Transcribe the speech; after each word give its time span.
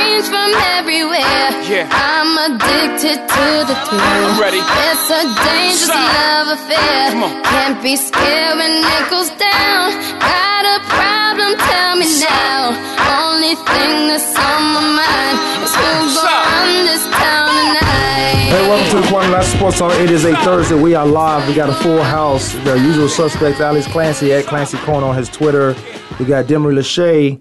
Hear 0.00 0.22
the 0.22 0.24
screams 0.24 0.28
from 0.28 0.50
everywhere. 0.80 1.50
Yeah. 1.68 1.88
I'm 1.92 2.32
addicted 2.56 3.20
to 3.20 3.46
the 3.68 3.76
thrill. 3.84 4.00
I'm 4.00 4.40
ready. 4.40 4.60
It's 4.60 5.10
a 5.12 5.22
dangerous 5.44 5.86
Sign. 5.86 6.00
love 6.00 6.48
affair. 6.56 7.10
Come 7.12 7.22
on. 7.24 7.42
Can't 7.44 7.82
be 7.82 7.96
scared 7.96 8.56
when 8.56 8.80
it 8.80 9.04
goes 9.10 9.30
down. 9.36 9.92
Got 10.20 10.64
a 10.64 10.78
problem? 10.88 11.56
Tell 11.58 11.96
me 11.96 12.08
now. 12.20 12.72
Only 13.28 13.54
thing 13.54 14.08
that's 14.08 14.32
on 14.36 14.62
my 14.72 14.84
mind 15.04 15.36
is 15.64 15.72
who's 15.74 16.16
Sign. 16.16 16.24
gonna 16.24 16.48
run 16.48 16.84
this 16.88 17.04
town 17.12 17.48
tonight. 17.76 18.48
Hey, 18.50 18.62
welcome 18.68 18.88
to 18.90 18.96
the 19.00 19.06
Kwamie 19.12 19.32
Lassiter 19.32 19.56
Sports 19.58 19.78
Talk. 19.78 19.92
It 20.00 20.10
is 20.10 20.24
a 20.24 20.34
Thursday. 20.36 20.80
We 20.80 20.94
are 20.94 21.06
live. 21.06 21.46
We 21.48 21.54
got 21.54 21.68
a 21.68 21.74
full 21.74 22.02
house. 22.02 22.52
The 22.64 22.78
usual 22.78 23.08
suspects, 23.08 23.60
Alex 23.60 23.86
Clancy 23.86 24.32
at 24.32 24.46
Clancy 24.46 24.78
Corn 24.78 25.04
on 25.04 25.14
his 25.14 25.28
Twitter. 25.28 25.74
We 26.18 26.24
got 26.24 26.46
Demery 26.46 26.74
Lachey. 26.74 27.38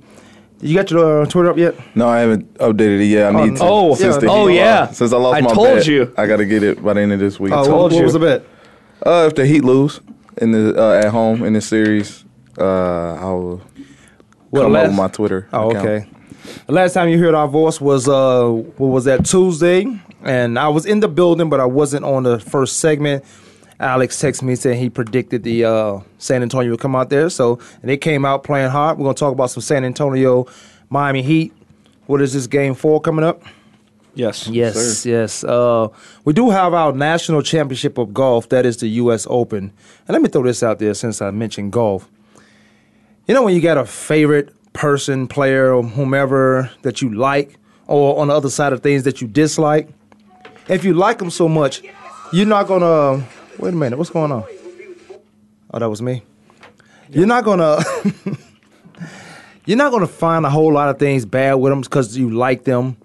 You 0.62 0.76
got 0.76 0.92
your 0.92 1.22
uh, 1.22 1.26
Twitter 1.26 1.50
up 1.50 1.58
yet? 1.58 1.76
No, 1.96 2.08
I 2.08 2.20
haven't 2.20 2.54
updated 2.56 3.00
it 3.02 3.06
yet. 3.06 3.34
I 3.34 3.46
need 3.46 3.56
to. 3.58 3.64
Oh, 3.64 3.96
since 3.96 4.18
the 4.18 4.28
oh, 4.28 4.48
yeah. 4.48 4.88
Since 4.88 5.14
I 5.14 5.18
lost 5.18 5.38
I 5.38 5.42
my 5.42 5.54
told 5.54 5.68
bet, 5.78 5.88
you. 5.88 6.14
I 6.18 6.28
got 6.28 6.38
to 6.38 6.46
get 6.46 6.64
it 6.64 6.84
by 6.84 6.94
the 6.94 7.02
end 7.02 7.14
of 7.14 7.20
this 7.20 7.40
week. 7.40 7.54
Oh, 7.54 7.64
told 7.66 7.70
what, 7.70 7.92
what 7.92 7.98
you. 7.98 8.04
was 8.04 8.14
the 8.14 8.20
bet? 8.20 8.46
Uh, 9.06 9.26
if 9.28 9.36
the 9.36 9.46
Heat 9.46 9.64
lose 9.64 10.02
in 10.38 10.52
the 10.52 10.78
uh, 10.82 11.00
at 11.00 11.12
home 11.12 11.44
in 11.44 11.54
this 11.54 11.66
series, 11.68 12.26
uh, 12.58 13.14
I 13.16 13.26
will 13.32 13.62
Well, 14.52 14.64
come 14.64 14.74
last- 14.74 14.84
up 14.84 14.90
with 14.90 14.98
my 14.98 15.08
Twitter. 15.08 15.48
Oh, 15.54 15.70
account. 15.72 15.88
okay. 15.88 16.10
The 16.68 16.74
last 16.74 16.94
time 16.94 17.10
you 17.10 17.20
heard 17.20 17.36
our 17.36 17.48
voice 17.48 17.80
was 17.80 18.10
uh, 18.10 18.48
what 18.50 18.88
was 18.88 19.06
that 19.06 19.26
Tuesday, 19.26 19.86
and 20.24 20.58
I 20.60 20.68
was 20.68 20.86
in 20.86 21.00
the 21.00 21.08
building, 21.08 21.50
but 21.50 21.60
I 21.60 21.66
wasn't 21.66 22.04
on 22.06 22.24
the 22.24 22.40
first 22.40 22.80
segment. 22.80 23.24
Alex 23.80 24.22
texted 24.22 24.44
me 24.44 24.56
saying 24.56 24.80
he 24.80 24.90
predicted 24.90 25.44
the 25.44 25.64
uh, 25.64 26.00
San 26.18 26.42
Antonio 26.42 26.72
would 26.72 26.80
come 26.80 26.96
out 26.96 27.10
there, 27.10 27.30
so 27.30 27.60
and 27.82 27.90
they 27.90 27.98
came 27.98 28.26
out 28.26 28.44
playing 28.44 28.70
hard. 28.70 28.98
We're 28.98 29.06
gonna 29.06 29.16
talk 29.16 29.32
about 29.32 29.52
some 29.52 29.62
San 29.62 29.86
Antonio, 29.86 30.48
Miami 30.90 31.22
Heat. 31.22 31.54
What 32.06 32.22
is 32.22 32.34
this 32.34 32.48
game 32.48 32.74
four 32.74 33.00
coming 33.00 33.24
up? 33.24 33.44
Yes. 34.16 34.48
Yes, 34.48 35.06
yes. 35.06 35.44
Uh, 35.44 35.88
we 36.26 36.34
do 36.34 36.50
have 36.50 36.74
our 36.74 36.92
national 36.92 37.42
championship 37.42 37.98
of 37.98 38.14
golf. 38.14 38.50
That 38.50 38.66
is 38.66 38.78
the 38.78 38.88
U.S. 38.88 39.26
Open. 39.30 39.72
And 40.08 40.10
let 40.10 40.22
me 40.22 40.28
throw 40.28 40.44
this 40.44 40.62
out 40.62 40.80
there 40.80 40.94
since 40.94 41.22
I 41.22 41.32
mentioned 41.32 41.72
golf. 41.72 42.10
You 43.28 43.36
know 43.36 43.44
when 43.44 43.54
you 43.56 43.62
got 43.62 43.78
a 43.78 43.86
favorite 43.86 44.54
person, 44.74 45.28
player, 45.28 45.74
or 45.74 45.84
whomever 45.84 46.70
that 46.82 47.02
you 47.02 47.14
like, 47.14 47.58
or 47.88 48.20
on 48.20 48.28
the 48.28 48.34
other 48.34 48.50
side 48.50 48.74
of 48.74 48.82
things 48.82 49.04
that 49.04 49.22
you 49.22 49.28
dislike. 49.28 49.88
If 50.68 50.84
you 50.84 50.94
like 50.94 51.20
them 51.20 51.30
so 51.30 51.48
much, 51.48 51.82
you're 52.34 52.48
not 52.48 52.68
gonna. 52.68 53.26
Wait 53.60 53.74
a 53.74 53.78
minute. 53.78 53.98
What's 53.98 54.10
going 54.10 54.32
on? 54.32 54.44
Oh, 55.72 55.80
that 55.80 55.90
was 55.90 56.02
me. 56.02 56.24
You're 57.10 57.28
not 57.28 57.44
gonna. 57.44 57.84
you're 59.66 59.78
not 59.78 59.92
gonna 59.92 60.08
find 60.08 60.46
a 60.46 60.50
whole 60.50 60.74
lot 60.74 60.90
of 60.90 60.98
things 60.98 61.26
bad 61.26 61.56
with 61.56 61.72
them 61.72 61.82
because 61.82 62.18
you 62.18 62.32
like 62.32 62.64
them 62.64 62.98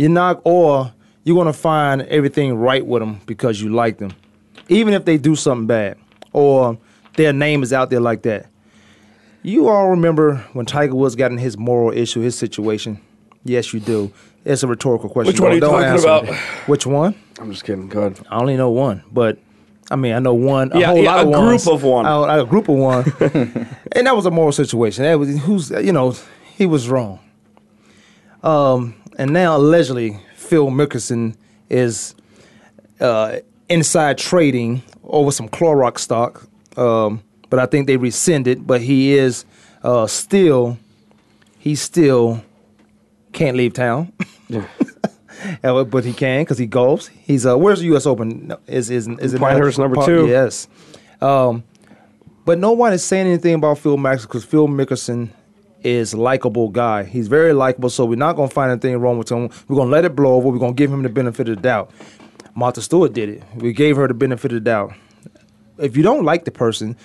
you're 0.00 0.08
not, 0.08 0.40
or 0.44 0.94
you're 1.24 1.36
gonna 1.36 1.52
find 1.52 2.00
everything 2.02 2.54
right 2.54 2.84
with 2.84 3.02
them 3.02 3.20
because 3.26 3.60
you 3.60 3.68
like 3.68 3.98
them, 3.98 4.12
even 4.70 4.94
if 4.94 5.04
they 5.04 5.18
do 5.18 5.36
something 5.36 5.66
bad 5.66 5.98
or 6.32 6.78
their 7.16 7.34
name 7.34 7.62
is 7.62 7.70
out 7.70 7.90
there 7.90 8.00
like 8.00 8.22
that. 8.22 8.46
You 9.42 9.68
all 9.68 9.90
remember 9.90 10.36
when 10.54 10.64
Tiger 10.64 10.94
Woods 10.94 11.16
got 11.16 11.32
in 11.32 11.36
his 11.36 11.58
moral 11.58 11.96
issue, 11.96 12.20
his 12.20 12.38
situation? 12.38 12.98
Yes, 13.44 13.74
you 13.74 13.80
do. 13.80 14.10
It's 14.44 14.62
a 14.62 14.66
rhetorical 14.66 15.10
question. 15.10 15.32
Which 15.32 15.40
one 15.40 15.52
are 15.52 15.54
you 15.54 15.60
Don't 15.60 15.70
talking 15.72 15.86
answer 15.88 16.06
about? 16.06 16.28
it. 16.28 16.34
Which 16.66 16.86
one? 16.86 17.14
I'm 17.38 17.50
just 17.50 17.64
kidding. 17.64 17.88
Go 17.88 18.00
ahead. 18.02 18.20
I 18.30 18.38
only 18.40 18.56
know 18.56 18.70
one, 18.70 19.02
but 19.12 19.38
I 19.90 19.96
mean, 19.96 20.14
I 20.14 20.18
know 20.18 20.34
one. 20.34 20.72
A 20.72 20.78
Yeah, 20.80 20.86
whole 20.88 21.02
yeah, 21.02 21.14
lot 21.14 21.26
of 21.26 21.28
a 21.28 21.46
group 21.46 21.66
of 21.66 21.82
one. 21.82 22.06
A, 22.06 22.42
a 22.42 22.46
group 22.46 22.68
of 22.68 22.76
one, 22.76 23.04
and 23.92 24.06
that 24.06 24.16
was 24.16 24.24
a 24.26 24.30
moral 24.30 24.52
situation. 24.52 25.04
That 25.04 25.18
was 25.18 25.38
who's 25.42 25.70
you 25.70 25.92
know 25.92 26.14
he 26.56 26.64
was 26.66 26.88
wrong. 26.88 27.18
Um, 28.42 28.94
and 29.18 29.32
now 29.32 29.56
allegedly 29.56 30.18
Phil 30.34 30.68
Mickelson 30.68 31.36
is 31.68 32.14
uh, 33.00 33.38
inside 33.68 34.16
trading 34.18 34.82
over 35.04 35.30
some 35.30 35.48
Clorox 35.48 35.98
stock, 35.98 36.46
um, 36.78 37.22
but 37.50 37.58
I 37.58 37.66
think 37.66 37.86
they 37.86 37.96
rescinded. 37.98 38.66
But 38.66 38.80
he 38.80 39.12
is 39.12 39.44
uh, 39.82 40.06
still 40.06 40.78
he's 41.58 41.80
still 41.82 42.42
can't 43.32 43.56
leave 43.56 43.72
town. 43.72 44.12
Uh, 45.64 45.84
but 45.84 46.04
he 46.04 46.12
can 46.12 46.42
because 46.42 46.58
he 46.58 46.66
golfs. 46.68 47.08
He's 47.08 47.46
uh, 47.46 47.56
where's 47.56 47.80
the 47.80 47.86
U.S. 47.86 48.04
Open? 48.06 48.48
No, 48.48 48.58
Is 48.66 48.90
is 48.90 49.08
is 49.08 49.34
it 49.34 49.40
Pinehurst 49.40 49.78
number 49.78 49.96
Par- 49.96 50.06
two. 50.06 50.26
Yes. 50.28 50.68
Um, 51.20 51.64
but 52.44 52.58
no 52.58 52.72
one 52.72 52.92
is 52.92 53.02
saying 53.04 53.26
anything 53.26 53.54
about 53.54 53.78
Phil 53.78 53.96
Mickelson 53.96 54.22
because 54.22 54.44
Phil 54.44 54.68
Mickelson 54.68 55.30
is 55.82 56.12
likable 56.14 56.68
guy. 56.68 57.04
He's 57.04 57.28
very 57.28 57.52
likable, 57.52 57.88
so 57.90 58.04
we're 58.04 58.16
not 58.16 58.36
gonna 58.36 58.48
find 58.48 58.70
anything 58.70 58.96
wrong 58.98 59.18
with 59.18 59.30
him. 59.30 59.48
We're 59.68 59.76
gonna 59.76 59.90
let 59.90 60.04
it 60.04 60.14
blow 60.14 60.34
over. 60.34 60.48
We're 60.48 60.58
gonna 60.58 60.74
give 60.74 60.92
him 60.92 61.02
the 61.02 61.08
benefit 61.08 61.48
of 61.48 61.56
the 61.56 61.62
doubt. 61.62 61.90
Martha 62.54 62.82
Stewart 62.82 63.12
did 63.12 63.28
it. 63.30 63.42
We 63.56 63.72
gave 63.72 63.96
her 63.96 64.08
the 64.08 64.14
benefit 64.14 64.52
of 64.52 64.56
the 64.56 64.60
doubt. 64.60 64.92
If 65.78 65.96
you 65.96 66.02
don't 66.02 66.24
like 66.24 66.44
the 66.44 66.50
person, 66.50 66.96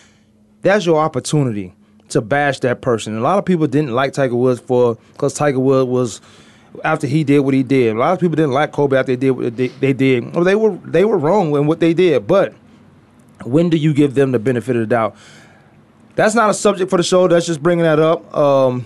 that's 0.62 0.86
your 0.86 0.98
opportunity 1.00 1.74
to 2.16 2.22
bash 2.22 2.60
that 2.62 2.82
person. 2.82 3.18
A 3.18 3.20
lot 3.20 3.38
of 3.38 3.46
people 3.46 3.68
didn't 3.68 3.92
like 3.92 4.14
Tiger 4.14 4.36
Woods 4.36 4.62
for 4.62 4.96
because 5.12 5.34
Tiger 5.34 5.60
Woods 5.60 5.90
was 5.90 6.22
after 6.84 7.08
he 7.08 7.26
did 7.26 7.40
what 7.40 7.54
he 7.54 7.62
did. 7.62 7.96
A 7.96 8.00
lot 8.00 8.14
of 8.14 8.20
people 8.20 8.38
didn't 8.38 8.54
like 8.54 8.72
Kobe 8.72 8.98
after 8.98 9.12
they 9.12 9.18
did 9.18 9.32
what 9.32 9.58
they, 9.58 9.68
they 9.68 9.92
did. 9.92 10.34
Well, 10.34 10.46
they 10.46 10.56
were 10.56 10.78
they 10.86 11.04
were 11.04 11.18
wrong 11.18 11.54
in 11.56 11.68
what 11.68 11.82
they 11.82 11.94
did. 11.94 12.26
But 12.26 12.54
when 13.44 13.70
do 13.70 13.76
you 13.76 13.94
give 13.94 14.16
them 14.16 14.32
the 14.32 14.40
benefit 14.40 14.78
of 14.78 14.82
the 14.82 14.88
doubt? 14.88 15.16
That's 16.16 16.36
not 16.36 16.50
a 16.50 16.54
subject 16.54 16.90
for 16.90 16.96
the 16.96 17.04
show. 17.04 17.28
That's 17.28 17.46
just 17.46 17.62
bringing 17.62 17.84
that 17.84 18.00
up. 18.00 18.36
Um, 18.36 18.86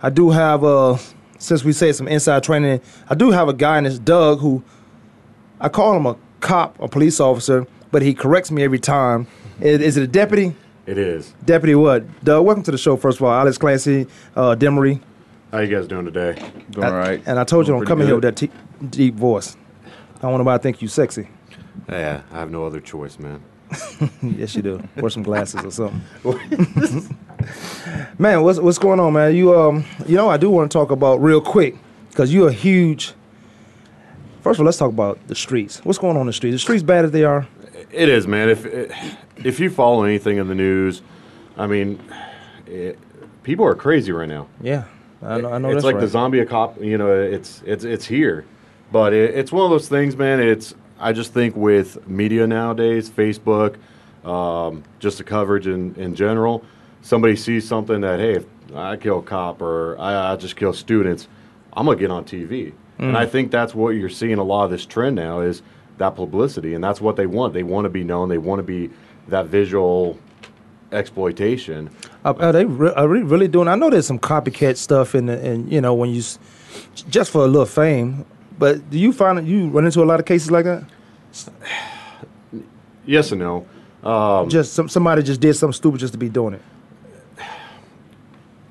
I 0.00 0.10
do 0.10 0.30
have 0.30 0.62
uh, 0.62 0.96
since 1.38 1.64
we 1.64 1.72
say 1.72 1.90
some 1.90 2.06
inside 2.06 2.44
training. 2.44 2.80
I 3.08 3.16
do 3.16 3.32
have 3.32 3.48
a 3.48 3.52
guy 3.52 3.78
in 3.78 3.84
this 3.84 3.98
Doug 3.98 4.38
who 4.38 4.62
I 5.60 5.68
call 5.68 5.96
him 5.96 6.06
a 6.06 6.16
cop, 6.38 6.78
a 6.80 6.86
police 6.86 7.18
officer, 7.18 7.66
but 7.90 8.02
he 8.02 8.14
corrects 8.14 8.52
me 8.52 8.62
every 8.62 8.78
time. 8.78 9.26
Is, 9.58 9.80
is 9.80 9.96
it 9.96 10.04
a 10.04 10.06
deputy? 10.06 10.54
It 10.86 10.98
is. 10.98 11.34
Deputy 11.44 11.74
what? 11.74 12.24
Doug, 12.24 12.44
welcome 12.44 12.62
to 12.64 12.70
the 12.70 12.78
show. 12.78 12.96
First 12.96 13.18
of 13.18 13.24
all, 13.24 13.32
Alex 13.32 13.58
Clancy, 13.58 14.06
uh, 14.34 14.54
Demery. 14.58 15.00
How 15.52 15.58
you 15.58 15.74
guys 15.74 15.86
doing 15.86 16.04
today? 16.04 16.34
Doing 16.70 16.86
all 16.86 16.92
right. 16.92 17.22
And 17.26 17.38
I 17.38 17.44
told 17.44 17.66
you 17.66 17.72
Doing 17.72 17.80
don't 17.80 17.86
come 17.86 18.00
in 18.00 18.06
pretty 18.06 18.28
here 18.28 18.48
with 18.48 18.50
that 18.50 18.80
t- 18.80 18.86
deep 18.88 19.14
voice. 19.14 19.56
I 20.16 20.20
don't 20.22 20.32
want 20.32 20.40
nobody 20.44 20.58
to 20.58 20.62
think 20.62 20.82
you 20.82 20.88
sexy. 20.88 21.28
Yeah, 21.88 22.22
I 22.32 22.38
have 22.38 22.50
no 22.50 22.64
other 22.64 22.80
choice, 22.80 23.18
man. 23.18 23.42
yes, 24.22 24.54
you 24.56 24.62
do. 24.62 24.82
Wear 24.96 25.10
some 25.10 25.22
glasses 25.22 25.64
or 25.64 25.70
something. 25.70 26.00
man, 28.18 28.42
what's 28.42 28.58
what's 28.58 28.78
going 28.78 28.98
on, 29.00 29.12
man? 29.12 29.34
You 29.34 29.58
um, 29.58 29.84
you 30.06 30.16
know, 30.16 30.28
I 30.28 30.36
do 30.36 30.50
want 30.50 30.70
to 30.70 30.76
talk 30.76 30.90
about 30.90 31.22
real 31.22 31.40
quick 31.40 31.76
because 32.10 32.32
you're 32.32 32.48
a 32.48 32.52
huge. 32.52 33.12
First 34.42 34.56
of 34.56 34.60
all, 34.60 34.66
let's 34.66 34.78
talk 34.78 34.88
about 34.88 35.24
the 35.28 35.34
streets. 35.34 35.84
What's 35.84 35.98
going 35.98 36.16
on 36.16 36.22
in 36.22 36.26
the 36.26 36.32
streets? 36.32 36.54
The 36.54 36.58
streets 36.58 36.82
bad 36.82 37.04
as 37.04 37.10
they 37.10 37.24
are. 37.24 37.46
It 37.92 38.08
is, 38.08 38.26
man. 38.26 38.48
If 38.48 38.66
if 39.44 39.60
you 39.60 39.70
follow 39.70 40.04
anything 40.04 40.38
in 40.38 40.48
the 40.48 40.54
news, 40.54 41.02
I 41.56 41.66
mean, 41.66 42.00
it, 42.66 42.98
people 43.42 43.64
are 43.66 43.74
crazy 43.74 44.12
right 44.12 44.28
now. 44.28 44.46
Yeah, 44.60 44.84
I 45.22 45.40
know. 45.40 45.52
I 45.52 45.58
know 45.58 45.70
it's 45.70 45.84
like 45.84 45.96
right. 45.96 46.00
the 46.00 46.08
zombie 46.08 46.44
cop. 46.44 46.80
You 46.80 46.98
know, 46.98 47.12
it's 47.12 47.62
it's 47.66 47.84
it's 47.84 48.06
here, 48.06 48.44
but 48.92 49.12
it, 49.12 49.34
it's 49.34 49.50
one 49.50 49.64
of 49.64 49.70
those 49.70 49.88
things, 49.88 50.16
man. 50.16 50.40
It's 50.40 50.74
I 50.98 51.12
just 51.12 51.32
think 51.32 51.56
with 51.56 52.06
media 52.06 52.46
nowadays, 52.46 53.10
Facebook, 53.10 53.76
um, 54.24 54.84
just 54.98 55.18
the 55.18 55.24
coverage 55.24 55.66
in 55.66 55.94
in 55.96 56.14
general. 56.14 56.64
Somebody 57.02 57.34
sees 57.34 57.66
something 57.66 58.02
that 58.02 58.20
hey, 58.20 58.36
if 58.36 58.46
I 58.74 58.96
kill 58.96 59.18
a 59.18 59.22
cop 59.22 59.62
or 59.62 59.98
I, 59.98 60.32
I 60.32 60.36
just 60.36 60.54
kill 60.54 60.72
students, 60.72 61.26
I'm 61.72 61.86
gonna 61.86 61.98
get 61.98 62.10
on 62.10 62.24
TV, 62.24 62.72
and 62.98 63.16
I 63.16 63.26
think 63.26 63.50
that's 63.50 63.74
what 63.74 63.90
you're 63.90 64.10
seeing 64.10 64.38
a 64.38 64.44
lot 64.44 64.64
of 64.64 64.70
this 64.70 64.84
trend 64.84 65.16
now 65.16 65.40
is 65.40 65.62
that 66.00 66.16
publicity, 66.16 66.74
and 66.74 66.82
that's 66.82 67.00
what 67.00 67.16
they 67.16 67.26
want. 67.26 67.54
They 67.54 67.62
want 67.62 67.84
to 67.84 67.90
be 67.90 68.02
known. 68.02 68.28
They 68.28 68.38
want 68.38 68.58
to 68.58 68.62
be 68.64 68.90
that 69.28 69.46
visual 69.46 70.18
exploitation. 70.92 71.90
Are, 72.24 72.34
are 72.40 72.52
they 72.52 72.64
re- 72.64 72.92
are 72.96 73.06
they 73.06 73.22
really 73.22 73.48
doing? 73.48 73.68
I 73.68 73.76
know 73.76 73.90
there's 73.90 74.06
some 74.06 74.18
copycat 74.18 74.76
stuff 74.76 75.14
in 75.14 75.26
the, 75.26 75.38
and 75.38 75.70
you 75.70 75.80
know 75.80 75.94
when 75.94 76.10
you 76.10 76.22
just 77.08 77.30
for 77.30 77.44
a 77.44 77.46
little 77.46 77.66
fame. 77.66 78.26
But 78.58 78.90
do 78.90 78.98
you 78.98 79.12
find 79.12 79.38
that 79.38 79.44
you 79.44 79.68
run 79.68 79.86
into 79.86 80.02
a 80.02 80.04
lot 80.04 80.20
of 80.20 80.26
cases 80.26 80.50
like 80.50 80.64
that? 80.64 80.84
Yes 83.06 83.32
and 83.32 83.40
no. 83.40 83.66
Um, 84.04 84.50
just 84.50 84.74
some, 84.74 84.88
somebody 84.88 85.22
just 85.22 85.40
did 85.40 85.54
something 85.54 85.72
stupid 85.72 85.98
just 85.98 86.12
to 86.12 86.18
be 86.18 86.28
doing 86.28 86.54
it. 86.54 86.62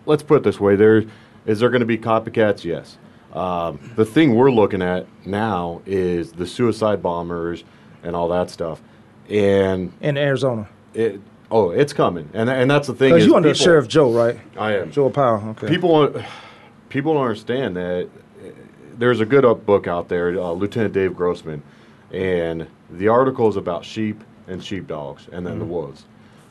let's 0.05 0.23
put 0.23 0.37
it 0.37 0.43
this 0.43 0.59
way: 0.59 0.75
there 0.75 1.03
is 1.45 1.59
there 1.59 1.69
going 1.69 1.81
to 1.81 1.85
be 1.85 1.97
copycats? 1.97 2.63
Yes. 2.63 2.97
Um, 3.33 3.79
the 3.95 4.05
thing 4.05 4.35
we're 4.35 4.51
looking 4.51 4.81
at 4.81 5.05
now 5.25 5.81
is 5.85 6.31
the 6.31 6.47
suicide 6.47 7.01
bombers 7.03 7.63
and 8.03 8.15
all 8.15 8.29
that 8.29 8.49
stuff, 8.49 8.81
and 9.29 9.91
In 10.01 10.17
Arizona, 10.17 10.67
it 10.93 11.21
oh, 11.51 11.69
it's 11.71 11.93
coming, 11.93 12.29
and 12.33 12.49
and 12.49 12.69
that's 12.71 12.87
the 12.87 12.93
thing. 12.93 13.13
because 13.13 13.27
you 13.27 13.35
under 13.35 13.49
people- 13.49 13.63
Sheriff 13.65 13.87
Joe, 13.87 14.11
right? 14.11 14.39
I 14.57 14.77
am. 14.77 14.91
Joe 14.91 15.09
Powell. 15.11 15.49
Okay. 15.49 15.67
People 15.67 16.23
people 16.89 17.13
don't 17.13 17.23
understand 17.23 17.75
that 17.75 18.05
uh, 18.07 18.49
there's 18.97 19.19
a 19.19 19.25
good 19.25 19.45
up 19.45 19.63
book 19.65 19.85
out 19.87 20.07
there, 20.09 20.29
uh, 20.39 20.51
Lieutenant 20.51 20.93
Dave 20.93 21.15
Grossman, 21.15 21.61
and 22.11 22.65
the 22.89 23.09
article 23.09 23.47
is 23.47 23.57
about 23.57 23.85
sheep 23.85 24.23
and 24.47 24.63
sheepdogs, 24.63 25.27
and 25.31 25.45
then 25.45 25.59
the 25.59 25.65
Mm-hmm. 25.65 25.73
wolves. 25.73 26.05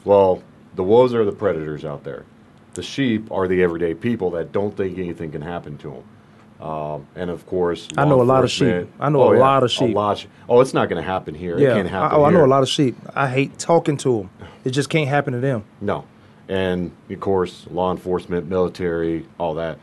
Well, 0.04 0.42
the 0.76 0.84
wolves 0.84 1.12
are 1.12 1.24
the 1.24 1.32
predators 1.32 1.84
out 1.84 2.04
there. 2.04 2.24
The 2.74 2.82
sheep 2.84 3.32
are 3.32 3.48
the 3.48 3.60
everyday 3.64 3.94
people 3.94 4.30
that 4.30 4.52
don't 4.52 4.76
think 4.76 4.96
anything 4.98 5.32
can 5.32 5.42
happen 5.42 5.76
to 5.78 5.90
them. 5.90 6.04
Um, 6.60 7.06
and 7.14 7.30
of 7.30 7.46
course, 7.46 7.86
I 7.96 8.04
know 8.04 8.20
a 8.20 8.24
lot 8.24 8.42
of 8.42 8.50
sheep. 8.50 8.88
I 8.98 9.08
know 9.10 9.32
a 9.32 9.38
lot 9.38 9.62
of 9.62 9.70
sheep. 9.70 9.94
A 9.94 9.98
lot. 9.98 10.24
Of, 10.24 10.30
oh, 10.48 10.60
it's 10.60 10.74
not 10.74 10.88
going 10.88 11.00
to 11.00 11.08
happen 11.08 11.34
here. 11.34 11.56
It 11.56 11.62
yeah. 11.62 11.74
can't 11.74 11.86
I, 11.86 11.90
happen 11.90 12.18
oh, 12.18 12.24
I 12.24 12.30
know 12.30 12.44
a 12.44 12.46
lot 12.46 12.62
of 12.62 12.68
sheep. 12.68 12.96
I 13.14 13.28
hate 13.28 13.58
talking 13.58 13.96
to 13.98 14.18
them. 14.18 14.30
It 14.64 14.70
just 14.70 14.90
can't 14.90 15.08
happen 15.08 15.34
to 15.34 15.40
them. 15.40 15.64
No. 15.80 16.04
And 16.48 16.90
of 17.10 17.20
course, 17.20 17.66
law 17.70 17.92
enforcement, 17.92 18.48
military, 18.48 19.26
all 19.38 19.54
that, 19.54 19.78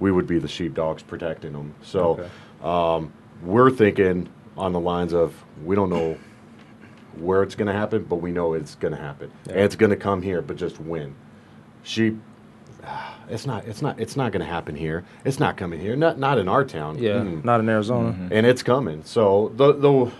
we 0.00 0.10
would 0.10 0.26
be 0.26 0.38
the 0.38 0.48
sheepdogs 0.48 1.02
protecting 1.02 1.52
them. 1.52 1.74
So 1.82 2.28
um, 2.62 3.12
we're 3.42 3.70
thinking 3.70 4.28
on 4.56 4.72
the 4.72 4.80
lines 4.80 5.12
of 5.12 5.44
we 5.64 5.76
don't 5.76 5.90
know 5.90 6.18
where 7.18 7.42
it's 7.42 7.54
going 7.54 7.68
to 7.68 7.72
happen, 7.72 8.04
but 8.04 8.16
we 8.16 8.32
know 8.32 8.54
it's 8.54 8.74
going 8.74 8.94
to 8.94 9.00
happen. 9.00 9.30
And 9.48 9.60
it's 9.60 9.76
going 9.76 9.90
to 9.90 9.96
come 9.96 10.22
here, 10.22 10.42
but 10.42 10.56
just 10.56 10.80
when. 10.80 11.14
Sheep. 11.82 12.18
It's 13.28 13.44
not. 13.44 13.66
It's 13.66 13.82
not. 13.82 13.98
It's 13.98 14.16
not 14.16 14.30
going 14.30 14.38
to 14.46 14.46
happen 14.46 14.76
here. 14.76 15.04
It's 15.24 15.40
not 15.40 15.56
coming 15.56 15.80
here. 15.80 15.96
Not. 15.96 16.16
Not 16.16 16.38
in 16.38 16.48
our 16.48 16.64
town. 16.64 16.96
Yeah. 16.98 17.14
Mm 17.14 17.44
Not 17.44 17.58
in 17.58 17.68
Arizona. 17.68 18.14
and 18.30 18.46
it's 18.46 18.62
coming. 18.62 19.02
So 19.04 19.50
the 19.56 19.72
the 19.72 20.12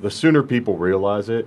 the 0.00 0.10
sooner 0.10 0.42
people 0.42 0.78
realize 0.78 1.28
it, 1.28 1.46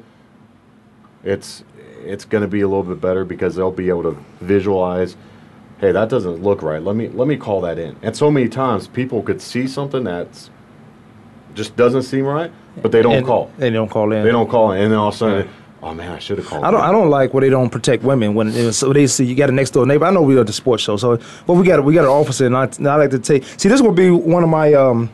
it's 1.23 1.63
it's 2.05 2.25
going 2.25 2.43
to 2.43 2.47
be 2.47 2.61
a 2.61 2.67
little 2.67 2.83
bit 2.83 3.01
better 3.01 3.25
because 3.25 3.55
they'll 3.55 3.71
be 3.71 3.89
able 3.89 4.03
to 4.03 4.17
visualize. 4.41 5.17
Hey, 5.79 5.91
that 5.93 6.09
doesn't 6.09 6.43
look 6.43 6.61
right. 6.61 6.81
Let 6.83 6.95
me 6.95 7.07
let 7.07 7.27
me 7.27 7.35
call 7.35 7.61
that 7.61 7.79
in. 7.79 7.95
And 8.03 8.15
so 8.15 8.29
many 8.29 8.49
times 8.49 8.87
people 8.87 9.23
could 9.23 9.41
see 9.41 9.65
something 9.67 10.03
that's 10.03 10.51
just 11.55 11.75
doesn't 11.75 12.03
seem 12.03 12.25
right, 12.25 12.51
but 12.83 12.91
they 12.91 13.01
don't 13.01 13.13
And 13.15 13.25
call. 13.25 13.51
They 13.57 13.71
don't 13.71 13.89
call 13.89 14.11
in. 14.11 14.23
They 14.23 14.31
don't 14.31 14.49
call, 14.49 14.73
in, 14.73 14.83
and 14.83 14.91
then 14.91 14.99
all 14.99 15.07
of 15.09 15.15
a 15.15 15.17
sudden, 15.17 15.49
oh 15.83 15.93
man, 15.93 16.11
I 16.11 16.19
should 16.19 16.37
have 16.37 16.47
called. 16.47 16.63
I 16.63 16.71
don't. 16.71 16.79
in." 16.81 16.85
I 16.85 16.91
don't 16.91 17.09
like 17.09 17.33
where 17.33 17.41
they 17.41 17.49
don't 17.49 17.69
protect 17.69 18.03
women 18.03 18.33
when 18.35 18.49
it- 18.49 18.73
so 18.73 18.91
they 18.93 19.07
see 19.07 19.25
you 19.25 19.35
got 19.35 19.49
a 19.49 19.53
next 19.53 19.71
door 19.71 19.85
neighbor. 19.85 20.05
I 20.05 20.11
know 20.11 20.21
we 20.21 20.37
are 20.37 20.43
the 20.43 20.53
sports 20.53 20.83
show, 20.83 20.97
so 20.97 21.17
but 21.47 21.53
we 21.53 21.65
got 21.65 21.83
we 21.83 21.93
got 21.93 22.03
an 22.05 22.11
officer, 22.11 22.45
and 22.45 22.55
I, 22.55 22.63
and 22.65 22.87
I 22.87 22.95
like 22.95 23.11
to 23.11 23.19
take. 23.19 23.43
See, 23.57 23.69
this 23.69 23.81
will 23.81 23.91
be 23.93 24.09
one 24.09 24.43
of 24.43 24.49
my 24.49 24.73
um 24.73 25.09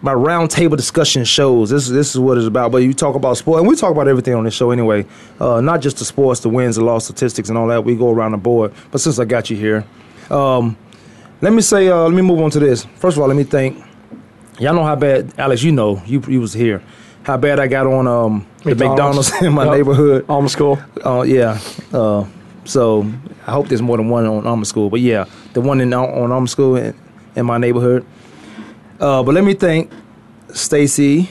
my 0.00 0.12
round 0.12 0.48
table 0.50 0.76
discussion 0.76 1.24
shows. 1.24 1.70
This 1.70 1.84
is 1.86 1.90
this 1.90 2.14
is 2.14 2.20
what 2.20 2.38
it's 2.38 2.46
about. 2.46 2.70
But 2.70 2.78
you 2.78 2.94
talk 2.94 3.14
about 3.16 3.36
sport, 3.36 3.58
and 3.60 3.68
we 3.68 3.74
talk 3.74 3.90
about 3.90 4.06
everything 4.08 4.34
on 4.34 4.44
this 4.44 4.54
show 4.54 4.70
anyway. 4.70 5.06
Uh, 5.40 5.60
not 5.60 5.80
just 5.80 5.98
the 5.98 6.04
sports, 6.04 6.40
the 6.40 6.48
wins, 6.48 6.76
the 6.76 6.84
loss, 6.84 7.04
statistics, 7.04 7.48
and 7.48 7.58
all 7.58 7.66
that. 7.68 7.84
We 7.84 7.96
go 7.96 8.10
around 8.10 8.32
the 8.32 8.38
board. 8.38 8.72
But 8.90 9.00
since 9.00 9.18
I 9.18 9.24
got 9.24 9.50
you 9.50 9.56
here, 9.56 9.84
um, 10.30 10.76
let 11.40 11.52
me 11.52 11.62
say, 11.62 11.88
uh, 11.88 12.02
let 12.04 12.12
me 12.14 12.22
move 12.22 12.40
on 12.40 12.50
to 12.50 12.58
this. 12.60 12.84
First 12.96 13.16
of 13.16 13.22
all, 13.22 13.28
let 13.28 13.36
me 13.36 13.44
thank. 13.44 13.84
Y'all 14.60 14.74
know 14.74 14.84
how 14.84 14.96
bad, 14.96 15.32
Alex. 15.38 15.62
You 15.62 15.72
know, 15.72 16.00
you 16.06 16.22
you 16.28 16.40
was 16.40 16.52
here. 16.52 16.82
How 17.28 17.36
bad 17.36 17.60
I 17.60 17.66
got 17.66 17.86
on 17.86 18.06
um, 18.06 18.46
the 18.62 18.70
McDonald's. 18.70 19.30
McDonald's 19.30 19.42
in 19.42 19.52
my 19.52 19.64
Yep. 19.66 19.74
neighborhood. 19.74 20.24
Alma 20.30 20.48
School. 20.48 20.78
Uh, 21.04 21.20
yeah. 21.26 21.60
Uh, 21.92 22.24
so 22.64 23.06
I 23.46 23.52
hope 23.52 23.68
there's 23.68 23.82
more 23.82 23.98
than 23.98 24.08
one 24.08 24.24
on 24.24 24.46
Alma 24.46 24.64
School. 24.64 24.88
But 24.88 25.00
yeah, 25.00 25.26
the 25.52 25.60
one 25.60 25.82
in 25.82 25.92
on 25.92 26.32
Alma 26.32 26.48
School 26.48 26.76
in, 26.76 26.94
in 27.36 27.44
my 27.44 27.58
neighborhood. 27.58 28.06
Uh, 28.98 29.22
but 29.22 29.34
let 29.34 29.44
me 29.44 29.52
thank 29.52 29.92
Stacy 30.54 31.28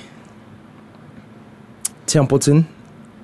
Templeton 2.06 2.68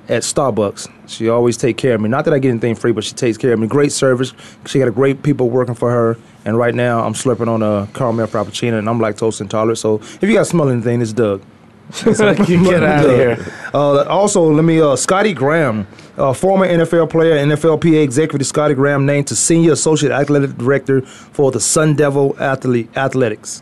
at 0.09 0.23
Starbucks. 0.23 0.91
She 1.07 1.29
always 1.29 1.57
take 1.57 1.77
care 1.77 1.93
of 1.93 2.01
me. 2.01 2.09
Not 2.09 2.25
that 2.25 2.33
I 2.33 2.39
get 2.39 2.49
anything 2.49 2.73
free, 2.73 2.91
but 2.91 3.03
she 3.03 3.13
takes 3.13 3.37
care 3.37 3.53
of 3.53 3.59
me. 3.59 3.67
Great 3.67 3.91
service. 3.91 4.33
She 4.65 4.79
got 4.79 4.87
a 4.87 4.91
great 4.91 5.21
people 5.21 5.51
working 5.51 5.75
for 5.75 5.91
her. 5.91 6.17
And 6.43 6.57
right 6.57 6.73
now, 6.73 7.05
I'm 7.05 7.13
slurping 7.13 7.47
on 7.47 7.61
a 7.61 7.87
caramel 7.93 8.25
frappuccino, 8.25 8.79
and 8.79 8.89
I'm 8.89 8.97
lactose 8.97 9.41
intolerant. 9.41 9.77
So 9.77 9.97
if 9.97 10.23
you 10.23 10.33
got 10.33 10.47
smell 10.47 10.69
anything, 10.69 10.99
it's 11.03 11.13
Doug. 11.13 11.43
Get 12.03 12.83
out 12.83 13.05
of 13.05 13.11
here. 13.11 13.37
Uh, 13.73 14.03
also, 14.03 14.51
let 14.51 14.63
me. 14.63 14.81
Uh, 14.81 14.95
Scotty 14.95 15.33
Graham, 15.33 15.85
uh, 16.17 16.33
former 16.33 16.67
NFL 16.67 17.09
player, 17.09 17.35
NFLPA 17.35 18.01
executive 18.03 18.47
Scotty 18.47 18.73
Graham, 18.73 19.05
named 19.05 19.27
to 19.27 19.35
senior 19.35 19.73
associate 19.73 20.11
athletic 20.11 20.57
director 20.57 21.01
for 21.01 21.51
the 21.51 21.59
Sun 21.59 21.95
Devil 21.95 22.35
Athlete 22.39 22.89
Athletics. 22.97 23.61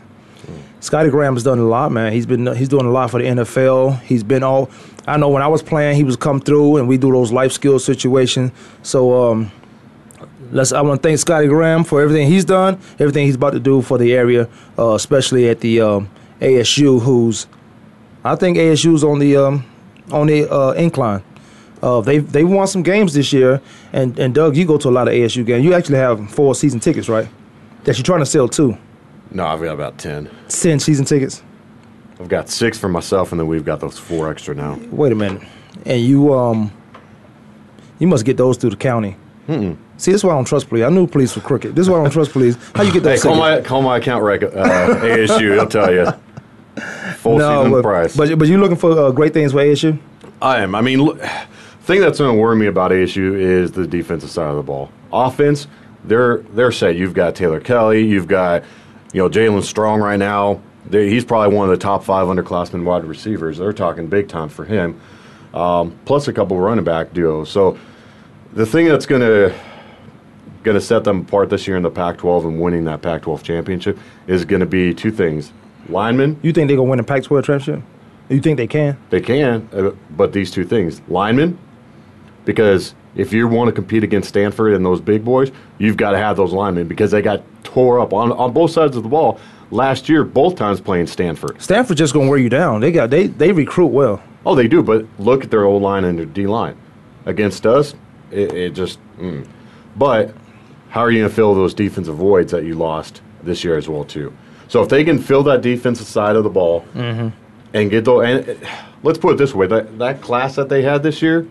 Scotty 0.80 1.10
Graham 1.10 1.34
has 1.34 1.44
done 1.44 1.58
a 1.58 1.64
lot, 1.64 1.92
man. 1.92 2.12
He's 2.12 2.26
been 2.26 2.46
he's 2.56 2.68
doing 2.68 2.86
a 2.86 2.90
lot 2.90 3.10
for 3.10 3.20
the 3.20 3.26
NFL. 3.28 4.00
He's 4.00 4.22
been 4.22 4.42
all. 4.42 4.70
I 5.06 5.16
know 5.16 5.28
when 5.28 5.42
I 5.42 5.48
was 5.48 5.62
playing, 5.62 5.96
he 5.96 6.04
was 6.04 6.16
come 6.16 6.40
through, 6.40 6.76
and 6.76 6.88
we 6.88 6.96
do 6.96 7.12
those 7.12 7.32
life 7.32 7.52
skills 7.52 7.84
situations. 7.84 8.52
So 8.82 9.30
um, 9.30 9.52
let's. 10.50 10.72
I 10.72 10.80
want 10.80 11.02
to 11.02 11.08
thank 11.08 11.18
Scotty 11.18 11.48
Graham 11.48 11.84
for 11.84 12.00
everything 12.00 12.28
he's 12.28 12.44
done, 12.44 12.80
everything 12.98 13.26
he's 13.26 13.34
about 13.34 13.52
to 13.52 13.60
do 13.60 13.82
for 13.82 13.98
the 13.98 14.12
area, 14.14 14.48
uh, 14.78 14.94
especially 14.94 15.48
at 15.48 15.60
the 15.60 15.80
um, 15.80 16.10
ASU, 16.40 17.00
who's 17.00 17.46
I 18.24 18.36
think 18.36 18.56
ASU's 18.56 19.02
on 19.02 19.18
the 19.18 19.36
um, 19.36 19.64
on 20.10 20.26
the 20.28 20.50
uh, 20.52 20.72
incline. 20.72 21.22
Uh, 21.82 22.00
they 22.00 22.18
they 22.18 22.44
won 22.44 22.66
some 22.66 22.82
games 22.82 23.14
this 23.14 23.32
year, 23.32 23.60
and 23.92 24.18
and 24.18 24.34
Doug, 24.34 24.56
you 24.56 24.64
go 24.64 24.78
to 24.78 24.88
a 24.88 24.90
lot 24.90 25.08
of 25.08 25.14
ASU 25.14 25.44
games. 25.44 25.64
You 25.64 25.74
actually 25.74 25.98
have 25.98 26.30
four 26.30 26.54
season 26.54 26.78
tickets, 26.80 27.08
right? 27.08 27.28
That 27.84 27.98
you're 27.98 28.04
trying 28.04 28.20
to 28.20 28.26
sell 28.26 28.48
too. 28.48 28.78
No, 29.32 29.46
I've 29.46 29.60
got 29.60 29.74
about 29.74 29.98
ten. 29.98 30.30
Ten 30.48 30.78
season 30.78 31.04
tickets. 31.04 31.42
I've 32.20 32.28
got 32.28 32.48
six 32.48 32.78
for 32.78 32.88
myself, 32.88 33.32
and 33.32 33.40
then 33.40 33.48
we've 33.48 33.64
got 33.64 33.80
those 33.80 33.98
four 33.98 34.30
extra 34.30 34.54
now. 34.54 34.78
Wait 34.92 35.10
a 35.10 35.16
minute, 35.16 35.42
and 35.84 36.00
you 36.00 36.32
um, 36.32 36.70
you 37.98 38.06
must 38.06 38.24
get 38.24 38.36
those 38.36 38.56
through 38.56 38.70
the 38.70 38.76
county. 38.76 39.16
Mm-mm. 39.48 39.76
See, 39.96 40.12
this 40.12 40.20
is 40.20 40.24
why 40.24 40.32
I 40.32 40.36
don't 40.36 40.44
trust 40.44 40.68
police. 40.68 40.84
I 40.84 40.88
knew 40.88 41.08
police 41.08 41.34
were 41.34 41.42
crooked. 41.42 41.74
This 41.74 41.86
is 41.86 41.90
why 41.90 41.98
I 41.98 42.02
don't 42.02 42.12
trust 42.12 42.32
police. 42.32 42.56
How 42.76 42.84
you 42.84 42.92
get 42.92 43.02
Hey, 43.02 43.10
those 43.10 43.22
call 43.24 43.36
my 43.36 43.60
call 43.60 43.82
my 43.82 43.96
account 43.96 44.22
record 44.22 44.54
uh, 44.54 45.00
ASU. 45.00 45.58
I'll 45.58 45.66
tell 45.66 45.92
you 45.92 46.06
full 47.22 47.38
season 47.38 47.70
but, 47.70 47.82
price. 47.82 48.16
but 48.16 48.38
but 48.38 48.48
you 48.48 48.58
looking 48.58 48.76
for 48.76 48.98
uh, 48.98 49.10
great 49.10 49.32
things 49.32 49.52
for 49.52 49.58
ASU? 49.58 49.98
I 50.40 50.60
am. 50.62 50.74
I 50.74 50.80
mean, 50.80 51.02
look, 51.02 51.20
thing 51.82 52.00
that's 52.00 52.18
going 52.18 52.34
to 52.34 52.40
worry 52.40 52.56
me 52.56 52.66
about 52.66 52.90
ASU 52.90 53.34
is 53.34 53.72
the 53.72 53.86
defensive 53.86 54.30
side 54.30 54.50
of 54.50 54.56
the 54.56 54.62
ball. 54.62 54.90
Offense, 55.12 55.68
they're 56.04 56.38
they're 56.38 56.72
set. 56.72 56.96
You've 56.96 57.14
got 57.14 57.34
Taylor 57.34 57.60
Kelly. 57.60 58.04
You've 58.04 58.28
got 58.28 58.64
you 59.12 59.22
know 59.22 59.28
Jaelen 59.28 59.62
Strong 59.62 60.00
right 60.00 60.18
now. 60.18 60.60
They, 60.84 61.08
he's 61.08 61.24
probably 61.24 61.56
one 61.56 61.70
of 61.70 61.78
the 61.78 61.82
top 61.82 62.02
five 62.02 62.26
underclassmen 62.26 62.84
wide 62.84 63.04
receivers. 63.04 63.58
They're 63.58 63.72
talking 63.72 64.08
big 64.08 64.28
time 64.28 64.48
for 64.48 64.64
him. 64.64 65.00
Um, 65.54 65.96
plus 66.06 66.28
a 66.28 66.32
couple 66.32 66.58
running 66.58 66.84
back 66.84 67.12
duos. 67.12 67.50
So 67.50 67.78
the 68.52 68.66
thing 68.66 68.86
that's 68.86 69.06
going 69.06 69.20
to 69.20 69.54
going 70.62 70.76
to 70.76 70.80
set 70.80 71.04
them 71.04 71.20
apart 71.20 71.50
this 71.50 71.66
year 71.66 71.76
in 71.76 71.82
the 71.82 71.90
Pac-12 71.90 72.46
and 72.46 72.60
winning 72.60 72.84
that 72.84 73.02
Pac-12 73.02 73.42
championship 73.42 73.98
is 74.28 74.44
going 74.44 74.60
to 74.60 74.66
be 74.66 74.94
two 74.94 75.10
things: 75.10 75.52
linemen. 75.88 76.38
You 76.42 76.52
think 76.52 76.68
they're 76.68 76.76
gonna 76.76 76.88
win 76.88 76.98
the 76.98 77.04
Pac-12 77.04 77.44
championship? 77.44 77.82
You 78.28 78.40
think 78.40 78.56
they 78.56 78.66
can? 78.66 78.96
They 79.10 79.20
can, 79.20 79.68
uh, 79.72 79.90
but 80.10 80.32
these 80.32 80.50
two 80.50 80.64
things 80.64 81.02
linemen, 81.08 81.58
because 82.44 82.94
if 83.14 83.32
you 83.32 83.46
want 83.46 83.68
to 83.68 83.72
compete 83.72 84.04
against 84.04 84.28
Stanford 84.28 84.72
and 84.72 84.84
those 84.84 85.00
big 85.00 85.24
boys, 85.24 85.52
you've 85.78 85.96
got 85.96 86.12
to 86.12 86.18
have 86.18 86.36
those 86.36 86.52
linemen 86.52 86.88
because 86.88 87.10
they 87.10 87.20
got 87.20 87.42
tore 87.64 88.00
up 88.00 88.12
on, 88.12 88.32
on 88.32 88.52
both 88.52 88.70
sides 88.70 88.96
of 88.96 89.02
the 89.02 89.08
ball 89.08 89.38
last 89.70 90.08
year, 90.08 90.24
both 90.24 90.56
times 90.56 90.80
playing 90.80 91.06
Stanford. 91.06 91.60
Stanford 91.60 91.96
just 91.96 92.14
gonna 92.14 92.28
wear 92.28 92.38
you 92.38 92.48
down. 92.48 92.80
They 92.80 92.92
got 92.92 93.10
they 93.10 93.26
they 93.26 93.52
recruit 93.52 93.88
well. 93.88 94.22
Oh, 94.44 94.54
they 94.54 94.68
do, 94.68 94.82
but 94.82 95.06
look 95.18 95.44
at 95.44 95.50
their 95.50 95.64
O 95.64 95.76
line 95.76 96.04
and 96.04 96.18
their 96.18 96.26
D 96.26 96.46
line. 96.46 96.76
Against 97.26 97.66
us, 97.66 97.94
it, 98.30 98.52
it 98.52 98.70
just. 98.70 98.98
Mm. 99.18 99.46
But 99.96 100.34
how 100.88 101.00
are 101.00 101.10
you 101.10 101.20
going 101.20 101.30
to 101.30 101.34
fill 101.34 101.54
those 101.54 101.74
defensive 101.74 102.16
voids 102.16 102.52
that 102.52 102.64
you 102.64 102.74
lost 102.74 103.22
this 103.42 103.64
year 103.64 103.76
as 103.76 103.88
well 103.88 104.04
too? 104.04 104.32
So 104.72 104.82
if 104.82 104.88
they 104.88 105.04
can 105.04 105.18
fill 105.18 105.42
that 105.42 105.60
defensive 105.60 106.06
side 106.06 106.34
of 106.34 106.44
the 106.44 106.48
ball 106.48 106.86
and 107.74 107.90
get 107.90 108.06
those, 108.06 108.24
and 108.24 108.58
let's 109.02 109.18
put 109.18 109.34
it 109.34 109.36
this 109.36 109.54
way: 109.54 109.66
that 109.66 109.98
that 109.98 110.22
class 110.22 110.56
that 110.56 110.70
they 110.70 110.80
had 110.80 111.02
this 111.02 111.20
year, 111.20 111.46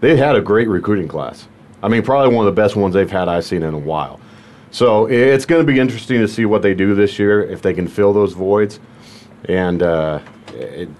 they 0.00 0.16
had 0.16 0.36
a 0.36 0.40
great 0.40 0.68
recruiting 0.68 1.06
class. 1.06 1.46
I 1.82 1.88
mean, 1.88 2.02
probably 2.02 2.34
one 2.34 2.46
of 2.46 2.56
the 2.56 2.58
best 2.58 2.74
ones 2.74 2.94
they've 2.94 3.10
had 3.10 3.28
I've 3.28 3.44
seen 3.44 3.62
in 3.62 3.74
a 3.74 3.78
while. 3.78 4.20
So 4.70 5.04
it's 5.04 5.44
going 5.44 5.60
to 5.60 5.70
be 5.70 5.78
interesting 5.78 6.20
to 6.20 6.26
see 6.28 6.46
what 6.46 6.62
they 6.62 6.72
do 6.72 6.94
this 6.94 7.18
year 7.18 7.42
if 7.42 7.60
they 7.60 7.74
can 7.74 7.86
fill 7.86 8.14
those 8.14 8.32
voids. 8.32 8.80
And 9.44 9.82
uh, 9.82 10.20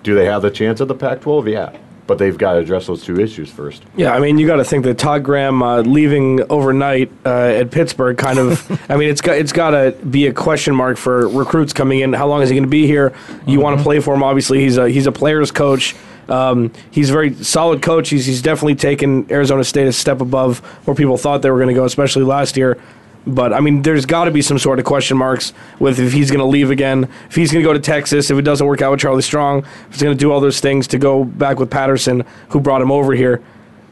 do 0.02 0.14
they 0.14 0.26
have 0.26 0.43
the 0.43 0.50
chance 0.50 0.83
at 0.83 0.88
the 0.88 0.95
Pac-12? 0.95 1.50
Yeah, 1.50 1.75
but 2.06 2.18
they've 2.18 2.37
got 2.37 2.54
to 2.54 2.59
address 2.59 2.87
those 2.87 3.04
two 3.04 3.21
issues 3.21 3.50
first. 3.50 3.82
Yeah, 3.97 4.12
I 4.12 4.18
mean, 4.18 4.38
you 4.38 4.47
got 4.47 4.56
to 4.56 4.64
think 4.64 4.85
that 4.85 4.99
Todd 4.99 5.23
Graham 5.23 5.62
uh, 5.62 5.82
leaving 5.82 6.40
overnight 6.50 7.11
uh, 7.25 7.30
at 7.30 7.71
Pittsburgh 7.71 8.16
kind 8.16 8.38
of. 8.38 8.71
I 8.90 8.97
mean, 8.97 9.09
it's 9.09 9.21
got 9.21 9.37
it's 9.37 9.52
got 9.52 9.71
to 9.71 9.92
be 10.11 10.26
a 10.26 10.32
question 10.32 10.75
mark 10.75 10.97
for 10.97 11.28
recruits 11.28 11.73
coming 11.73 12.00
in. 12.00 12.12
How 12.12 12.26
long 12.26 12.42
is 12.42 12.49
he 12.49 12.54
going 12.54 12.64
to 12.64 12.71
be 12.71 12.87
here? 12.87 13.12
You 13.47 13.61
want 13.61 13.78
to 13.78 13.82
play 13.82 14.00
for 14.00 14.14
him? 14.14 14.23
Obviously, 14.23 14.61
he's 14.61 14.76
a 14.76 14.88
he's 14.88 15.06
a 15.06 15.12
player's 15.12 15.50
coach. 15.50 15.94
Um, 16.28 16.73
he's 16.90 17.11
a 17.11 17.12
very 17.12 17.35
solid 17.35 17.82
coach. 17.82 18.09
He's, 18.09 18.26
he's 18.26 18.42
definitely 18.42 18.76
taken 18.76 19.30
Arizona 19.30 19.64
State 19.64 19.88
a 19.88 19.92
step 19.92 20.21
above 20.21 20.61
where 20.87 20.94
people 20.94 21.16
thought 21.16 21.42
they 21.42 21.50
were 21.50 21.59
going 21.59 21.68
to 21.68 21.75
go, 21.75 21.85
especially 21.85 22.23
last 22.23 22.56
year. 22.56 22.78
But 23.26 23.52
I 23.52 23.61
mean, 23.61 23.83
there's 23.83 24.05
got 24.05 24.25
to 24.25 24.31
be 24.31 24.43
some 24.43 24.59
sort 24.59 24.79
of 24.79 24.85
question 24.85 25.17
marks 25.17 25.52
with 25.79 26.00
if 26.00 26.12
he's 26.12 26.31
going 26.31 26.41
to 26.41 26.47
leave 26.47 26.71
again, 26.71 27.09
if 27.29 27.37
he's 27.37 27.52
going 27.52 27.62
to 27.62 27.69
go 27.69 27.73
to 27.73 27.79
Texas, 27.79 28.31
if 28.31 28.38
it 28.38 28.43
doesn't 28.43 28.67
work 28.67 28.83
out 28.83 28.91
with 28.91 29.00
Charlie 29.00 29.23
Strong, 29.23 29.61
if 29.61 29.93
he's 29.93 30.02
going 30.02 30.17
to 30.17 30.21
do 30.21 30.33
all 30.33 30.41
those 30.41 30.61
things 30.61 30.88
to 30.88 30.99
go 30.99 31.25
back 31.25 31.59
with 31.61 31.71
Patterson, 31.71 32.25
who 32.49 32.61
brought 32.61 32.83
him 32.83 32.91
over 32.91 33.12
here. 33.12 33.43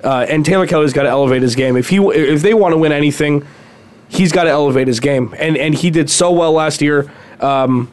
Uh, 0.02 0.26
and 0.28 0.44
Taylor 0.44 0.66
Kelly's 0.66 0.92
got 0.92 1.04
to 1.04 1.08
elevate 1.08 1.42
his 1.42 1.54
game. 1.54 1.76
If 1.76 1.90
he 1.90 1.98
if 1.98 2.42
they 2.42 2.54
want 2.54 2.72
to 2.72 2.78
win 2.78 2.90
anything, 2.90 3.46
he's 4.08 4.32
got 4.32 4.44
to 4.44 4.50
elevate 4.50 4.88
his 4.88 4.98
game. 4.98 5.34
And 5.38 5.56
and 5.56 5.74
he 5.74 5.90
did 5.90 6.10
so 6.10 6.32
well 6.32 6.52
last 6.52 6.80
year. 6.80 7.10
Um, 7.38 7.90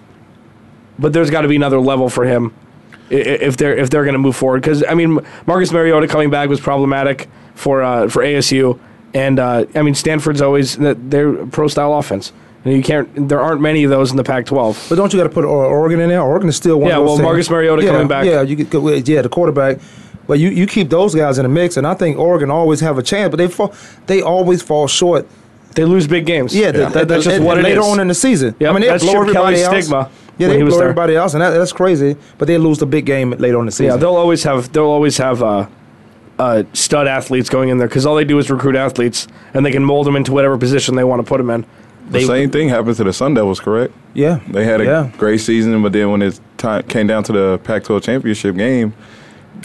but 0.99 1.13
there's 1.13 1.29
got 1.29 1.41
to 1.41 1.47
be 1.47 1.55
another 1.55 1.79
level 1.79 2.09
for 2.09 2.25
him 2.25 2.53
if 3.09 3.57
they're 3.57 3.75
if 3.75 3.89
they're 3.89 4.03
going 4.03 4.13
to 4.13 4.19
move 4.19 4.35
forward. 4.35 4.61
Because 4.61 4.83
I 4.87 4.93
mean, 4.93 5.19
Marcus 5.45 5.71
Mariota 5.71 6.07
coming 6.07 6.29
back 6.29 6.49
was 6.49 6.59
problematic 6.59 7.29
for 7.55 7.83
uh, 7.83 8.09
for 8.09 8.23
ASU, 8.23 8.79
and 9.13 9.39
uh, 9.39 9.65
I 9.75 9.81
mean 9.81 9.95
Stanford's 9.95 10.41
always 10.41 10.77
they're 10.77 11.45
pro 11.47 11.67
style 11.67 11.93
offense. 11.93 12.31
And 12.65 12.75
you 12.75 12.83
can't. 12.83 13.29
There 13.29 13.39
aren't 13.39 13.61
many 13.61 13.85
of 13.85 13.89
those 13.89 14.11
in 14.11 14.17
the 14.17 14.25
Pac-12. 14.25 14.89
But 14.89 14.95
don't 14.95 15.13
you 15.13 15.19
got 15.19 15.23
to 15.23 15.29
put 15.29 15.45
Oregon 15.45 16.01
in 16.01 16.09
there? 16.09 16.21
Oregon 16.21 16.49
is 16.49 16.57
still 16.57 16.81
one. 16.81 16.89
Yeah, 16.89 16.97
of 16.97 17.03
those 17.03 17.07
well, 17.07 17.17
teams- 17.17 17.23
Marcus 17.23 17.49
Mariota 17.49 17.83
yeah, 17.83 17.91
coming 17.91 18.07
back. 18.09 18.25
Yeah, 18.25 18.41
you 18.41 18.65
could, 18.65 19.07
yeah, 19.07 19.21
the 19.21 19.29
quarterback. 19.29 19.77
But 20.27 20.39
you, 20.39 20.49
you 20.49 20.67
keep 20.67 20.89
those 20.89 21.15
guys 21.15 21.37
in 21.37 21.43
the 21.43 21.49
mix, 21.49 21.77
and 21.77 21.87
I 21.87 21.93
think 21.93 22.17
Oregon 22.17 22.51
always 22.51 22.81
have 22.81 22.97
a 22.97 23.03
chance. 23.03 23.29
But 23.31 23.37
they 23.37 23.47
fall, 23.47 23.73
they 24.07 24.21
always 24.21 24.61
fall 24.61 24.87
short. 24.87 25.25
They 25.75 25.85
lose 25.85 26.07
big 26.07 26.25
games. 26.25 26.53
Yeah, 26.53 26.71
the- 26.71 26.89
that, 26.89 27.07
that's 27.07 27.23
just 27.23 27.41
what 27.41 27.57
it 27.57 27.63
later 27.63 27.79
is. 27.79 27.85
on 27.85 27.99
in 28.01 28.09
the 28.09 28.15
season. 28.15 28.53
Yep, 28.59 28.69
I 28.69 28.73
mean, 28.73 28.81
they 28.81 28.87
that's 28.87 29.03
blow 29.03 29.21
everybody 29.21 29.61
else. 29.61 29.85
stigma 29.85 30.09
Yeah, 30.37 30.47
they 30.49 30.57
he 30.57 30.63
blow 30.63 30.81
everybody 30.81 31.15
else, 31.15 31.33
and 31.35 31.41
that, 31.41 31.51
that's 31.51 31.71
crazy. 31.71 32.17
But 32.37 32.47
they 32.49 32.57
lose 32.57 32.79
the 32.79 32.85
big 32.85 33.05
game 33.05 33.31
later 33.31 33.55
on 33.55 33.61
in 33.61 33.65
the 33.67 33.71
season. 33.71 33.85
Yeah, 33.85 33.97
they'll 33.97 34.15
always 34.15 34.43
have 34.43 34.73
they'll 34.73 34.83
always 34.85 35.17
have 35.17 35.41
uh, 35.41 35.67
uh, 36.39 36.63
stud 36.73 37.07
athletes 37.07 37.49
going 37.49 37.69
in 37.69 37.77
there 37.77 37.87
because 37.87 38.05
all 38.05 38.15
they 38.15 38.25
do 38.25 38.37
is 38.37 38.49
recruit 38.49 38.75
athletes 38.75 39.27
and 39.53 39.65
they 39.65 39.71
can 39.71 39.83
mold 39.83 40.05
them 40.05 40.15
into 40.15 40.31
whatever 40.31 40.57
position 40.57 40.95
they 40.95 41.03
want 41.03 41.19
to 41.19 41.27
put 41.27 41.37
them 41.37 41.49
in. 41.49 41.65
The 42.09 42.21
same 42.21 42.51
thing 42.51 42.69
happened 42.69 42.95
to 42.97 43.03
the 43.03 43.11
Sun 43.11 43.33
Devils, 43.33 43.59
correct? 43.59 43.93
yeah, 44.13 44.39
They 44.47 44.63
had 44.63 44.79
a 44.79 44.85
yeah. 44.85 45.11
great 45.17 45.39
season, 45.41 45.81
but 45.83 45.91
then 45.91 46.09
when 46.09 46.21
it 46.21 46.39
time, 46.57 46.83
came 46.83 47.05
down 47.05 47.23
to 47.25 47.33
the 47.33 47.59
Pac-12 47.65 48.01
championship 48.01 48.55
game, 48.55 48.93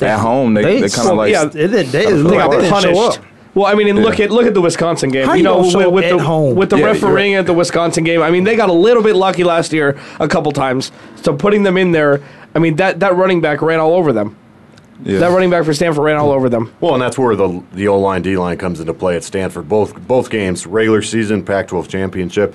at 0.00 0.18
home 0.18 0.54
they, 0.54 0.80
they, 0.80 0.88
kind 0.88 1.08
of 1.08 1.16
like 1.16 1.30
yeah, 1.30 1.44
They, 1.44 1.66
they, 1.66 1.82
They 1.84 2.04
They 2.06 2.22
got 2.22 2.50
they 2.50 2.62
didn't 2.62 2.80
show 2.82 2.94
punished. 2.94 3.20
up. 3.20 3.24
Well, 3.54 3.66
I 3.66 3.74
mean, 3.74 3.88
and 3.88 3.98
look 4.02 4.18
at 4.18 4.30
look 4.30 4.46
at 4.46 4.54
the 4.54 4.62
Wisconsin 4.62 5.10
game. 5.10 5.26
How 5.26 5.34
you 5.34 5.38
you 5.38 5.44
know, 5.44 5.68
show 5.68 5.78
with, 5.90 5.92
with 5.92 6.04
at 6.06 6.16
the 6.16 6.24
home? 6.24 6.54
with 6.54 6.70
the 6.70 6.76
Yeah, 6.76 6.86
you're 6.86 6.94
refereeing 6.94 7.34
at 7.34 7.44
the 7.44 7.52
Wisconsin 7.52 8.02
game. 8.02 8.22
I 8.22 8.30
mean, 8.30 8.44
they 8.44 8.56
got 8.56 8.70
a 8.70 8.72
little 8.72 9.02
bit 9.02 9.14
lucky 9.14 9.44
last 9.44 9.74
year, 9.74 10.00
a 10.18 10.26
couple 10.26 10.52
times. 10.52 10.90
So 11.16 11.36
putting 11.36 11.62
them 11.62 11.76
in 11.76 11.92
there, 11.92 12.22
I 12.54 12.58
mean, 12.60 12.76
that 12.76 13.00
that 13.00 13.14
running 13.14 13.42
back 13.42 13.60
ran 13.60 13.78
all 13.78 13.92
over 13.92 14.12
them. 14.12 14.36
Yeah. 15.04 15.18
That 15.18 15.30
running 15.30 15.50
back 15.50 15.64
for 15.64 15.74
Stanford 15.74 16.04
ran 16.04 16.16
all 16.16 16.30
over 16.32 16.48
them. 16.48 16.72
Well, 16.80 16.94
and 16.94 17.02
that's 17.02 17.18
where 17.18 17.34
the 17.36 17.62
the 17.72 17.88
O 17.88 17.98
line 17.98 18.22
D 18.22 18.36
line 18.36 18.56
comes 18.58 18.80
into 18.80 18.94
play 18.94 19.16
at 19.16 19.24
Stanford. 19.24 19.68
Both 19.68 19.94
both 20.06 20.30
games, 20.30 20.66
regular 20.66 21.02
season, 21.02 21.44
Pac-12 21.44 21.88
championship. 21.88 22.54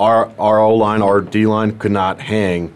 Our 0.00 0.30
our 0.38 0.58
O 0.60 0.74
line, 0.74 1.02
our 1.02 1.20
D 1.20 1.46
line 1.46 1.78
could 1.78 1.92
not 1.92 2.20
hang 2.20 2.72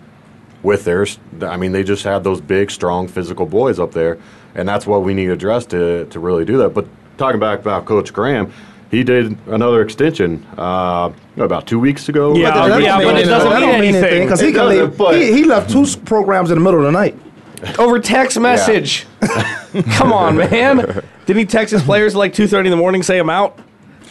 with 0.62 0.84
theirs. 0.84 1.18
I 1.42 1.56
mean, 1.56 1.72
they 1.72 1.82
just 1.84 2.04
had 2.04 2.24
those 2.24 2.40
big, 2.40 2.70
strong, 2.70 3.08
physical 3.08 3.46
boys 3.46 3.78
up 3.78 3.92
there, 3.92 4.18
and 4.54 4.68
that's 4.68 4.86
what 4.86 5.02
we 5.02 5.14
need 5.14 5.26
to 5.26 5.32
address 5.32 5.66
to 5.66 6.06
to 6.06 6.20
really 6.20 6.44
do 6.44 6.56
that. 6.58 6.70
But 6.74 6.86
talking 7.18 7.40
back 7.40 7.58
about 7.60 7.84
Coach 7.86 8.12
Graham. 8.12 8.52
He 8.88 9.02
did 9.02 9.36
another 9.48 9.82
extension 9.82 10.46
uh, 10.56 11.10
about 11.38 11.66
two 11.66 11.80
weeks 11.80 12.08
ago. 12.08 12.36
Yeah, 12.36 12.52
That 12.52 12.68
don't 12.68 12.82
yeah, 12.84 12.98
but 13.02 13.18
it 13.18 13.24
doesn't 13.24 13.50
That 13.50 13.60
mean 13.60 13.94
don't 13.94 13.94
anything. 14.04 14.22
because 14.22 14.40
he, 14.40 14.52
can 14.52 14.68
leave- 14.68 14.96
he, 15.20 15.32
he 15.38 15.44
left 15.44 15.70
two 15.70 15.84
programs 16.04 16.52
in 16.52 16.54
the 16.58 16.62
middle 16.62 16.78
of 16.78 16.86
the 16.86 16.92
night. 16.92 17.18
Over 17.78 17.98
text 17.98 18.38
message. 18.38 19.06
Come 19.96 20.12
on, 20.12 20.36
man. 20.36 21.02
Didn't 21.26 21.38
he 21.38 21.44
text 21.46 21.72
his 21.72 21.82
players 21.82 22.14
at 22.14 22.18
like 22.18 22.34
two 22.34 22.46
thirty 22.46 22.68
in 22.68 22.70
the 22.70 22.76
morning, 22.76 23.02
say 23.02 23.18
I'm 23.18 23.30
out? 23.30 23.58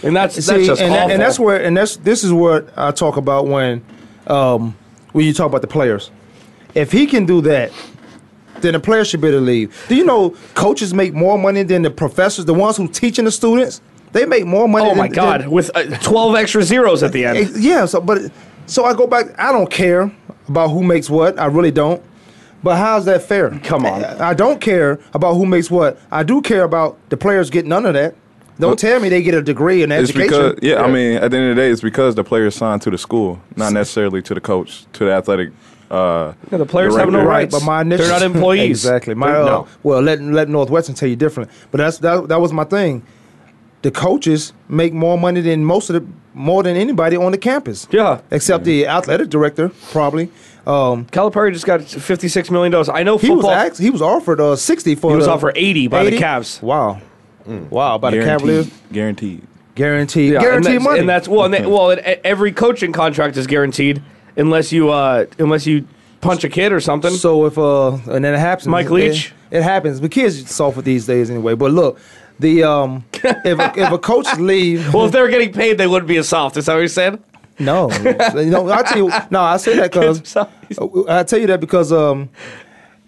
And 0.04 0.16
that's 0.16 0.36
that's 0.36 0.48
See, 0.48 0.66
just 0.66 0.82
and, 0.82 0.94
that- 0.94 1.12
and 1.12 1.22
that's 1.22 1.40
where 1.40 1.64
and 1.64 1.76
that's 1.76 1.98
this 1.98 2.24
is 2.24 2.32
what 2.34 2.70
I 2.78 2.92
talk 2.92 3.18
about 3.18 3.48
when 3.48 3.84
um, 4.28 4.76
when 5.14 5.26
you 5.26 5.34
talk 5.34 5.48
about 5.48 5.62
the 5.62 5.68
players. 5.68 6.12
If 6.74 6.92
he 6.92 7.06
can 7.08 7.26
do 7.26 7.42
that, 7.42 7.72
then 8.62 8.74
the 8.74 8.80
players 8.80 9.08
should 9.08 9.22
be 9.22 9.30
able 9.30 9.40
to 9.40 9.46
leave. 9.46 9.86
Do 9.88 9.96
you 9.96 10.04
know 10.06 10.36
coaches 10.56 10.94
make 10.94 11.14
more 11.14 11.38
money 11.38 11.64
than 11.64 11.84
the 11.84 11.92
professors, 11.92 12.46
the 12.46 12.54
ones 12.54 12.78
who 12.78 12.88
teaching 12.88 13.26
the 13.26 13.32
students? 13.32 13.82
They 14.12 14.26
make 14.26 14.46
more 14.46 14.68
money. 14.68 14.86
oh 14.86 14.90
than, 14.90 14.98
my 14.98 15.08
god, 15.08 15.42
than- 15.42 15.52
with 15.52 15.72
uh, 15.76 15.84
twelve 16.00 16.36
extra 16.36 16.64
zeros 16.64 17.04
at 17.04 17.12
the 17.14 17.26
end. 17.26 17.52
Yeah. 17.58 17.86
So, 17.86 18.02
but 18.02 18.32
so 18.66 18.86
I 18.86 18.94
go 18.94 19.08
back. 19.08 19.38
I 19.40 19.52
don't 19.52 19.70
care 19.70 20.12
about 20.48 20.70
who 20.70 20.84
makes 20.84 21.10
what. 21.10 21.40
I 21.40 21.46
really 21.46 21.72
don't. 21.72 22.02
But 22.66 22.76
how's 22.78 23.06
that 23.06 23.22
fair? 23.22 23.46
Come 23.64 23.86
on. 23.86 24.04
I 24.04 24.30
I 24.32 24.34
don't 24.34 24.60
care 24.60 24.92
about 25.14 25.36
who 25.36 25.46
makes 25.46 25.70
what. 25.70 25.92
I 26.12 26.24
do 26.32 26.42
care 26.42 26.64
about 26.72 26.98
the 27.12 27.18
players 27.26 27.50
getting 27.56 27.70
none 27.70 27.86
of 27.86 27.94
that. 27.94 28.12
Don't 28.60 28.70
Well, 28.70 28.76
tell 28.86 29.00
me 29.02 29.08
they 29.10 29.22
get 29.22 29.36
a 29.36 29.42
degree 29.54 29.84
in 29.84 29.92
education. 29.92 30.22
because 30.22 30.54
yeah, 30.70 30.82
I 30.82 30.88
mean, 30.98 31.18
at 31.24 31.30
the 31.32 31.38
end 31.38 31.50
of 31.52 31.56
the 31.56 31.62
day, 31.62 31.70
it's 31.74 31.82
because 31.92 32.16
the 32.16 32.24
players 32.24 32.56
signed 32.56 32.82
to 32.84 32.90
the 32.90 32.98
school, 32.98 33.40
not 33.56 33.72
necessarily 33.74 34.22
to 34.24 34.34
the 34.34 34.42
coach, 34.42 34.86
to 34.94 35.06
the 35.06 35.12
athletic. 35.20 35.50
Uh, 35.92 36.34
Yeah, 36.52 36.58
the 36.58 36.66
players 36.66 36.96
have 36.98 37.08
no 37.12 37.20
director. 37.20 37.30
rights. 37.38 37.54
But 37.56 37.64
my 37.66 37.82
initial, 37.82 38.06
They're 38.08 38.20
not 38.20 38.24
employees. 38.36 38.84
exactly. 38.84 39.14
My 39.14 39.28
They're- 39.28 39.42
uh, 39.42 39.46
no. 39.46 39.68
well, 39.84 40.02
let 40.02 40.18
let 40.40 40.48
Northwestern 40.50 40.96
tell 40.96 41.10
you 41.14 41.16
different. 41.26 41.48
But 41.72 41.78
that's 41.82 41.98
that, 42.00 42.28
that 42.30 42.40
was 42.46 42.52
my 42.62 42.64
thing. 42.76 43.04
The 43.84 43.92
coaches 43.92 44.54
make 44.68 44.92
more 45.06 45.18
money 45.28 45.42
than 45.42 45.60
most 45.64 45.86
of 45.92 45.94
the 45.98 46.04
more 46.34 46.64
than 46.64 46.76
anybody 46.76 47.16
on 47.26 47.32
the 47.32 47.38
campus. 47.38 47.88
Yeah. 47.92 48.20
except 48.32 48.64
the 48.64 48.88
athletic 48.88 49.30
director 49.30 49.70
probably. 49.92 50.26
Um, 50.66 51.06
Calipari 51.06 51.54
just 51.54 51.66
got 51.66 51.84
fifty 51.84 52.28
six 52.28 52.50
million 52.50 52.72
dollars. 52.72 52.90
I 52.90 53.04
know 53.04 53.18
he 53.18 53.28
football. 53.28 53.52
was 53.52 53.72
asked, 53.72 53.80
he 53.80 53.90
was 53.92 54.02
offered 54.02 54.40
uh, 54.42 54.56
sixty 54.56 54.96
for. 54.96 55.12
He 55.12 55.18
was 55.18 55.26
the- 55.26 55.32
offered 55.32 55.54
80 55.56 55.88
by 55.88 56.06
the 56.06 56.18
Cavs. 56.18 56.62
Wow, 56.62 57.02
wow, 57.46 57.98
by 57.98 58.12
the 58.12 58.18
Guaranteed. 58.18 58.28
Cavaliers. 58.40 58.72
Guaranteed. 58.92 59.48
Guaranteed, 59.76 60.32
Yeah, 60.32 60.38
and 60.40 60.44
guaranteed 60.46 60.74
that's, 60.76 60.84
money. 60.86 61.00
and 61.02 61.10
that's 61.10 61.28
well, 61.28 61.44
and 61.46 61.54
that, 61.54 61.70
well, 61.70 61.92
and 61.92 62.00
e- 62.00 62.22
every 62.24 62.52
coaching 62.54 62.94
contract 62.94 63.36
is 63.36 63.46
guaranteed 63.46 64.02
unless 64.38 64.72
you 64.72 64.90
uh 64.90 65.26
unless 65.38 65.66
you 65.68 65.86
punch 66.22 66.44
a 66.46 66.50
kid 66.50 66.72
or 66.72 66.80
something. 66.80 67.12
So 67.12 67.46
if 67.46 67.58
uh, 67.58 67.92
and 68.10 68.24
then 68.24 68.34
it 68.34 68.40
happens. 68.40 68.68
Mike 68.68 68.90
Leach? 68.90 69.34
It, 69.52 69.58
it 69.58 69.64
happens. 69.64 70.00
But 70.00 70.12
kids 70.12 70.42
are 70.42 70.48
soft 70.48 70.82
these 70.86 71.06
days 71.06 71.30
anyway. 71.30 71.56
But 71.56 71.72
look, 71.72 72.00
the 72.40 72.64
um, 72.64 73.04
if 73.14 73.60
a, 73.60 73.74
if 73.78 73.92
a 73.92 73.98
coach 74.00 74.34
leave, 74.40 74.94
well, 74.94 75.06
if 75.08 75.12
they 75.12 75.22
were 75.22 75.28
getting 75.28 75.52
paid, 75.52 75.78
they 75.78 75.88
wouldn't 75.88 76.08
be 76.08 76.16
as 76.18 76.30
soft. 76.30 76.56
Is 76.58 76.66
that 76.68 76.74
what 76.76 76.80
you 76.82 76.88
said? 76.88 77.22
No, 77.60 77.92
you 78.36 78.50
know, 78.50 78.70
I 78.70 78.84
tell 78.84 78.98
you, 78.98 79.12
no, 79.32 79.42
I 79.42 79.58
say 79.58 79.76
that 79.78 79.92
because 79.92 80.36
I 81.08 81.24
tell 81.24 81.40
you 81.40 81.48
that 81.48 81.60
because 81.60 81.92
um, 81.92 82.30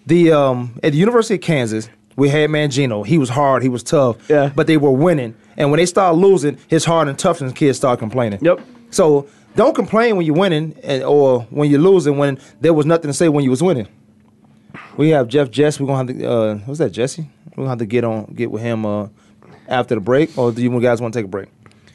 the 0.06 0.32
um 0.32 0.78
at 0.82 0.92
the 0.92 0.98
University 0.98 1.34
of 1.34 1.40
Kansas. 1.40 1.88
We 2.16 2.28
had 2.28 2.50
Mangino. 2.50 3.06
He 3.06 3.16
was 3.16 3.28
hard. 3.28 3.62
He 3.62 3.68
was 3.68 3.84
tough. 3.84 4.28
Yeah. 4.28 4.50
But 4.52 4.66
they 4.66 4.76
were 4.76 4.90
winning. 4.90 5.36
And 5.56 5.70
when 5.70 5.78
they 5.78 5.86
started 5.86 6.16
losing, 6.18 6.58
his 6.66 6.84
hard 6.84 7.06
and 7.06 7.16
toughness 7.16 7.52
kids 7.52 7.78
start 7.78 8.00
complaining. 8.00 8.40
Yep. 8.42 8.60
So 8.90 9.28
don't 9.54 9.74
complain 9.74 10.16
when 10.16 10.26
you're 10.26 10.36
winning, 10.36 10.76
and, 10.82 11.02
or 11.02 11.42
when 11.50 11.70
you're 11.70 11.80
losing 11.80 12.16
when 12.18 12.40
there 12.60 12.72
was 12.72 12.86
nothing 12.86 13.08
to 13.08 13.12
say 13.12 13.28
when 13.28 13.44
you 13.44 13.50
was 13.50 13.62
winning. 13.62 13.88
We 14.96 15.10
have 15.10 15.28
Jeff 15.28 15.50
Jess. 15.50 15.80
We're 15.80 15.86
gonna 15.86 16.12
have 16.12 16.18
to. 16.18 16.30
Uh, 16.30 16.54
what's 16.58 16.78
that, 16.78 16.90
Jesse? 16.90 17.28
We're 17.50 17.62
gonna 17.62 17.68
have 17.70 17.78
to 17.78 17.86
get 17.86 18.04
on, 18.04 18.32
get 18.34 18.50
with 18.50 18.62
him 18.62 18.84
uh, 18.84 19.08
after 19.68 19.94
the 19.94 20.00
break. 20.00 20.36
Or 20.36 20.52
do 20.52 20.62
you 20.62 20.80
guys 20.80 21.00
want 21.00 21.14
to 21.14 21.18
take 21.20 21.26
a 21.26 21.28
break? 21.28 21.48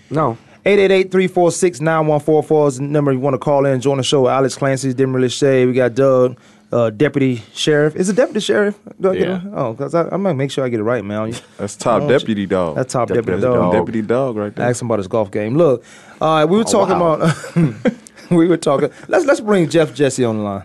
No. 0.09 0.37
888-346-9144 0.65 2.67
is 2.69 2.77
the 2.77 2.83
number 2.83 3.11
you 3.11 3.19
want 3.19 3.33
to 3.33 3.37
call 3.37 3.65
in. 3.65 3.81
Join 3.81 3.97
the 3.97 4.03
show. 4.03 4.27
Alex 4.27 4.55
Clancy, 4.55 4.93
Dimmerly 4.93 5.31
Shea. 5.31 5.65
We 5.65 5.73
got 5.73 5.93
Doug, 5.93 6.37
uh, 6.71 6.89
Deputy 6.89 7.43
Sheriff. 7.53 7.95
Is 7.97 8.09
it 8.09 8.15
Deputy 8.15 8.39
Sheriff? 8.39 8.79
Do 8.99 9.11
I 9.11 9.15
get 9.17 9.27
Yeah. 9.27 9.35
it? 9.37 9.41
Oh, 9.53 9.73
because 9.73 9.93
I'm 9.93 10.09
gonna 10.09 10.33
make 10.33 10.51
sure 10.51 10.63
I 10.63 10.69
get 10.69 10.79
it 10.79 10.83
right, 10.83 11.03
man. 11.03 11.33
That's 11.57 11.75
top 11.75 12.03
Oh, 12.03 12.07
deputy 12.07 12.45
dog. 12.45 12.75
That's 12.75 12.93
top 12.93 13.09
Deputy 13.09 13.25
deputy, 13.25 13.41
dog. 13.41 13.55
dog. 13.55 13.73
deputy 13.73 14.01
dog 14.01 14.37
right 14.37 14.55
there. 14.55 14.69
Ask 14.69 14.81
him 14.81 14.87
about 14.87 14.99
his 14.99 15.07
golf 15.07 15.31
game. 15.31 15.57
Look, 15.57 15.83
uh, 16.21 16.47
we 16.49 16.57
were 16.57 16.63
talking 16.63 16.97
wow. 16.97 17.15
about. 17.15 17.93
we 18.31 18.47
were 18.47 18.57
talking. 18.57 18.89
Let's 19.09 19.25
let's 19.25 19.41
bring 19.41 19.67
Jeff 19.69 19.93
Jesse 19.93 20.23
on 20.23 20.37
the 20.37 20.43
line. 20.43 20.63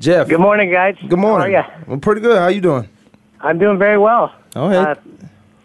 Jeff. 0.00 0.28
Good 0.28 0.40
morning, 0.40 0.70
guys. 0.70 0.96
Good 1.06 1.18
morning. 1.18 1.52
How 1.54 1.60
are 1.62 1.78
you? 1.86 1.92
I'm 1.92 2.00
pretty 2.00 2.20
good. 2.22 2.38
How 2.38 2.48
you 2.48 2.60
doing? 2.62 2.88
I'm 3.40 3.58
doing 3.58 3.78
very 3.78 3.98
well. 3.98 4.32
Oh, 4.54 4.68
hey. 4.70 4.76
Uh, 4.76 4.94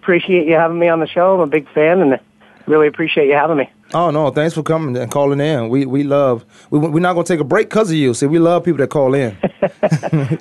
appreciate 0.01 0.47
you 0.47 0.55
having 0.55 0.79
me 0.79 0.87
on 0.87 0.99
the 0.99 1.07
show. 1.07 1.35
I'm 1.35 1.41
a 1.41 1.47
big 1.47 1.71
fan, 1.73 2.01
and 2.01 2.19
really 2.65 2.87
appreciate 2.87 3.27
you 3.27 3.33
having 3.33 3.57
me. 3.57 3.69
Oh 3.93 4.09
no, 4.09 4.29
thanks 4.31 4.55
for 4.55 4.63
coming 4.63 4.95
and 4.95 5.11
calling 5.11 5.39
in. 5.39 5.69
We 5.69 5.85
we 5.85 6.03
love. 6.03 6.45
We 6.69 6.79
we're 6.79 6.99
not 6.99 7.13
gonna 7.13 7.25
take 7.25 7.39
a 7.39 7.45
break 7.45 7.69
because 7.69 7.89
of 7.91 7.97
you. 7.97 8.13
See, 8.13 8.25
we 8.25 8.39
love 8.39 8.63
people 8.63 8.79
that 8.79 8.89
call 8.89 9.13
in. 9.13 9.37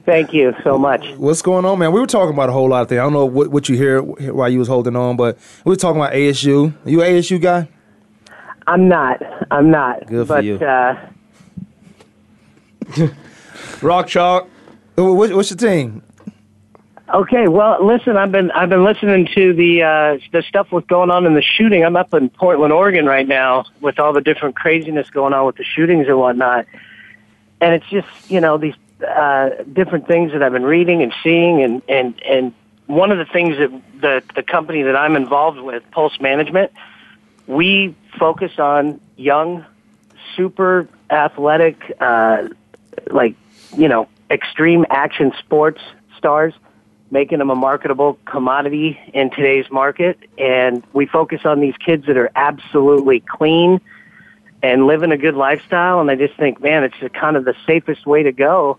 Thank 0.07 0.33
you 0.33 0.55
so 0.63 0.79
much. 0.79 1.05
What's 1.17 1.43
going 1.43 1.65
on, 1.65 1.79
man? 1.79 1.93
We 1.93 2.01
were 2.01 2.07
talking 2.07 2.35
about 2.35 2.49
a 2.49 2.53
whole 2.53 2.69
lot 2.69 2.83
of 2.83 2.89
things. 2.89 3.01
I 3.01 3.03
don't 3.03 3.13
know 3.13 3.27
what, 3.27 3.49
what 3.49 3.69
you 3.69 3.77
hear 3.77 4.03
while 4.03 4.49
you 4.49 4.59
was 4.59 4.69
holding 4.69 4.97
on, 4.97 5.17
but 5.17 5.39
we 5.65 5.71
were 5.71 5.77
talking 5.77 6.01
about 6.01 6.13
ASU. 6.13 6.75
Are 6.87 6.91
you 6.91 7.03
an 7.03 7.13
ASU 7.13 7.41
guy? 7.41 7.69
I'm 8.67 8.89
not. 8.89 9.21
I'm 9.51 9.71
not. 9.71 10.07
Good 10.07 10.27
for 10.27 10.35
but, 10.35 10.45
you. 10.45 10.57
Uh, 10.57 11.09
Rock 13.83 14.07
chalk. 14.07 14.49
What, 14.95 15.33
what's 15.33 15.51
your 15.51 15.57
team? 15.57 16.03
Okay. 17.15 17.49
Well, 17.49 17.85
listen. 17.85 18.17
I've 18.17 18.33
been 18.33 18.51
I've 18.51 18.69
been 18.69 18.85
listening 18.85 19.29
to 19.35 19.53
the 19.53 19.83
uh, 19.83 20.19
the 20.33 20.43
stuff 20.43 20.73
with 20.73 20.87
going 20.87 21.11
on 21.11 21.27
in 21.27 21.35
the 21.35 21.43
shooting. 21.43 21.85
I'm 21.85 21.97
up 21.97 22.15
in 22.15 22.29
Portland, 22.29 22.73
Oregon, 22.73 23.07
right 23.07 23.27
now 23.27 23.65
with 23.81 23.99
all 23.99 24.13
the 24.13 24.21
different 24.21 24.57
craziness 24.57 25.11
going 25.11 25.33
on 25.33 25.47
with 25.47 25.57
the 25.57 25.65
shootings 25.65 26.09
and 26.09 26.19
whatnot. 26.19 26.67
And 27.61 27.75
it's 27.75 27.89
just 27.89 28.09
you 28.31 28.41
know 28.41 28.59
these 28.59 28.75
uh, 29.07 29.51
different 29.73 30.07
things 30.07 30.33
that 30.33 30.43
I've 30.43 30.53
been 30.53 30.65
reading 30.65 31.03
and 31.03 31.13
seeing, 31.23 31.63
and 31.63 31.83
and 31.89 32.21
and 32.23 32.55
one 32.87 33.11
of 33.13 33.19
the 33.19 33.25
things 33.25 33.57
that 33.59 33.71
the 34.01 34.23
the 34.35 34.43
company 34.43 34.83
that 34.83 34.97
I'm 34.97 35.17
involved 35.17 35.61
with, 35.61 35.83
Pulse 35.91 36.21
Management, 36.21 36.73
we 37.47 37.95
focus 38.19 38.59
on 38.59 39.01
young, 39.17 39.65
super 40.37 40.89
athletic, 41.11 41.97
uh, 42.01 42.49
like 43.09 43.37
you 43.77 43.89
know, 43.89 44.09
extreme 44.31 44.85
action 44.91 45.33
sports 45.39 45.81
stars, 46.17 46.55
making 47.11 47.39
them 47.39 47.51
a 47.51 47.55
marketable 47.55 48.19
commodity 48.25 48.99
in 49.13 49.31
today's 49.31 49.71
market. 49.71 50.19
And 50.39 50.83
we 50.93 51.07
focus 51.07 51.41
on 51.45 51.61
these 51.61 51.77
kids 51.85 52.07
that 52.07 52.17
are 52.17 52.31
absolutely 52.37 53.21
clean 53.21 53.81
and 54.63 54.87
living 54.87 55.11
a 55.11 55.17
good 55.17 55.35
lifestyle. 55.35 56.01
And 56.01 56.11
I 56.11 56.17
just 56.17 56.35
think, 56.37 56.61
man, 56.61 56.85
it's 56.85 56.97
kind 57.15 57.37
of 57.37 57.45
the 57.45 57.55
safest 57.67 58.07
way 58.07 58.23
to 58.23 58.33
go, 58.33 58.79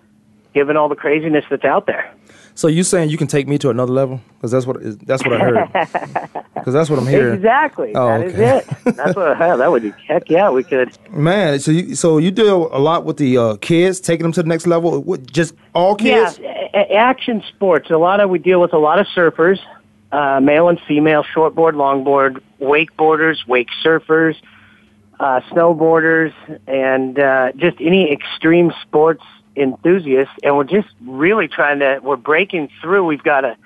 given 0.53 0.77
all 0.77 0.89
the 0.89 0.95
craziness 0.95 1.45
that's 1.49 1.65
out 1.65 1.87
there. 1.87 2.13
So 2.53 2.67
you 2.67 2.83
saying 2.83 3.09
you 3.09 3.17
can 3.17 3.27
take 3.27 3.47
me 3.47 3.57
to 3.59 3.69
another 3.69 3.91
level? 3.93 4.21
Because 4.35 4.51
that's 4.51 4.65
what 4.65 4.77
that's 5.07 5.23
what 5.25 5.33
I 5.33 5.39
heard. 5.39 6.41
Because 6.61 6.73
that's 6.75 6.91
what 6.91 6.99
I'm 6.99 7.07
hearing. 7.07 7.33
Exactly. 7.33 7.95
Oh, 7.95 8.19
That 8.19 8.27
is 8.27 8.33
okay. 8.35 8.57
it. 8.85 8.95
That's 8.95 9.15
what 9.15 9.35
hell, 9.35 9.57
that 9.57 9.71
would 9.71 9.81
be 9.81 9.91
heck 10.07 10.29
yeah, 10.29 10.51
we 10.51 10.63
could. 10.63 10.95
Man, 11.09 11.59
so 11.59 11.71
you 11.71 11.95
so 11.95 12.19
you 12.19 12.29
deal 12.29 12.69
a 12.71 12.77
lot 12.77 13.03
with 13.03 13.17
the 13.17 13.35
uh, 13.35 13.55
kids, 13.57 13.99
taking 13.99 14.21
them 14.23 14.31
to 14.33 14.43
the 14.43 14.47
next 14.49 14.67
level. 14.67 15.01
What, 15.01 15.25
just 15.31 15.55
all 15.73 15.95
kids? 15.95 16.37
Yeah, 16.37 16.67
a- 16.75 16.93
action 16.93 17.41
sports. 17.49 17.89
A 17.89 17.97
lot 17.97 18.19
of 18.19 18.29
we 18.29 18.37
deal 18.37 18.61
with 18.61 18.73
a 18.73 18.77
lot 18.77 18.99
of 18.99 19.07
surfers, 19.07 19.59
uh, 20.11 20.39
male 20.39 20.69
and 20.69 20.79
female, 20.87 21.23
shortboard, 21.23 21.73
longboard, 21.73 22.41
wakeboarders, 22.59 23.47
wake 23.47 23.69
surfers, 23.83 24.35
uh, 25.19 25.41
snowboarders, 25.49 26.31
and 26.67 27.17
uh, 27.17 27.51
just 27.53 27.77
any 27.81 28.11
extreme 28.11 28.71
sports 28.83 29.23
enthusiasts. 29.55 30.33
And 30.43 30.55
we're 30.55 30.63
just 30.63 30.89
really 31.01 31.47
trying 31.47 31.79
to. 31.79 31.99
We're 32.01 32.15
breaking 32.15 32.69
through. 32.81 33.05
We've 33.05 33.23
got 33.23 33.45
a 33.45 33.57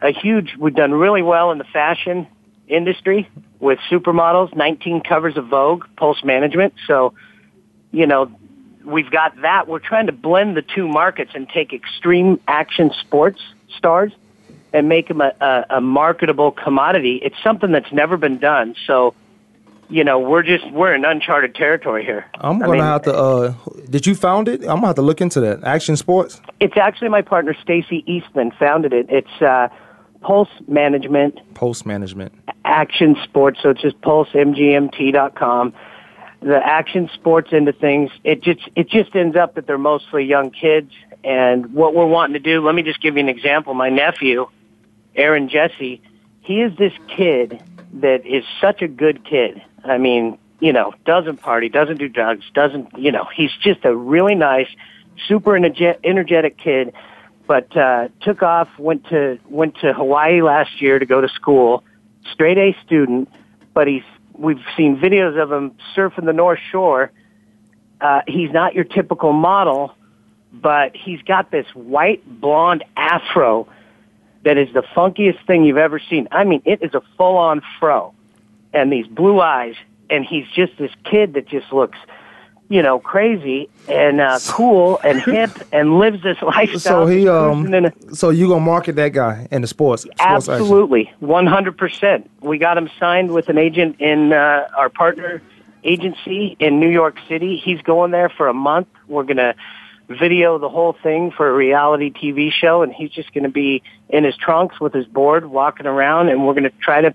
a 0.00 0.12
huge. 0.12 0.56
We've 0.58 0.74
done 0.74 0.92
really 0.92 1.22
well 1.22 1.50
in 1.50 1.58
the 1.58 1.64
fashion 1.64 2.26
industry 2.68 3.28
with 3.60 3.78
supermodels, 3.90 4.54
19 4.54 5.02
covers 5.02 5.36
of 5.36 5.46
Vogue, 5.46 5.84
Pulse 5.96 6.22
Management. 6.24 6.74
So, 6.86 7.14
you 7.92 8.06
know, 8.06 8.30
we've 8.84 9.10
got 9.10 9.40
that. 9.42 9.68
We're 9.68 9.78
trying 9.78 10.06
to 10.06 10.12
blend 10.12 10.56
the 10.56 10.62
two 10.62 10.86
markets 10.86 11.32
and 11.34 11.48
take 11.48 11.72
extreme 11.72 12.40
action 12.46 12.92
sports 13.00 13.40
stars 13.76 14.12
and 14.72 14.88
make 14.88 15.08
them 15.08 15.20
a, 15.20 15.32
a, 15.40 15.76
a 15.76 15.80
marketable 15.80 16.50
commodity. 16.52 17.20
It's 17.22 17.40
something 17.42 17.72
that's 17.72 17.92
never 17.92 18.16
been 18.16 18.38
done. 18.38 18.74
So, 18.86 19.14
you 19.88 20.04
know, 20.04 20.18
we're 20.18 20.42
just 20.42 20.70
we're 20.72 20.94
in 20.94 21.04
uncharted 21.04 21.54
territory 21.54 22.04
here. 22.04 22.26
I'm 22.40 22.58
gonna 22.58 22.72
mean, 22.72 22.80
have 22.82 23.02
to. 23.02 23.14
Uh, 23.14 23.54
did 23.90 24.06
you 24.06 24.14
found 24.14 24.48
it? 24.48 24.62
I'm 24.62 24.76
gonna 24.76 24.86
have 24.88 24.96
to 24.96 25.02
look 25.02 25.20
into 25.20 25.40
that. 25.40 25.64
Action 25.64 25.96
Sports. 25.96 26.40
It's 26.60 26.76
actually 26.76 27.08
my 27.08 27.22
partner 27.22 27.54
Stacy 27.62 28.04
Eastman 28.06 28.50
founded 28.58 28.92
it. 28.92 29.06
It's 29.08 29.42
uh, 29.42 29.68
Pulse 30.20 30.48
Management 30.66 31.38
Pulse 31.54 31.84
management. 31.84 32.32
action 32.64 33.16
sports. 33.24 33.60
So 33.62 33.70
it's 33.70 33.82
just 33.82 34.00
pulsemgmt.com. 34.00 35.74
The 36.40 36.56
action 36.56 37.10
sports 37.14 37.50
into 37.52 37.72
things. 37.72 38.10
It 38.24 38.42
just 38.42 38.60
it 38.74 38.88
just 38.88 39.14
ends 39.14 39.36
up 39.36 39.54
that 39.54 39.66
they're 39.66 39.78
mostly 39.78 40.24
young 40.24 40.50
kids. 40.50 40.90
And 41.22 41.72
what 41.72 41.94
we're 41.94 42.06
wanting 42.06 42.34
to 42.34 42.38
do. 42.40 42.62
Let 42.64 42.74
me 42.74 42.82
just 42.82 43.00
give 43.00 43.14
you 43.14 43.20
an 43.20 43.30
example. 43.30 43.72
My 43.72 43.88
nephew, 43.88 44.46
Aaron 45.16 45.48
Jesse, 45.48 46.02
he 46.40 46.60
is 46.60 46.76
this 46.76 46.92
kid 47.16 47.62
that 47.94 48.26
is 48.26 48.44
such 48.60 48.82
a 48.82 48.88
good 48.88 49.24
kid. 49.24 49.62
I 49.84 49.98
mean, 49.98 50.38
you 50.60 50.72
know, 50.72 50.94
doesn't 51.04 51.38
party, 51.38 51.68
doesn't 51.68 51.98
do 51.98 52.08
drugs, 52.08 52.44
doesn't 52.54 52.98
you 52.98 53.12
know? 53.12 53.26
He's 53.34 53.52
just 53.60 53.84
a 53.84 53.94
really 53.94 54.34
nice, 54.34 54.68
super 55.26 55.52
energe- 55.52 55.98
energetic 56.04 56.56
kid 56.56 56.94
but 57.46 57.76
uh, 57.76 58.08
took 58.20 58.42
off, 58.42 58.68
went 58.78 59.06
to 59.08 59.38
went 59.48 59.76
to 59.78 59.92
Hawaii 59.92 60.42
last 60.42 60.80
year 60.80 60.98
to 60.98 61.06
go 61.06 61.20
to 61.20 61.28
school, 61.28 61.84
straight 62.32 62.58
A 62.58 62.76
student. 62.84 63.28
But 63.74 63.86
he's 63.86 64.02
we've 64.32 64.62
seen 64.76 64.96
videos 64.96 65.40
of 65.40 65.52
him 65.52 65.76
surfing 65.94 66.24
the 66.24 66.32
North 66.32 66.60
Shore. 66.70 67.10
Uh, 68.00 68.22
he's 68.26 68.50
not 68.50 68.74
your 68.74 68.84
typical 68.84 69.32
model, 69.32 69.94
but 70.52 70.96
he's 70.96 71.22
got 71.22 71.50
this 71.50 71.66
white 71.74 72.22
blonde 72.40 72.84
afro 72.96 73.68
that 74.44 74.58
is 74.58 74.72
the 74.74 74.82
funkiest 74.94 75.44
thing 75.46 75.64
you've 75.64 75.78
ever 75.78 75.98
seen. 75.98 76.28
I 76.30 76.44
mean, 76.44 76.62
it 76.64 76.82
is 76.82 76.94
a 76.94 77.02
full 77.16 77.36
on 77.36 77.62
fro, 77.78 78.14
and 78.74 78.92
these 78.92 79.06
blue 79.06 79.40
eyes, 79.40 79.74
and 80.10 80.24
he's 80.24 80.46
just 80.54 80.76
this 80.78 80.90
kid 81.04 81.34
that 81.34 81.46
just 81.48 81.72
looks. 81.72 81.98
You 82.70 82.80
know, 82.82 82.98
crazy 82.98 83.68
and 83.88 84.22
uh, 84.22 84.38
cool 84.48 84.98
and 85.04 85.20
hip, 85.22 85.50
and 85.70 85.98
lives 85.98 86.22
this 86.22 86.40
lifestyle. 86.40 87.04
So 87.04 87.06
he 87.06 87.28
um. 87.28 87.72
a- 87.74 87.92
So 88.14 88.30
you 88.30 88.48
gonna 88.48 88.64
market 88.64 88.96
that 88.96 89.10
guy 89.10 89.46
in 89.50 89.60
the 89.60 89.68
sports? 89.68 90.02
sports. 90.02 90.18
Absolutely, 90.18 91.12
one 91.20 91.46
hundred 91.46 91.76
percent. 91.76 92.30
We 92.40 92.56
got 92.56 92.78
him 92.78 92.88
signed 92.98 93.32
with 93.32 93.50
an 93.50 93.58
agent 93.58 94.00
in 94.00 94.32
uh, 94.32 94.66
our 94.78 94.88
partner 94.88 95.42
agency 95.84 96.56
in 96.58 96.80
New 96.80 96.88
York 96.88 97.16
City. 97.28 97.60
He's 97.62 97.80
going 97.82 98.10
there 98.10 98.30
for 98.30 98.48
a 98.48 98.54
month. 98.54 98.88
We're 99.08 99.24
gonna 99.24 99.54
video 100.08 100.58
the 100.58 100.68
whole 100.70 100.94
thing 101.02 101.32
for 101.32 101.48
a 101.48 101.52
reality 101.52 102.10
TV 102.10 102.50
show, 102.50 102.82
and 102.82 102.92
he's 102.94 103.10
just 103.10 103.32
gonna 103.34 103.50
be 103.50 103.82
in 104.08 104.24
his 104.24 104.36
trunks 104.38 104.80
with 104.80 104.94
his 104.94 105.06
board, 105.06 105.44
walking 105.46 105.86
around, 105.86 106.30
and 106.30 106.46
we're 106.46 106.54
gonna 106.54 106.70
try 106.80 107.02
to. 107.02 107.14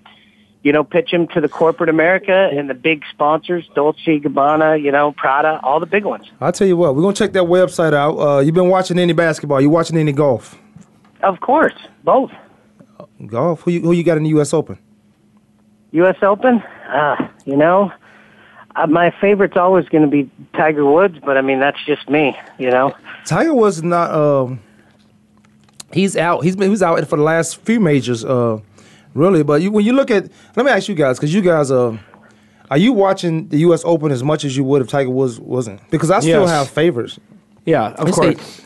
You 0.62 0.72
know, 0.72 0.84
pitch 0.84 1.10
him 1.10 1.26
to 1.28 1.40
the 1.40 1.48
corporate 1.48 1.88
America 1.88 2.50
and 2.52 2.68
the 2.68 2.74
big 2.74 3.02
sponsors, 3.10 3.66
Dolce 3.74 4.20
Gabbana, 4.20 4.82
you 4.82 4.92
know, 4.92 5.12
Prada, 5.12 5.58
all 5.62 5.80
the 5.80 5.86
big 5.86 6.04
ones. 6.04 6.26
I'll 6.40 6.52
tell 6.52 6.66
you 6.68 6.76
what. 6.76 6.94
We're 6.94 7.02
gonna 7.02 7.14
check 7.14 7.32
that 7.32 7.44
website 7.44 7.94
out. 7.94 8.18
Uh, 8.18 8.40
you 8.40 8.52
been 8.52 8.68
watching 8.68 8.98
any 8.98 9.14
basketball? 9.14 9.60
You 9.60 9.70
watching 9.70 9.96
any 9.96 10.12
golf? 10.12 10.58
Of 11.22 11.40
course, 11.40 11.74
both. 12.04 12.30
Golf. 13.26 13.62
Who 13.62 13.70
you, 13.70 13.80
who 13.80 13.92
you 13.92 14.04
got 14.04 14.18
in 14.18 14.24
the 14.24 14.30
U.S. 14.30 14.52
Open? 14.52 14.78
U.S. 15.92 16.16
Open, 16.22 16.62
uh, 16.88 17.28
you 17.46 17.56
know, 17.56 17.90
uh, 18.76 18.86
my 18.86 19.12
favorite's 19.20 19.56
always 19.56 19.88
going 19.88 20.02
to 20.02 20.10
be 20.10 20.30
Tiger 20.54 20.84
Woods, 20.84 21.18
but 21.24 21.36
I 21.36 21.40
mean 21.42 21.58
that's 21.58 21.82
just 21.84 22.08
me, 22.08 22.36
you 22.58 22.70
know. 22.70 22.94
Tiger 23.24 23.54
was 23.54 23.82
not. 23.82 24.12
Um, 24.12 24.60
he's 25.92 26.16
out. 26.16 26.44
He's 26.44 26.54
been. 26.54 26.64
He 26.64 26.70
was 26.70 26.82
out 26.82 27.04
for 27.08 27.16
the 27.16 27.22
last 27.22 27.56
few 27.62 27.80
majors. 27.80 28.24
Uh, 28.24 28.60
really. 29.14 29.42
But 29.42 29.62
you, 29.62 29.70
when 29.70 29.84
you 29.84 29.92
look 29.92 30.10
at, 30.10 30.28
let 30.56 30.64
me 30.66 30.72
ask 30.72 30.88
you 30.88 30.94
guys, 30.94 31.18
because 31.18 31.32
you 31.34 31.40
guys 31.42 31.70
are, 31.70 31.98
are 32.70 32.78
you 32.78 32.92
watching 32.92 33.48
the 33.48 33.58
U.S. 33.58 33.82
Open 33.84 34.12
as 34.12 34.22
much 34.22 34.44
as 34.44 34.56
you 34.56 34.64
would 34.64 34.82
if 34.82 34.88
Tiger 34.88 35.10
Woods 35.10 35.38
wasn't? 35.40 35.80
Because 35.90 36.10
I 36.10 36.20
still 36.20 36.42
Yes. 36.42 36.50
have 36.50 36.68
favorites. 36.70 37.18
Yeah, 37.66 37.88
of 37.92 38.08
You 38.08 38.14
course. 38.14 38.40
say- 38.40 38.64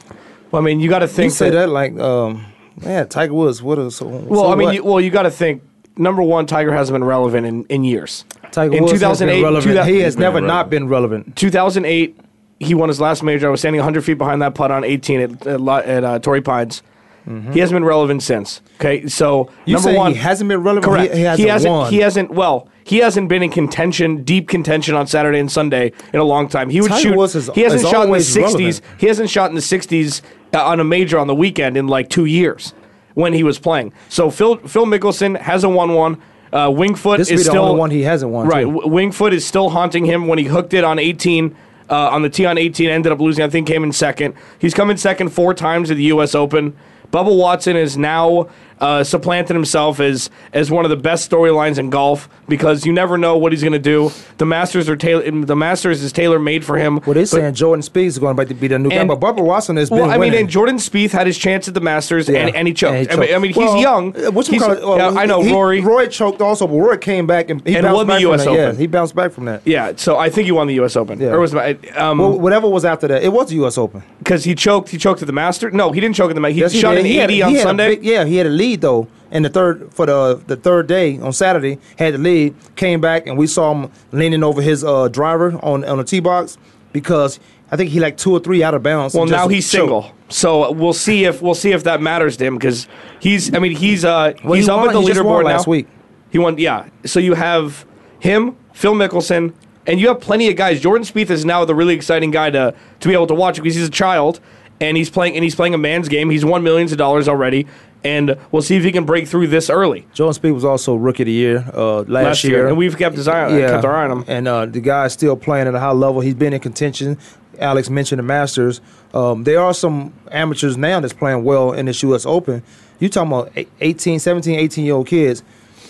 well, 0.50 0.62
I 0.62 0.64
mean, 0.64 0.78
you 0.78 0.88
got 0.88 1.00
to 1.00 1.08
think. 1.08 1.16
You 1.16 1.30
think 1.30 1.32
say 1.32 1.50
that 1.50 1.68
like, 1.68 1.98
um, 1.98 2.46
man, 2.84 3.08
Tiger 3.08 3.34
Woods. 3.34 3.60
What 3.62 3.78
is 3.80 3.96
so? 3.96 4.06
Well, 4.06 4.42
so 4.44 4.52
I 4.52 4.54
mean, 4.54 4.72
you, 4.74 4.84
well, 4.84 5.00
you 5.00 5.10
got 5.10 5.22
to 5.22 5.30
think. 5.30 5.62
Number 5.96 6.22
one, 6.22 6.46
Tiger 6.46 6.72
hasn't 6.72 6.94
been 6.94 7.04
relevant 7.04 7.46
in, 7.46 7.64
in 7.66 7.82
years. 7.84 8.24
Tiger 8.52 8.74
in 8.76 8.82
Woods 8.82 8.92
has 8.92 9.00
been 9.00 9.28
2008, 9.28 9.42
relevant. 9.42 9.64
2000 9.72 9.92
he 9.94 10.00
has 10.00 10.14
been 10.16 10.20
never 10.22 10.40
not 10.40 10.70
been 10.70 10.88
relevant. 10.88 11.34
2008, 11.36 12.16
he 12.60 12.74
won 12.74 12.88
his 12.88 13.00
last 13.00 13.22
major. 13.22 13.46
I 13.48 13.50
was 13.50 13.60
standing 13.60 13.78
100 13.80 14.04
feet 14.04 14.14
behind 14.18 14.42
that 14.42 14.54
putt 14.54 14.70
on 14.70 14.82
18 14.84 15.20
at, 15.20 15.46
at, 15.46 15.60
Lo- 15.60 15.76
at 15.78 16.04
uh, 16.04 16.18
Torrey 16.20 16.40
Pines. 16.40 16.82
He 17.26 17.58
hasn't 17.60 17.76
been 17.76 17.84
relevant 17.84 18.22
since. 18.22 18.60
Okay, 18.78 19.06
so 19.06 19.44
Mm-hmm. 19.44 19.70
You 19.70 19.74
number 19.76 19.94
one, 19.94 20.12
he 20.12 20.18
hasn't 20.18 20.48
been 20.48 20.62
relevant. 20.62 20.84
Correct. 20.92 21.12
He, 21.14 21.20
he 21.20 21.24
hasn't, 21.24 21.48
hasn't. 21.48 21.72
won. 21.72 21.92
He 21.92 21.98
hasn't. 21.98 22.30
Well, 22.30 22.68
he 22.84 22.98
hasn't 22.98 23.28
been 23.30 23.42
in 23.42 23.50
contention, 23.50 24.24
deep 24.24 24.48
contention 24.48 24.94
on 24.94 25.06
Saturday 25.06 25.38
and 25.40 25.50
Sunday 25.50 25.92
in 26.12 26.20
a 26.20 26.24
long 26.24 26.48
time. 26.48 26.68
He 26.68 26.82
would 26.82 26.90
Tiger 26.90 27.00
shoot. 27.08 27.16
Woods 27.16 27.34
is- 27.34 27.50
he 27.54 27.62
hasn't 27.62 27.82
shot 27.82 28.06
in 28.06 28.12
the 28.12 28.18
60s. 28.18 28.82
He 28.98 29.06
hasn't 29.06 29.30
shot 29.30 29.48
in 29.48 29.54
the 29.56 29.62
60s 29.62 30.20
uh, 30.52 30.62
on 30.64 30.80
a 30.80 30.84
major 30.84 31.18
on 31.18 31.26
the 31.26 31.34
weekend 31.34 31.76
in 31.78 31.86
like 31.86 32.10
two 32.10 32.26
years 32.26 32.74
when 33.14 33.32
he 33.32 33.42
was 33.42 33.58
playing. 33.58 33.94
So 34.10 34.30
Phil 34.30 34.56
Phil 34.58 34.84
Mickelson 34.84 35.40
hasn't 35.40 35.72
won 35.72 35.94
one. 35.94 36.20
Uh, 36.52 36.70
Winged 36.70 36.98
Foot 37.00 37.18
This 37.18 37.30
is 37.30 37.44
the 37.44 37.50
still 37.50 37.64
only 37.64 37.80
one 37.80 37.90
he 37.90 38.02
hasn't 38.02 38.30
won. 38.30 38.46
Right, 38.46 38.62
too. 38.64 38.86
Winged 38.86 39.14
Foot 39.14 39.32
is 39.32 39.44
still 39.44 39.70
haunting 39.70 40.04
him 40.04 40.28
when 40.28 40.38
he 40.38 40.44
hooked 40.44 40.72
it 40.74 40.84
on 40.84 40.98
18. 41.00 41.56
Uh, 41.90 42.08
on 42.10 42.22
the 42.22 42.30
tee 42.30 42.46
on 42.46 42.56
18, 42.56 42.88
ended 42.88 43.12
up 43.12 43.20
losing. 43.20 43.44
I 43.44 43.48
think 43.50 43.66
came 43.66 43.82
in 43.84 43.92
second. 43.92 44.34
He's 44.58 44.72
come 44.72 44.88
in 44.90 44.96
second 44.96 45.30
four 45.30 45.52
times 45.52 45.90
at 45.90 45.96
the 45.98 46.04
U.S. 46.04 46.34
Open. 46.34 46.76
Bubba 47.10 47.36
Watson 47.36 47.76
is 47.76 47.96
now 47.96 48.48
uh, 48.80 49.04
supplanted 49.04 49.54
himself 49.54 50.00
as 50.00 50.30
as 50.52 50.70
one 50.70 50.84
of 50.84 50.90
the 50.90 50.96
best 50.96 51.30
storylines 51.30 51.78
in 51.78 51.90
golf 51.90 52.28
because 52.48 52.84
you 52.84 52.92
never 52.92 53.16
know 53.16 53.36
what 53.36 53.52
he's 53.52 53.62
going 53.62 53.72
to 53.72 53.78
do. 53.78 54.10
The 54.38 54.46
Masters 54.46 54.88
are 54.88 54.96
tailor. 54.96 55.30
The 55.30 55.56
Masters 55.56 56.02
is 56.02 56.12
tailor 56.12 56.38
made 56.38 56.64
for 56.64 56.76
him. 56.76 57.00
Well, 57.06 57.14
they're 57.14 57.26
saying 57.26 57.54
Jordan 57.54 57.82
Spieth 57.82 58.06
is 58.06 58.18
going 58.18 58.36
to 58.36 58.54
be 58.54 58.68
the 58.68 58.78
new 58.78 58.90
guy, 58.90 59.04
but 59.04 59.20
Bubba 59.20 59.44
Watson 59.44 59.76
has 59.76 59.90
well, 59.90 60.02
been 60.02 60.10
I 60.10 60.18
mean, 60.18 60.34
and 60.34 60.48
Jordan 60.48 60.76
Spieth 60.76 61.12
had 61.12 61.26
his 61.26 61.38
chance 61.38 61.68
at 61.68 61.74
the 61.74 61.80
Masters, 61.80 62.28
Yeah, 62.28 62.46
and, 62.46 62.56
and 62.56 62.68
he 62.68 62.74
choked. 62.74 63.10
and 63.10 63.10
he 63.10 63.12
I 63.12 63.16
mean. 63.16 63.34
I 63.34 63.38
mean, 63.38 63.48
he's 63.52 63.56
Well, 63.56 63.76
young. 63.78 64.16
uh, 64.16 64.30
What 64.30 64.46
He's- 64.46 64.62
call 64.62 64.72
it? 64.72 64.82
uh, 64.82 64.96
yeah, 65.12 65.20
I 65.20 65.26
know 65.26 65.42
he- 65.42 65.52
Rory. 65.52 65.80
Rory 65.80 66.08
choked 66.08 66.40
also, 66.40 66.66
but 66.66 66.74
Rory 66.76 66.98
came 66.98 67.26
back 67.26 67.50
and 67.50 67.60
he 67.66 67.74
And 67.76 67.84
bounced 67.84 67.96
won 67.96 68.06
the 68.06 68.12
back 68.14 68.20
US 68.22 68.44
from 68.44 68.54
that. 68.54 68.60
Open. 68.60 68.74
Yeah, 68.74 68.80
he 68.80 68.86
bounced 68.86 69.14
back 69.14 69.32
from 69.32 69.44
that. 69.46 69.62
yeah, 69.64 69.92
so 69.96 70.18
I 70.18 70.30
think 70.30 70.46
he 70.46 70.52
won 70.52 70.66
the 70.66 70.74
U.S. 70.74 70.96
Open. 70.96 71.20
Yeah. 71.20 71.28
Or 71.28 71.40
was 71.40 71.54
um, 71.54 72.18
Well, 72.18 72.38
whatever 72.38 72.68
was 72.68 72.84
after 72.84 73.06
that, 73.08 73.22
it 73.22 73.32
was 73.32 73.48
the 73.48 73.54
U.S. 73.56 73.78
Open. 73.78 74.02
because 74.18 74.44
he 74.44 74.54
choked. 74.54 74.88
He 74.88 74.98
choked 74.98 75.22
at 75.22 75.26
the 75.26 75.32
Master. 75.32 75.70
No, 75.70 75.92
he 75.92 76.00
didn't 76.00 76.16
choke 76.16 76.30
at 76.30 76.34
the 76.34 76.40
Master. 76.40 76.54
He 76.54 76.60
Yes, 76.60 76.72
shot 76.74 76.92
did. 76.92 77.00
an 77.00 77.06
He 77.06 77.16
had- 77.16 77.30
eighty 77.30 77.36
he 77.36 77.42
on 77.42 77.56
Sunday. 77.56 77.96
big- 77.96 78.04
yeah, 78.04 78.24
he 78.24 78.36
had 78.36 78.46
a 78.46 78.50
lead 78.50 78.63
though 78.74 79.06
in 79.30 79.42
the 79.42 79.48
third 79.48 79.92
for 79.92 80.06
the 80.06 80.40
the 80.46 80.56
third 80.56 80.86
day 80.86 81.18
on 81.18 81.32
Saturday. 81.32 81.78
Had 81.98 82.14
the 82.14 82.18
lead, 82.18 82.54
came 82.76 83.00
back, 83.00 83.26
and 83.26 83.36
we 83.38 83.46
saw 83.46 83.72
him 83.72 83.90
leaning 84.12 84.42
over 84.42 84.60
his 84.62 84.82
uh, 84.84 85.08
driver 85.08 85.58
on 85.62 85.84
on 85.84 85.98
the 85.98 86.04
tee 86.04 86.20
box 86.20 86.56
because 86.92 87.38
I 87.70 87.76
think 87.76 87.90
he 87.90 88.00
like 88.00 88.16
two 88.16 88.32
or 88.32 88.40
three 88.40 88.62
out 88.62 88.74
of 88.74 88.82
bounds. 88.82 89.14
Well, 89.14 89.26
now 89.26 89.48
he's 89.48 89.70
choke. 89.70 89.80
single, 89.80 90.12
so 90.28 90.70
we'll 90.72 90.92
see 90.92 91.24
if 91.24 91.42
we'll 91.42 91.54
see 91.54 91.72
if 91.72 91.84
that 91.84 92.00
matters 92.00 92.36
to 92.38 92.44
him 92.44 92.56
because 92.56 92.86
he's. 93.20 93.54
I 93.54 93.58
mean, 93.58 93.76
he's 93.76 94.04
uh 94.04 94.32
Well, 94.44 94.54
he's 94.54 94.66
he 94.66 94.70
up 94.70 94.78
won- 94.78 94.88
at 94.88 94.92
the 94.92 95.00
leaderboard 95.00 95.44
last 95.44 95.66
week. 95.66 95.86
He 96.30 96.38
won, 96.38 96.58
yeah. 96.58 96.88
So 97.04 97.20
you 97.20 97.34
have 97.34 97.86
him, 98.18 98.56
Phil 98.72 98.94
Mickelson, 98.94 99.54
and 99.86 100.00
you 100.00 100.08
have 100.08 100.20
plenty 100.20 100.48
of 100.48 100.56
guys. 100.56 100.80
Jordan 100.80 101.04
Spieth 101.06 101.30
is 101.30 101.44
now 101.44 101.64
the 101.64 101.74
really 101.74 101.94
exciting 101.94 102.30
guy 102.30 102.50
to 102.50 102.74
to 103.00 103.08
be 103.08 103.14
able 103.14 103.26
to 103.28 103.34
watch 103.34 103.56
because 103.56 103.74
he's 103.76 103.86
a 103.88 103.90
child 103.90 104.40
and 104.80 104.96
he's 104.96 105.10
playing 105.10 105.34
and 105.34 105.44
he's 105.44 105.54
playing 105.54 105.74
a 105.74 105.78
man's 105.78 106.08
game. 106.08 106.30
He's 106.30 106.44
won 106.44 106.62
millions 106.64 106.90
of 106.92 106.98
dollars 106.98 107.28
already, 107.28 107.66
and 108.04 108.36
we'll 108.52 108.62
see 108.62 108.76
if 108.76 108.84
he 108.84 108.92
can 108.92 109.04
break 109.04 109.26
through 109.26 109.46
this 109.46 109.70
early 109.70 110.06
Jordan 110.12 110.40
Spieth 110.40 110.54
was 110.54 110.64
also 110.64 110.94
rookie 110.94 111.22
of 111.22 111.26
the 111.26 111.32
year 111.32 111.64
uh, 111.72 112.02
last, 112.02 112.08
last 112.08 112.44
year, 112.44 112.68
and 112.68 112.76
we've 112.76 112.96
kept 112.96 113.16
his 113.16 113.26
eye 113.26 113.44
on, 113.44 113.58
kept 113.58 113.84
our 113.84 113.96
eye 113.96 114.04
on 114.04 114.18
him. 114.18 114.24
And 114.28 114.46
uh, 114.46 114.66
the 114.66 114.80
guy's 114.80 115.12
still 115.12 115.36
playing 115.36 115.66
at 115.66 115.74
a 115.74 115.80
high 115.80 115.90
level. 115.90 116.20
He's 116.20 116.34
been 116.34 116.52
in 116.52 116.60
contention. 116.60 117.18
Alex 117.58 117.88
mentioned 117.88 118.18
the 118.18 118.22
Masters. 118.22 118.80
Um, 119.12 119.44
there 119.44 119.60
are 119.60 119.74
some 119.74 120.12
amateurs 120.30 120.76
now 120.76 121.00
that's 121.00 121.12
playing 121.12 121.44
well 121.44 121.72
in 121.72 121.86
this 121.86 122.02
U.S. 122.02 122.26
Open. 122.26 122.62
You 122.98 123.08
talking 123.08 123.32
about 123.32 123.66
18, 123.80 124.18
17, 124.18 124.58
18 124.58 124.84
year 124.84 124.94
old 124.94 125.06
kids 125.06 125.42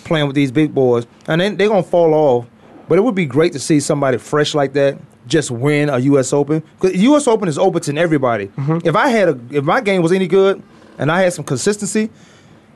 playing 0.05 0.27
with 0.27 0.37
these 0.37 0.53
big 0.53 0.75
boys, 0.75 1.07
and 1.27 1.41
then 1.41 1.57
they're 1.57 1.69
gonna 1.69 1.83
fall 1.83 2.15
off. 2.15 2.47
But 2.89 2.99
it 2.99 3.01
would 3.03 3.15
be 3.15 3.27
great 3.27 3.53
to 3.55 3.59
see 3.59 3.81
somebody 3.81 4.19
fresh 4.19 4.55
like 4.55 4.75
that 4.75 4.99
just 5.27 5.51
win 5.51 5.89
a 5.89 5.99
U.S. 5.99 6.33
Open 6.33 6.63
because 6.79 7.01
U.S. 7.03 7.27
Open 7.27 7.49
is 7.49 7.59
open 7.59 7.81
to 7.83 7.97
everybody. 7.97 8.49
Mm-hmm. 8.49 8.87
If 8.87 8.95
I 8.95 9.09
had 9.09 9.29
a, 9.31 9.41
if 9.51 9.65
my 9.65 9.81
game 9.81 10.03
was 10.03 10.13
any 10.13 10.27
good 10.27 10.63
and 10.99 11.11
I 11.11 11.23
had 11.23 11.33
some 11.33 11.45
consistency, 11.45 12.11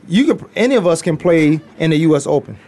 you 0.08 0.34
can 0.34 0.48
any 0.56 0.74
of 0.74 0.86
us 0.86 1.02
can 1.02 1.16
play 1.16 1.60
in 1.78 1.90
the 1.90 1.96
U.S. 1.98 2.26
Open. 2.26 2.58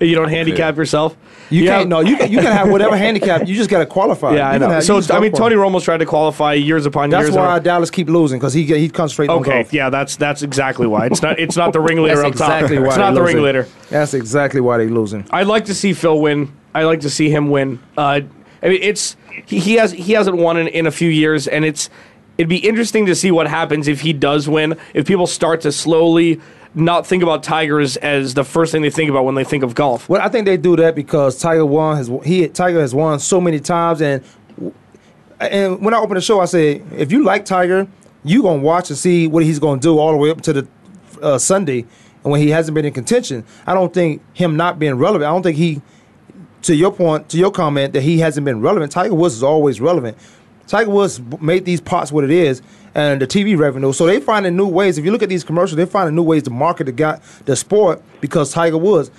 You 0.00 0.16
don't 0.16 0.30
handicap 0.30 0.76
yourself. 0.76 1.16
You 1.48 1.62
Yeah. 1.62 1.76
can't. 1.78 1.88
No, 1.88 2.00
you 2.00 2.16
can. 2.16 2.32
You 2.32 2.38
can 2.38 2.50
have 2.50 2.68
whatever 2.70 2.96
handicap. 2.96 3.46
You 3.46 3.54
just 3.54 3.70
got 3.70 3.78
to 3.78 3.86
qualify. 3.86 4.34
Yeah, 4.34 4.48
I 4.48 4.54
You 4.54 4.58
can 4.58 4.68
know. 4.68 4.74
have- 4.74 4.84
so 4.84 5.00
I 5.14 5.20
mean, 5.20 5.30
Tony. 5.32 5.54
Romo's 5.54 5.84
tried 5.84 5.98
to 5.98 6.06
qualify 6.06 6.54
years 6.54 6.86
upon 6.86 7.10
That's 7.10 7.26
years. 7.26 7.34
That's 7.36 7.46
why 7.46 7.58
Dallas 7.60 7.88
keep 7.90 8.08
losing 8.08 8.40
because 8.40 8.52
he 8.52 8.64
he 8.64 8.88
concentrates 8.88 9.30
on 9.30 9.38
Okay, 9.42 9.50
golf. 9.62 9.72
yeah, 9.72 9.90
that's 9.90 10.16
that's 10.16 10.42
exactly 10.42 10.88
why. 10.88 11.06
It's 11.06 11.22
not 11.22 11.38
it's 11.38 11.56
not 11.56 11.72
the 11.72 11.80
ringleader 11.88 12.16
That's 12.22 12.40
up 12.40 12.48
top. 12.48 12.62
exactly 12.62 12.78
why 12.80 12.86
it's 12.86 12.94
they 12.96 13.00
not 13.02 13.14
the 13.14 13.20
losing. 13.20 13.36
ringleader. 13.36 13.68
That's 13.90 14.14
exactly 14.14 14.60
why 14.60 14.78
they 14.78 14.88
losing. 14.88 15.24
I'd 15.30 15.46
like 15.46 15.66
to 15.66 15.74
see 15.74 15.92
Phil 15.92 16.18
win. 16.20 16.50
I'd 16.74 16.84
like 16.84 17.00
to 17.00 17.10
see 17.10 17.28
him 17.30 17.50
win. 17.50 17.78
Uh, 17.96 18.22
I 18.62 18.68
mean, 18.68 18.78
it's 18.82 19.16
he, 19.46 19.60
he 19.60 19.74
has 19.74 19.92
he 19.92 20.14
hasn't 20.14 20.36
won 20.36 20.56
in, 20.56 20.66
in 20.66 20.86
a 20.86 20.90
few 20.90 21.10
years, 21.10 21.46
and 21.46 21.64
it's 21.64 21.90
it'd 22.38 22.48
be 22.48 22.58
interesting 22.58 23.06
to 23.06 23.14
see 23.14 23.30
what 23.30 23.46
happens 23.46 23.88
if 23.88 24.00
he 24.00 24.12
does 24.12 24.48
win. 24.48 24.76
If 24.94 25.06
people 25.06 25.26
start 25.26 25.60
to 25.62 25.72
slowly 25.72 26.40
not 26.74 27.06
think 27.06 27.22
about 27.22 27.42
Tigers 27.42 27.96
as 27.98 28.34
the 28.34 28.44
first 28.44 28.72
thing 28.72 28.82
they 28.82 28.90
think 28.90 29.10
about 29.10 29.24
when 29.24 29.34
they 29.34 29.44
think 29.44 29.62
of 29.62 29.74
golf. 29.74 30.08
Well, 30.08 30.22
I 30.22 30.28
think 30.28 30.46
they 30.46 30.56
do 30.56 30.76
that 30.76 30.94
because 30.94 31.38
Tiger 31.38 31.66
won 31.66 31.96
has 31.96 32.10
he 32.24 32.48
Tiger 32.48 32.80
has 32.80 32.94
won 32.94 33.18
so 33.18 33.40
many 33.40 33.60
times, 33.60 34.00
and 34.00 34.24
and 35.40 35.80
when 35.84 35.92
I 35.92 35.98
opened 35.98 36.16
the 36.16 36.22
show, 36.22 36.40
I 36.40 36.46
said 36.46 36.82
if 36.92 37.12
you 37.12 37.24
like 37.24 37.44
Tiger, 37.44 37.86
you 38.24 38.42
gonna 38.42 38.62
watch 38.62 38.90
and 38.90 38.98
see 38.98 39.26
what 39.26 39.44
he's 39.44 39.58
gonna 39.58 39.80
do 39.80 39.98
all 39.98 40.12
the 40.12 40.18
way 40.18 40.30
up 40.30 40.40
to 40.42 40.52
the 40.52 40.68
uh, 41.20 41.38
Sunday, 41.38 41.80
and 42.24 42.32
when 42.32 42.40
he 42.40 42.50
hasn't 42.50 42.74
been 42.74 42.84
in 42.84 42.92
contention. 42.92 43.44
I 43.66 43.74
don't 43.74 43.92
think 43.92 44.22
him 44.34 44.56
not 44.56 44.78
being 44.78 44.94
relevant. 44.94 45.28
I 45.28 45.32
don't 45.32 45.42
think 45.42 45.56
he, 45.58 45.82
to 46.62 46.74
your 46.74 46.92
point, 46.92 47.28
to 47.30 47.38
your 47.38 47.50
comment 47.50 47.92
that 47.92 48.02
he 48.02 48.18
hasn't 48.20 48.44
been 48.44 48.60
relevant. 48.60 48.92
Tiger 48.92 49.14
Woods 49.14 49.34
is 49.34 49.42
always 49.42 49.80
relevant. 49.80 50.16
Tiger 50.72 50.88
Woods 50.88 51.20
made 51.38 51.66
these 51.66 51.82
pots 51.82 52.10
what 52.10 52.24
it 52.24 52.30
is, 52.30 52.62
and 52.94 53.20
the 53.20 53.26
TV 53.26 53.58
revenue. 53.58 53.92
So 53.92 54.06
they 54.06 54.20
finding 54.20 54.56
new 54.56 54.66
ways. 54.66 54.96
If 54.96 55.04
you 55.04 55.12
look 55.12 55.22
at 55.22 55.28
these 55.28 55.44
commercials, 55.44 55.76
they're 55.76 55.86
finding 55.86 56.14
new 56.14 56.22
ways 56.22 56.44
to 56.44 56.50
market 56.50 56.84
the 56.84 56.92
guy, 56.92 57.20
the 57.44 57.56
sport 57.56 58.02
because 58.22 58.52
Tiger 58.52 58.78
Woods. 58.78 59.10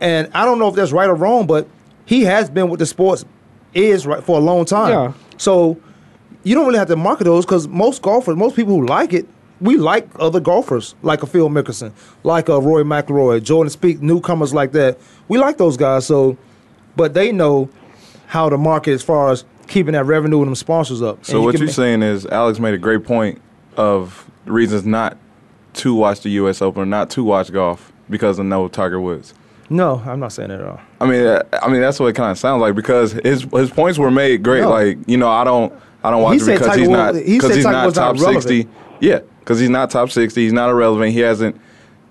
And 0.00 0.30
I 0.32 0.46
don't 0.46 0.58
know 0.58 0.68
if 0.68 0.74
that's 0.74 0.90
right 0.90 1.06
or 1.06 1.14
wrong, 1.14 1.46
but 1.46 1.68
he 2.06 2.22
has 2.22 2.48
been 2.48 2.70
with 2.70 2.80
the 2.80 2.86
sports 2.86 3.26
is 3.74 4.06
right 4.06 4.24
for 4.24 4.38
a 4.38 4.40
long 4.40 4.64
time. 4.64 4.88
Yeah. 4.90 5.12
So 5.36 5.78
you 6.44 6.54
don't 6.54 6.64
really 6.64 6.78
have 6.78 6.88
to 6.88 6.96
market 6.96 7.24
those 7.24 7.44
because 7.44 7.68
most 7.68 8.00
golfers, 8.00 8.34
most 8.34 8.56
people 8.56 8.74
who 8.74 8.86
like 8.86 9.12
it, 9.12 9.28
we 9.60 9.76
like 9.76 10.08
other 10.18 10.40
golfers 10.40 10.94
like 11.02 11.22
a 11.22 11.26
Phil 11.26 11.50
Mickelson, 11.50 11.92
like 12.24 12.48
a 12.48 12.58
Roy 12.58 12.84
McIlroy, 12.84 13.42
Jordan 13.42 13.70
Spieth, 13.70 14.00
newcomers 14.00 14.54
like 14.54 14.72
that. 14.72 14.98
We 15.28 15.36
like 15.36 15.58
those 15.58 15.76
guys. 15.76 16.06
So, 16.06 16.38
but 16.96 17.12
they 17.12 17.32
know 17.32 17.68
how 18.28 18.48
to 18.48 18.56
market 18.56 18.92
as 18.92 19.02
far 19.02 19.30
as 19.30 19.44
keeping 19.68 19.92
that 19.92 20.04
revenue 20.04 20.38
and 20.38 20.48
them 20.48 20.54
sponsors 20.54 21.02
up. 21.02 21.24
So 21.24 21.36
And 21.36 21.44
what 21.44 21.58
you're 21.58 21.68
saying 21.68 22.02
is 22.02 22.26
Alex 22.26 22.58
made 22.58 22.74
a 22.74 22.78
great 22.78 23.04
point 23.04 23.40
of 23.76 24.28
reasons 24.44 24.84
not 24.84 25.16
to 25.74 25.94
watch 25.94 26.20
the 26.22 26.30
U.S. 26.30 26.60
Open, 26.62 26.90
not 26.90 27.10
to 27.10 27.22
watch 27.22 27.52
golf 27.52 27.92
because 28.10 28.38
of 28.38 28.46
no 28.46 28.68
Tiger 28.68 29.00
Woods. 29.00 29.34
No, 29.70 30.02
I'm 30.06 30.18
not 30.18 30.32
saying 30.32 30.48
that 30.48 30.60
at 30.60 30.66
all. 30.66 30.80
I 31.00 31.06
mean, 31.06 31.26
uh, 31.26 31.42
I 31.62 31.68
mean 31.68 31.80
that's 31.82 32.00
what 32.00 32.06
it 32.06 32.14
kind 32.14 32.30
of 32.30 32.38
sounds 32.38 32.60
like 32.62 32.74
because 32.74 33.12
his 33.12 33.42
his 33.52 33.70
points 33.70 33.98
were 33.98 34.10
made 34.10 34.42
great. 34.42 34.62
No. 34.62 34.70
Like 34.70 34.98
you 35.06 35.18
know, 35.18 35.28
I 35.28 35.44
don't 35.44 35.72
I 36.02 36.10
don't 36.10 36.22
watch 36.22 36.40
He 36.40 36.42
it 36.42 36.46
because 36.54 36.66
Tiger 36.68 36.80
he's 36.80 36.88
not 36.88 37.14
he 37.14 37.22
because 37.34 37.42
said 37.50 37.54
he's 37.56 37.64
Tiger 37.64 37.76
not 37.76 37.86
was 37.86 37.96
not 37.96 38.16
top 38.16 38.32
sixty. 38.32 38.66
Yeah, 39.00 39.20
because 39.40 39.60
he's 39.60 39.68
not 39.68 39.90
top 39.90 40.10
sixty. 40.10 40.44
He's 40.44 40.54
not 40.54 40.70
irrelevant. 40.70 41.12
He 41.12 41.20
hasn't 41.20 41.60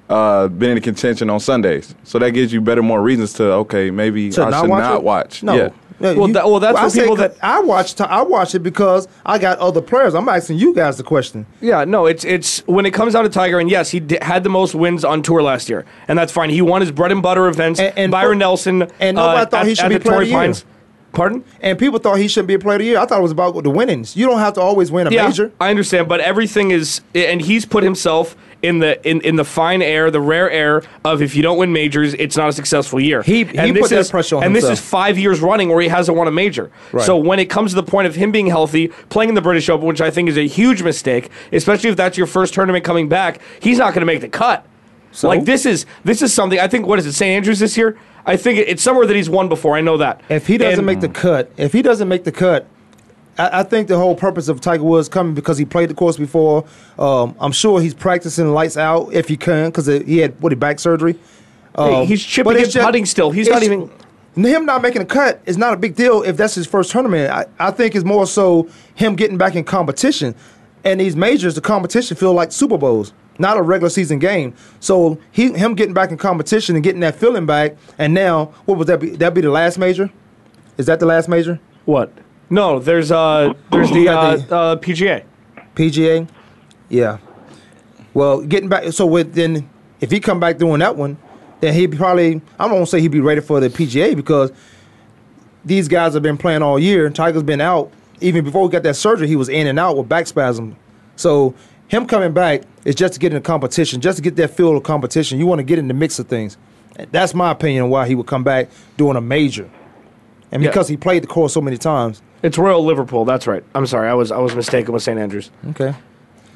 uh, 0.08 0.48
been 0.50 0.78
in 0.78 0.84
contention 0.84 1.30
on 1.32 1.40
Sundays. 1.40 1.96
So 2.04 2.20
that 2.20 2.32
gives 2.32 2.54
you 2.54 2.62
better 2.62 2.84
more 2.84 3.02
reasons 3.02 3.34
to 3.34 3.44
okay 3.54 3.90
maybe 3.90 4.30
To 4.32 4.44
I 4.44 4.50
not 4.52 4.62
should 4.62 4.70
watch 4.70 4.82
not 4.82 4.96
it? 4.98 5.04
watch. 5.04 5.44
No. 5.44 5.56
Yeah. 5.56 5.70
Yeah, 6.00 6.14
Well, 6.14 6.28
that- 6.30 6.46
well, 6.46 6.60
that's 6.60 6.76
what 6.80 6.92
say 6.92 7.16
that- 7.16 7.36
I 7.42 7.60
watched. 7.60 8.00
I 8.02 8.22
watched 8.22 8.54
it 8.56 8.60
because 8.60 9.08
I 9.26 9.38
got 9.40 9.58
other 9.58 9.82
players. 9.82 10.14
I'm 10.14 10.30
asking 10.30 10.58
you 10.60 10.74
guys 10.74 10.98
the 10.98 11.04
question. 11.04 11.46
Yeah, 11.60 11.86
no, 11.86 12.06
it's 12.06 12.24
it's 12.24 12.60
when 12.68 12.86
it 12.86 12.92
comes 12.92 13.14
down 13.14 13.24
to 13.24 13.30
Tiger, 13.30 13.60
and 13.60 13.70
yes, 13.70 13.90
he 13.90 14.00
di- 14.00 14.20
had 14.22 14.44
the 14.44 14.50
most 14.50 14.76
wins 14.76 15.04
on 15.04 15.22
tour 15.24 15.42
last 15.42 15.70
year, 15.70 15.86
and 16.08 16.18
that's 16.20 16.32
fine. 16.32 16.50
He 16.52 16.62
won 16.62 16.82
his 16.82 16.92
bread 16.92 17.12
and 17.12 17.22
butter 17.22 17.48
events. 17.48 17.80
And- 17.80 17.94
and 17.98 18.12
Byron 18.12 18.34
for- 18.34 18.40
Nelson 18.40 18.88
and 19.00 19.16
nobody 19.18 19.42
uh, 19.42 19.46
thought 19.48 19.66
he 19.68 19.74
should 19.76 19.90
be 19.90 19.98
player 20.00 20.22
of 20.22 20.30
the 20.30 20.34
year. 20.34 20.54
Pardon? 21.14 21.44
And 21.62 21.80
people 21.80 21.98
thought 21.98 22.20
he 22.20 22.28
shouldn't 22.28 22.48
be 22.50 22.54
a 22.54 22.60
player 22.60 22.76
of 22.76 22.80
the 22.80 22.86
year. 22.86 23.00
I 23.00 23.06
thought 23.08 23.18
it 23.18 23.24
was 23.24 23.32
about 23.32 23.64
the 23.64 23.70
winnings. 23.72 24.16
You 24.16 24.28
don't 24.28 24.38
have 24.38 24.54
to 24.54 24.62
always 24.62 24.92
win 24.92 25.08
a 25.08 25.10
Yeah, 25.10 25.26
major. 25.28 25.52
I 25.60 25.72
understand, 25.72 26.08
but 26.08 26.20
everything 26.20 26.70
is, 26.70 27.02
and 27.16 27.42
he's 27.42 27.66
put 27.66 27.84
himself 27.84 28.36
in 28.62 28.80
the 28.80 29.08
in, 29.08 29.22
in 29.22 29.36
the 29.36 29.44
fine 29.46 29.82
air, 29.82 30.10
the 30.10 30.22
rare 30.22 30.50
air 30.50 30.84
of 31.06 31.22
if 31.22 31.36
you 31.36 31.44
don't 31.44 31.58
win 31.58 31.72
majors, 31.72 32.14
it's 32.16 32.36
not 32.36 32.50
a 32.50 32.54
successful 32.54 33.00
year. 33.00 33.22
He- 33.22 33.44
he 33.46 33.58
and 33.58 33.74
put 33.76 33.82
this 33.82 33.90
that 33.90 34.00
is, 34.00 34.12
pressure 34.12 34.38
on 34.38 34.44
and 34.44 34.56
this 34.56 34.66
is 34.66 34.80
five 34.80 35.18
years 35.20 35.40
running 35.40 35.70
where 35.70 35.82
he 35.82 35.88
hasn't 35.88 36.18
won 36.18 36.28
a 36.28 36.32
major. 36.32 36.72
Right. 36.92 37.06
So 37.06 37.18
when 37.18 37.40
it 37.40 37.46
comes 37.50 37.72
to 37.72 37.76
the 37.76 37.84
point 37.84 38.08
of 38.08 38.16
him 38.16 38.32
being 38.32 38.48
healthy, 38.48 38.88
playing 39.10 39.30
in 39.30 39.36
the 39.36 39.42
British 39.42 39.70
Open, 39.70 39.86
which 39.88 40.02
I 40.02 40.10
think 40.10 40.30
is 40.30 40.38
a 40.38 40.48
huge 40.48 40.82
mistake, 40.84 41.30
especially 41.52 41.90
if 41.90 41.96
that's 41.96 42.18
your 42.18 42.28
first 42.28 42.54
tournament 42.54 42.84
coming 42.84 43.08
back, 43.08 43.42
he's 43.60 43.78
not 43.78 43.94
going 43.94 44.02
to 44.02 44.06
make 44.06 44.22
the 44.22 44.30
cut. 44.30 44.66
So? 45.12 45.28
Like 45.28 45.46
this 45.46 45.66
is 45.66 45.86
this 46.04 46.22
is 46.22 46.34
something 46.34 46.60
I 46.60 46.68
think. 46.68 46.86
What 46.86 47.00
is 47.00 47.06
it, 47.06 47.14
St 47.14 47.36
Andrews 47.36 47.60
this 47.60 47.78
year? 47.78 47.98
I 48.26 48.36
think 48.38 48.60
it's 48.60 48.84
somewhere 48.84 49.06
that 49.08 49.16
he's 49.16 49.30
won 49.30 49.48
before. 49.50 49.78
I 49.78 49.82
know 49.82 49.98
that. 49.98 50.22
If 50.30 50.48
he 50.48 50.58
doesn't 50.58 50.80
And- 50.80 50.86
make 50.86 51.00
the 51.00 51.10
cut, 51.10 51.52
if 51.58 51.74
he 51.74 51.82
doesn't 51.82 52.08
make 52.08 52.24
the 52.26 52.32
cut, 52.32 52.68
I, 53.38 53.60
I 53.60 53.64
think 53.64 53.88
the 53.88 53.98
whole 53.98 54.16
purpose 54.16 54.48
of 54.48 54.62
Tiger 54.62 54.84
Woods 54.84 55.10
coming 55.10 55.34
because 55.34 55.58
he 55.58 55.66
played 55.66 55.90
the 55.90 55.94
course 55.94 56.18
before. 56.18 56.66
Um, 56.98 57.36
I'm 57.40 57.52
sure 57.52 57.80
he's 57.80 57.94
practicing 57.94 58.52
lights 58.54 58.78
out 58.78 59.14
if 59.14 59.28
he 59.28 59.38
can 59.38 59.70
because 59.70 59.88
he 59.88 60.18
had 60.18 60.40
what 60.42 60.52
he 60.52 60.56
back 60.56 60.80
surgery. 60.80 61.18
Um, 61.76 62.08
he's 62.08 62.24
chipping 62.24 62.58
and 62.58 62.74
putting 62.74 63.06
still. 63.06 63.32
He's 63.32 63.48
not 63.48 63.64
even. 63.64 63.92
Him 64.36 64.68
not 64.68 64.84
making 64.84 65.02
a 65.02 65.06
cut 65.06 65.42
is 65.48 65.58
not 65.58 65.74
a 65.74 65.78
big 65.78 65.96
deal 65.96 66.22
if 66.22 66.38
that's 66.38 66.54
his 66.54 66.68
first 66.68 66.92
tournament. 66.92 67.32
I, 67.32 67.46
I 67.58 67.72
think 67.72 67.96
it's 67.96 68.06
more 68.06 68.28
so 68.28 68.70
him 68.94 69.16
getting 69.16 69.38
back 69.38 69.56
in 69.56 69.64
competition. 69.64 70.36
And 70.84 71.00
these 71.00 71.16
majors, 71.16 71.56
the 71.56 71.62
competition 71.62 72.16
feel 72.16 72.34
like 72.34 72.52
Super 72.52 72.78
Bowls, 72.78 73.14
not 73.40 73.58
a 73.58 73.64
regular 73.64 73.90
season 73.90 74.20
game. 74.20 74.54
So 74.80 75.20
he 75.32 75.52
him 75.54 75.74
getting 75.74 75.96
back 75.96 76.12
in 76.12 76.18
competition 76.18 76.76
and 76.76 76.84
getting 76.84 77.02
that 77.02 77.16
feeling 77.16 77.48
back. 77.48 77.78
And 77.98 78.14
now, 78.14 78.54
what 78.66 78.78
would 78.78 78.88
that 78.88 79.00
be? 79.00 79.10
That 79.10 79.34
be 79.34 79.42
the 79.42 79.50
last 79.50 79.80
major? 79.80 80.12
Is 80.78 80.86
that 80.86 81.00
the 81.00 81.08
last 81.08 81.28
major? 81.28 81.60
What? 81.86 82.12
No, 82.50 82.80
there's 82.80 83.12
uh 83.12 83.54
there's 83.72 83.92
the, 83.92 84.10
uh, 84.10 84.14
uh, 84.14 84.76
PGA. 84.78 85.24
PGA? 85.76 86.28
Yeah. 86.90 87.18
Well, 88.14 88.42
getting 88.42 88.70
back. 88.70 88.92
So 88.94 89.06
with 89.06 89.34
then, 89.34 89.70
if 90.02 90.12
he 90.12 90.20
come 90.20 90.40
back 90.40 90.58
doing 90.58 90.80
that 90.80 90.96
one, 90.96 91.18
then 91.60 91.74
he'd 91.74 91.96
probably. 91.98 92.42
I 92.58 92.68
don't 92.68 92.76
want 92.76 92.86
to 92.86 92.92
say 92.92 93.02
he'd 93.02 93.10
be 93.10 93.20
ready 93.20 93.42
for 93.42 93.60
the 93.60 93.70
PGA 93.70 94.16
because 94.16 94.52
these 95.66 95.88
guys 95.88 96.14
have 96.14 96.24
been 96.24 96.38
playing 96.38 96.62
all 96.62 96.80
year. 96.80 97.10
Tiger's 97.10 97.44
been 97.44 97.62
out 97.62 97.92
even 98.22 98.44
before 98.44 98.68
he 98.68 98.72
got 98.72 98.84
that 98.84 98.96
surgery. 98.96 99.28
He 99.28 99.36
was 99.36 99.50
in 99.50 99.68
and 99.68 99.78
out 99.78 99.98
with 99.98 100.08
back 100.10 100.28
spasm. 100.28 100.76
So 101.16 101.54
him 101.88 102.08
coming 102.08 102.34
back 102.34 102.64
is 102.86 102.96
just 102.96 103.14
to 103.16 103.20
get 103.20 103.32
in 103.32 103.36
the 103.36 103.42
competition, 103.42 104.02
just 104.02 104.18
to 104.18 104.22
get 104.22 104.36
that 104.38 104.50
feel 104.50 104.76
of 104.76 104.84
competition. 104.84 105.40
You 105.40 105.46
want 105.46 105.60
to 105.60 105.64
get 105.64 105.80
in 105.80 105.88
the 105.88 105.94
mix 105.94 106.20
of 106.20 106.28
things. 106.28 106.58
That's 107.12 107.34
my 107.34 107.52
opinion 107.52 107.84
on 107.84 107.90
why 107.90 108.08
he 108.08 108.16
would 108.16 108.26
come 108.28 108.44
back 108.44 108.70
doing 108.98 109.18
a 109.18 109.22
major, 109.22 109.70
and 110.52 110.62
Yeah. 110.64 110.70
because 110.70 110.88
he 110.88 110.98
played 110.98 111.24
the 111.24 111.28
course 111.28 111.54
so 111.54 111.62
many 111.62 111.78
times. 111.78 112.22
It's 112.44 112.58
Royal 112.58 112.84
Liverpool. 112.86 113.26
That's 113.26 113.48
right. 113.48 113.64
I'm 113.76 113.86
sorry. 113.88 114.10
I 114.10 114.14
was 114.14 114.32
I 114.32 114.38
was 114.38 114.56
mistaken 114.56 114.94
with 114.94 115.04
St 115.04 115.20
Andrews. 115.20 115.50
Okay. 115.72 115.94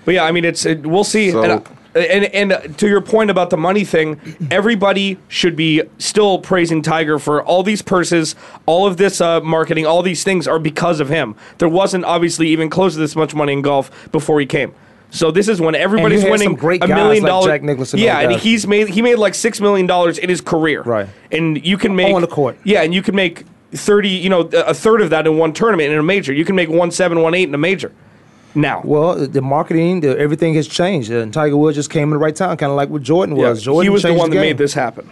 But 0.05 0.13
yeah, 0.15 0.23
I 0.23 0.31
mean, 0.31 0.45
it's 0.45 0.65
it, 0.65 0.85
we'll 0.85 1.03
see. 1.03 1.31
So- 1.31 1.43
and, 1.43 1.51
uh, 1.51 1.59
and 1.99 2.25
and 2.53 2.77
to 2.77 2.87
your 2.87 3.01
point 3.01 3.29
about 3.29 3.49
the 3.49 3.57
money 3.57 3.83
thing, 3.83 4.19
everybody 4.49 5.17
should 5.27 5.55
be 5.55 5.81
still 5.97 6.39
praising 6.39 6.81
Tiger 6.81 7.19
for 7.19 7.43
all 7.43 7.63
these 7.63 7.81
purses, 7.81 8.35
all 8.65 8.87
of 8.87 8.95
this 8.97 9.19
uh, 9.19 9.41
marketing, 9.41 9.85
all 9.85 10.01
these 10.01 10.23
things 10.23 10.47
are 10.47 10.57
because 10.59 10.99
of 11.01 11.09
him. 11.09 11.35
There 11.57 11.67
wasn't 11.67 12.05
obviously 12.05 12.47
even 12.47 12.69
close 12.69 12.93
to 12.93 12.99
this 12.99 13.15
much 13.15 13.35
money 13.35 13.53
in 13.53 13.61
golf 13.61 13.91
before 14.11 14.39
he 14.39 14.45
came. 14.45 14.73
So 15.09 15.29
this 15.31 15.49
is 15.49 15.59
when 15.59 15.75
everybody's 15.75 16.23
winning 16.23 16.53
great 16.55 16.81
a 16.81 16.87
guys 16.87 16.95
million 16.95 17.23
like 17.23 17.29
dollars. 17.29 17.47
Jack 17.47 17.63
Nicklaus 17.63 17.91
and 17.93 18.01
yeah, 18.01 18.19
and 18.21 18.31
guys. 18.31 18.41
he's 18.43 18.65
made 18.65 18.87
he 18.87 19.01
made 19.01 19.15
like 19.17 19.35
six 19.35 19.59
million 19.59 19.85
dollars 19.85 20.17
in 20.17 20.29
his 20.29 20.39
career. 20.39 20.83
Right. 20.83 21.09
And 21.31 21.63
you 21.65 21.77
can 21.77 21.93
make 21.95 22.15
On 22.15 22.21
the 22.21 22.27
court. 22.27 22.57
Yeah, 22.63 22.81
and 22.83 22.93
you 22.93 23.01
can 23.01 23.15
make 23.15 23.43
thirty, 23.73 24.09
you 24.09 24.29
know, 24.29 24.41
a 24.41 24.73
third 24.73 25.01
of 25.01 25.09
that 25.11 25.27
in 25.27 25.37
one 25.37 25.53
tournament 25.53 25.91
in 25.91 25.97
a 25.97 26.03
major. 26.03 26.33
You 26.33 26.45
can 26.45 26.55
make 26.55 26.69
one 26.69 26.91
seven, 26.91 27.21
one 27.21 27.33
eight 27.33 27.47
in 27.47 27.53
a 27.55 27.59
major. 27.59 27.91
Now, 28.53 28.81
Well, 28.83 29.15
the 29.27 29.41
marketing, 29.41 30.01
the, 30.01 30.17
everything 30.17 30.55
has 30.55 30.67
changed, 30.67 31.09
and 31.09 31.33
Tiger 31.33 31.55
Woods 31.55 31.77
just 31.77 31.89
came 31.89 32.03
in 32.03 32.09
the 32.09 32.17
right 32.17 32.35
time, 32.35 32.57
kind 32.57 32.69
of 32.69 32.75
like 32.75 32.89
what 32.89 33.01
Jordan 33.01 33.37
yeah, 33.37 33.49
was. 33.49 33.63
Jordan 33.63 33.85
he 33.85 33.89
was 33.89 34.03
the 34.03 34.13
one 34.13 34.29
that 34.29 34.35
made 34.35 34.57
this 34.57 34.73
happen. 34.73 35.09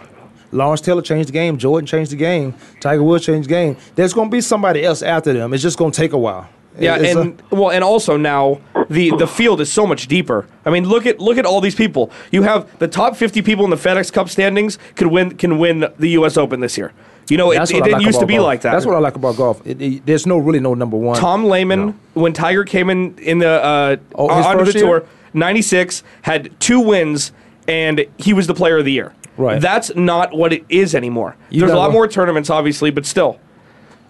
Lawrence 0.52 0.80
Taylor 0.80 1.00
changed 1.00 1.28
the 1.28 1.32
game. 1.32 1.56
Jordan 1.56 1.86
changed 1.86 2.12
the 2.12 2.16
game. 2.16 2.54
Tiger 2.80 3.02
Woods 3.02 3.24
changed 3.24 3.48
the 3.48 3.52
game. 3.52 3.76
There's 3.94 4.12
going 4.12 4.28
to 4.28 4.32
be 4.32 4.40
somebody 4.40 4.84
else 4.84 5.00
after 5.00 5.32
them. 5.32 5.54
It's 5.54 5.62
just 5.62 5.78
going 5.78 5.92
to 5.92 5.96
take 5.96 6.12
a 6.12 6.18
while. 6.18 6.48
Yeah, 6.78 6.96
It's 6.96 7.14
a- 7.16 7.20
and 7.20 7.42
well, 7.50 7.70
and 7.70 7.82
also 7.82 8.16
now 8.16 8.60
the 8.88 9.10
the 9.16 9.26
field 9.26 9.60
is 9.60 9.72
so 9.72 9.86
much 9.86 10.06
deeper. 10.06 10.46
I 10.64 10.70
mean, 10.70 10.88
look 10.88 11.04
at 11.04 11.18
look 11.18 11.36
at 11.36 11.44
all 11.44 11.60
these 11.60 11.74
people. 11.74 12.10
You 12.30 12.42
have 12.42 12.78
the 12.78 12.88
top 12.88 13.16
fifty 13.16 13.42
people 13.42 13.64
in 13.64 13.70
the 13.70 13.76
FedEx 13.76 14.12
Cup 14.12 14.28
standings 14.28 14.78
could 14.94 15.08
win 15.08 15.36
can 15.36 15.58
win 15.58 15.92
the 15.98 16.08
U.S. 16.10 16.36
Open 16.36 16.60
this 16.60 16.78
year. 16.78 16.92
You 17.30 17.36
know, 17.36 17.50
it, 17.52 17.56
That's 17.58 17.70
it 17.70 17.74
what 17.76 17.84
didn't 17.84 17.98
like 17.98 18.06
used 18.06 18.20
to 18.20 18.26
be 18.26 18.34
golf. 18.36 18.46
like 18.46 18.60
that. 18.62 18.72
That's 18.72 18.84
what 18.86 18.96
I 18.96 18.98
like 18.98 19.14
about 19.16 19.36
golf. 19.36 19.66
It, 19.66 19.80
it- 19.80 20.06
there's 20.06 20.26
no 20.26 20.36
really 20.38 20.60
no 20.60 20.74
number 20.74 20.96
one. 20.96 21.16
Tom 21.18 21.44
Lehman, 21.44 21.98
when 22.14 22.32
Tiger 22.32 22.64
came 22.64 22.90
in 22.90 23.16
in 23.18 23.38
the 23.38 23.48
uh, 23.48 23.96
Oh, 24.14 24.34
his 24.36 24.46
onto 24.46 24.58
the 24.60 24.64
first 24.66 24.76
year? 24.76 24.84
tour, 25.00 25.06
'96 25.32 26.02
had 26.22 26.58
two 26.60 26.80
wins, 26.80 27.32
and 27.68 28.04
he 28.18 28.32
was 28.32 28.46
the 28.46 28.54
Player 28.54 28.78
of 28.78 28.84
the 28.84 28.92
Year. 28.92 29.14
Right. 29.36 29.60
That's 29.60 29.94
not 29.94 30.32
what 30.36 30.52
it 30.52 30.64
is 30.68 30.94
anymore. 30.94 31.36
You 31.50 31.60
There's 31.60 31.72
a 31.72 31.76
lot 31.76 31.84
one- 31.88 31.92
more 31.92 32.08
tournaments, 32.08 32.50
obviously, 32.50 32.90
but 32.90 33.06
still. 33.06 33.38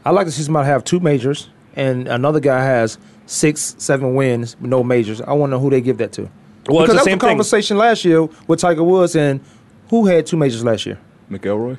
I 0.04 0.11
like 0.11 0.26
to 0.26 0.33
see 0.33 0.42
somebody 0.42 0.66
have 0.66 0.83
two 0.83 0.98
majors, 0.98 1.50
and 1.76 2.09
another 2.09 2.40
guy 2.40 2.64
has 2.64 2.96
six, 3.26 3.74
seven 3.78 4.14
wins, 4.14 4.56
with 4.61 4.70
no 4.70 4.83
majors. 4.83 5.20
I 5.20 5.33
want 5.35 5.50
to 5.50 5.56
know 5.56 5.61
who 5.61 5.70
they 5.70 5.80
give 5.83 5.98
that 5.98 6.12
to. 6.12 6.22
Well, 6.22 6.30
it's 6.30 6.68
because 6.68 6.88
the 6.88 6.92
that 6.94 7.04
same 7.04 7.04
was 7.04 7.04
a 7.04 7.11
thing. 7.11 7.18
conversation 7.18 7.76
last 7.78 8.04
year 8.04 8.26
with 8.48 8.61
Tiger 8.61 8.83
Woods, 8.83 9.14
and 9.14 9.40
who 9.90 10.06
had 10.06 10.26
two 10.26 10.37
majors 10.38 10.64
last 10.64 10.87
year? 10.87 10.98
McIlroy. 11.30 11.78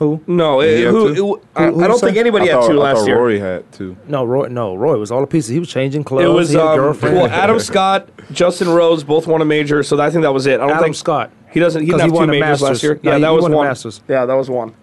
Who? 0.00 0.20
No, 0.26 0.60
it- 0.62 0.82
have 0.84 0.92
who, 0.94 1.14
two? 1.14 1.40
I, 1.54 1.66
Who- 1.66 1.74
who 1.74 1.84
I 1.84 1.86
don't 1.88 2.00
think 2.00 2.16
anybody 2.16 2.50
I 2.50 2.54
had 2.54 2.60
thought, 2.62 2.68
two 2.70 2.80
I 2.80 2.84
last 2.84 2.98
thought 3.00 3.06
year. 3.06 3.16
Rory 3.18 3.38
had 3.38 3.70
two. 3.70 3.96
No, 4.08 4.24
Roy. 4.24 4.48
No, 4.48 4.74
Roy 4.74 4.96
was 4.96 5.12
all 5.12 5.20
the 5.20 5.26
pieces. 5.26 5.50
He 5.50 5.58
was 5.60 5.68
changing 5.68 6.04
clothes. 6.04 6.24
It 6.24 6.28
was 6.28 6.48
he 6.50 6.56
had 6.56 6.64
um, 6.66 6.76
girlfriend. 6.78 7.16
well, 7.16 7.26
Adam 7.26 7.60
Scott, 7.60 8.08
Justin 8.32 8.70
Rose 8.70 9.04
both 9.04 9.26
won 9.26 9.40
a 9.42 9.44
major, 9.44 9.82
so 9.82 10.00
I 10.00 10.10
think 10.10 10.22
that 10.22 10.32
was 10.32 10.46
it. 10.46 10.54
I 10.54 10.56
don't 10.66 10.70
Adam 10.70 10.82
think 10.84 10.96
Scott. 10.96 11.30
He 11.52 11.60
doesn't. 11.60 11.82
He 11.84 11.90
'Cause 11.90 12.00
didn't 12.00 12.12
he 12.12 12.16
have 12.16 12.16
two 12.16 12.16
won 12.18 12.26
the 12.28 12.32
majors 12.40 12.62
last 12.62 12.70
Masters. 12.70 12.82
year. 12.82 13.00
No, 13.02 13.10
Yeah, 13.10 13.16
he- 13.16 13.22
that 13.22 13.28
he 13.28 13.34
was 13.36 13.42
won 13.42 13.50
the 13.52 13.56
one. 13.58 13.66
Masters. 13.68 14.00
Yeah, 14.08 14.24
that 14.26 14.34
was 14.34 14.48
one. 14.50 14.74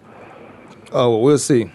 Oh, 0.92 1.10
well, 1.10 1.20
we'll 1.20 1.38
see. 1.38 1.70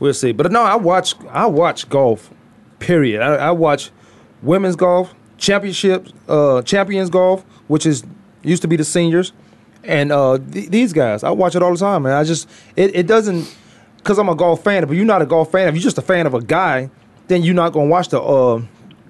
We'll 0.00 0.14
see. 0.14 0.32
But 0.32 0.50
no, 0.50 0.62
I 0.62 0.76
watch. 0.76 1.14
I 1.30 1.46
watch 1.46 1.88
golf. 1.88 2.30
Period. 2.78 3.20
I, 3.22 3.34
I 3.36 3.50
watch 3.50 3.90
women's 4.42 4.74
golf, 4.74 5.14
championships, 5.38 6.12
uh, 6.28 6.62
champions 6.62 7.10
golf, 7.10 7.44
which 7.68 7.84
is 7.86 8.04
used 8.42 8.62
to 8.62 8.68
be 8.68 8.76
the 8.76 8.84
seniors, 8.84 9.32
and 9.84 10.12
uh, 10.12 10.38
th- 10.52 10.68
these 10.70 10.92
guys. 10.92 11.22
I 11.24 11.30
watch 11.30 11.54
it 11.56 11.62
all 11.62 11.72
the 11.72 11.78
time, 11.78 12.02
man. 12.04 12.12
I 12.12 12.24
just 12.24 12.48
it, 12.76 12.94
it 12.94 13.06
doesn't 13.06 13.54
because 13.96 14.18
I'm 14.18 14.28
a 14.28 14.34
golf 14.34 14.62
fan. 14.64 14.86
But 14.86 14.96
you're 14.96 15.04
not 15.04 15.22
a 15.22 15.26
golf 15.26 15.50
fan, 15.52 15.68
if 15.68 15.74
you're 15.74 15.82
just 15.82 15.98
a 15.98 16.02
fan 16.02 16.26
of 16.26 16.34
a 16.34 16.40
guy, 16.40 16.90
then 17.28 17.42
you're 17.42 17.54
not 17.54 17.72
gonna 17.72 17.86
watch 17.88 18.08
the. 18.08 18.20
Uh, 18.20 18.62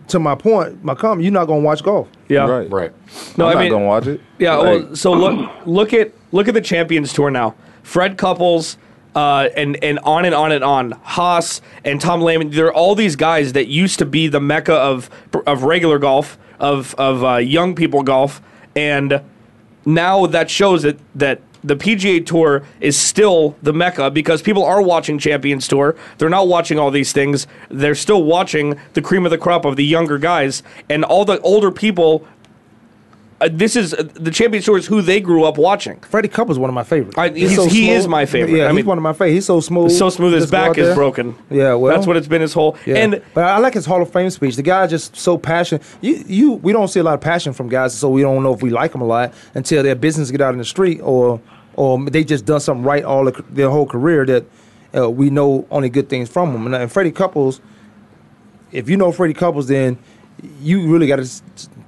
to 0.08 0.18
my 0.18 0.34
point, 0.34 0.82
my 0.84 0.94
comment, 0.94 1.22
you're 1.22 1.32
not 1.32 1.46
gonna 1.46 1.60
watch 1.62 1.82
golf. 1.82 2.08
Yeah. 2.28 2.46
Right. 2.46 2.70
Right. 2.70 2.92
No, 3.38 3.46
I'm 3.46 3.50
I 3.50 3.54
not 3.54 3.60
mean, 3.60 3.70
gonna 3.70 3.86
watch 3.86 4.06
it. 4.06 4.20
Yeah, 4.38 4.56
Like, 4.56 4.82
well, 4.82 4.96
so 4.96 5.12
look 5.12 5.50
look 5.66 5.92
at 5.92 6.12
look 6.32 6.48
at 6.48 6.54
the 6.54 6.60
Champions 6.60 7.12
Tour 7.12 7.30
now. 7.30 7.54
Fred 7.82 8.18
Couples, 8.18 8.76
uh, 9.14 9.48
and 9.56 9.82
and 9.82 9.98
on 10.00 10.24
and 10.24 10.34
on 10.34 10.52
and 10.52 10.62
on. 10.64 10.90
Haas 11.02 11.62
and 11.84 12.00
Tom 12.00 12.20
Lehman. 12.20 12.50
There 12.50 12.66
are 12.66 12.74
all 12.74 12.94
these 12.94 13.16
guys 13.16 13.52
that 13.54 13.68
used 13.68 13.98
to 14.00 14.04
be 14.04 14.28
the 14.28 14.40
mecca 14.40 14.74
of 14.74 15.08
of 15.46 15.62
regular 15.62 15.98
golf, 15.98 16.36
of 16.58 16.94
of 16.96 17.24
uh, 17.24 17.36
young 17.36 17.74
people 17.74 18.02
golf, 18.02 18.42
and 18.76 19.22
now 19.84 20.26
that 20.26 20.50
shows 20.50 20.82
that 20.82 20.98
that 21.14 21.40
the 21.64 21.76
PGA 21.76 22.24
Tour 22.24 22.64
is 22.80 22.98
still 22.98 23.56
the 23.62 23.72
mecca 23.72 24.10
because 24.10 24.42
people 24.42 24.64
are 24.64 24.82
watching 24.82 25.18
Champions 25.18 25.68
Tour. 25.68 25.94
They're 26.18 26.28
not 26.28 26.48
watching 26.48 26.78
all 26.78 26.90
these 26.90 27.12
things. 27.12 27.46
They're 27.68 27.94
still 27.94 28.24
watching 28.24 28.80
the 28.94 29.02
cream 29.02 29.24
of 29.24 29.30
the 29.30 29.38
crop 29.38 29.64
of 29.64 29.76
the 29.76 29.84
younger 29.84 30.18
guys 30.18 30.62
and 30.88 31.04
all 31.04 31.24
the 31.24 31.40
older 31.40 31.70
people. 31.70 32.26
Uh, 33.42 33.48
this 33.50 33.74
is 33.74 33.92
uh, 33.92 34.04
the 34.14 34.30
Champions 34.30 34.64
Tour 34.64 34.78
is 34.78 34.86
who 34.86 35.02
they 35.02 35.20
grew 35.20 35.42
up 35.42 35.58
watching. 35.58 35.98
Freddie 36.00 36.28
Couples 36.28 36.54
is 36.54 36.58
one 36.60 36.70
of 36.70 36.74
my 36.74 36.84
favorites. 36.84 37.18
I- 37.18 37.30
he's- 37.30 37.72
he 37.72 37.90
is 37.90 38.06
my 38.06 38.24
favorite. 38.24 38.56
Yeah, 38.56 38.64
I 38.64 38.68
he's 38.68 38.76
mean- 38.76 38.86
one 38.86 38.98
of 38.98 39.02
my 39.02 39.12
favorites. 39.12 39.34
He's 39.34 39.46
so 39.46 39.58
smooth. 39.60 39.90
So 39.90 40.10
smooth, 40.10 40.32
his 40.34 40.48
back 40.50 40.78
is 40.78 40.94
broken. 40.94 41.34
Yeah, 41.50 41.74
well, 41.74 41.92
that's 41.94 42.06
what 42.06 42.16
it's 42.16 42.28
been 42.28 42.40
his 42.40 42.52
whole. 42.54 42.76
Yeah. 42.86 42.96
And 42.98 43.20
but 43.34 43.44
I 43.44 43.58
like 43.58 43.74
his 43.74 43.84
Hall 43.84 44.00
of 44.00 44.12
Fame 44.12 44.30
speech. 44.30 44.54
The 44.54 44.62
guy 44.62 44.86
just 44.86 45.16
so 45.16 45.36
passionate. 45.36 45.82
You, 46.00 46.22
you, 46.26 46.52
we 46.52 46.72
don't 46.72 46.86
see 46.88 47.00
a 47.00 47.02
lot 47.02 47.14
of 47.14 47.20
passion 47.20 47.52
from 47.52 47.68
guys, 47.68 47.94
so 47.98 48.08
we 48.10 48.22
don't 48.22 48.44
know 48.44 48.54
if 48.54 48.62
we 48.62 48.70
like 48.70 48.92
them 48.92 49.00
a 49.00 49.06
lot 49.06 49.34
until 49.54 49.82
their 49.82 49.96
business 49.96 50.30
get 50.30 50.40
out 50.40 50.52
in 50.54 50.58
the 50.58 50.64
street, 50.64 51.00
or, 51.02 51.40
or 51.74 52.02
they 52.10 52.22
just 52.22 52.44
done 52.44 52.60
something 52.60 52.84
right 52.84 53.02
all 53.02 53.24
the, 53.24 53.44
their 53.50 53.70
whole 53.70 53.86
career 53.86 54.24
that 54.24 54.44
uh, 54.96 55.10
we 55.10 55.30
know 55.30 55.66
only 55.70 55.88
good 55.88 56.08
things 56.08 56.28
from 56.28 56.52
them. 56.52 56.66
And, 56.66 56.74
and 56.76 56.92
Freddie 56.92 57.10
Couples, 57.12 57.60
if 58.70 58.88
you 58.88 58.96
know 58.96 59.10
Freddie 59.10 59.34
Couples, 59.34 59.66
then 59.66 59.98
you 60.60 60.90
really 60.92 61.06
got 61.06 61.16
to 61.16 61.30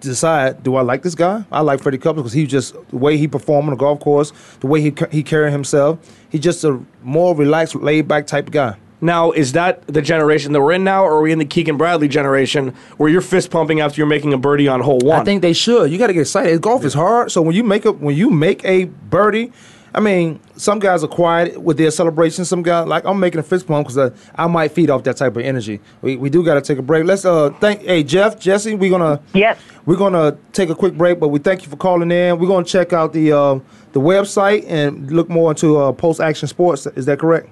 decide: 0.09 0.62
Do 0.62 0.77
I 0.77 0.83
like 0.83 1.03
this 1.03 1.14
guy? 1.14 1.45
I 1.51 1.61
like 1.61 1.81
Freddie 1.83 1.99
Couples 1.99 2.25
because 2.25 2.33
he 2.33 2.47
just 2.47 2.75
the 2.90 2.97
way 2.97 3.17
he 3.17 3.27
performed 3.29 3.69
on 3.69 3.71
the 3.75 3.77
golf 3.77 4.01
course, 4.01 4.33
the 4.61 4.67
way 4.67 4.81
he 4.81 4.93
he 5.11 5.23
carried 5.23 5.53
himself. 5.53 5.99
He's 6.31 6.40
just 6.40 6.64
a 6.64 6.81
more 7.03 7.35
relaxed, 7.35 7.75
laid 7.75 8.09
back 8.09 8.27
type 8.27 8.47
of 8.47 8.53
guy. 8.53 8.77
now 9.01 9.33
is 9.33 9.53
that 9.53 9.87
the 9.87 10.01
generation 10.03 10.53
that 10.53 10.61
we're 10.61 10.73
in 10.73 10.85
now, 10.85 11.05
or 11.05 11.14
are 11.14 11.21
we 11.23 11.31
in 11.33 11.38
the 11.38 11.45
Keegan 11.45 11.77
Bradley 11.77 12.09
generation 12.09 12.75
where 12.97 13.11
you're 13.11 13.21
fist 13.21 13.51
pumping 13.51 13.81
after 13.81 14.01
you're 14.01 14.07
making 14.07 14.33
a 14.33 14.38
birdie 14.38 14.67
on 14.69 14.81
hole 14.81 14.99
one? 14.99 15.21
I 15.21 15.25
think 15.25 15.43
they 15.43 15.53
should. 15.53 15.90
You 15.90 15.99
got 15.99 16.07
to 16.09 16.12
get 16.14 16.21
excited. 16.21 16.61
Golf 16.62 16.85
is 16.85 16.95
hard, 16.95 17.31
so 17.31 17.43
when 17.43 17.55
you 17.55 17.62
make 17.64 17.85
a 17.85 17.93
when 17.93 18.17
you 18.17 18.31
make 18.31 18.64
a 18.64 18.85
birdie, 18.85 19.53
I 19.95 20.01
mean, 20.01 20.41
some 20.57 20.81
guys 20.81 21.05
are 21.05 21.09
quiet 21.09 21.61
with 21.63 21.79
their 21.79 21.91
celebration. 21.93 22.45
Some 22.45 22.63
guys 22.63 22.87
like 22.89 23.05
I'm 23.05 23.21
making 23.21 23.39
a 23.39 23.45
fist 23.45 23.67
pump 23.69 23.87
because 23.87 24.13
I, 24.37 24.43
I 24.45 24.49
might 24.49 24.73
feed 24.73 24.91
off 24.91 25.05
that 25.05 25.17
type 25.17 25.37
of 25.37 25.43
energy. 25.45 25.81
We, 26.03 26.17
we 26.17 26.31
do 26.31 26.45
got 26.45 26.55
to 26.55 26.61
take 26.61 26.79
a 26.79 26.83
break. 26.83 27.05
Let's 27.05 27.25
uh 27.25 27.51
thank 27.61 27.83
hey 27.83 28.03
Jeff 28.03 28.39
Jesse. 28.39 28.75
We're 28.75 28.91
gonna 28.91 29.21
Yes. 29.35 29.57
we're 29.87 29.97
gonna 29.97 30.37
take 30.53 30.69
a 30.69 30.75
quick 30.75 30.95
break, 30.95 31.21
but 31.21 31.29
we 31.29 31.39
thank 31.39 31.63
you 31.63 31.69
for 31.71 31.77
calling 31.77 32.11
in. 32.11 32.39
We're 32.41 32.49
gonna 32.49 32.65
check 32.65 32.93
out 32.93 33.13
the 33.13 33.33
uh, 33.33 33.61
the 33.93 34.01
website 34.01 34.65
and 34.69 35.11
look 35.13 35.29
more 35.29 35.53
into 35.53 35.77
uh, 35.79 35.93
Pulse 35.93 36.19
Action 36.19 36.49
Sports. 36.49 36.87
Is 36.87 37.07
that 37.07 37.19
correct? 37.21 37.49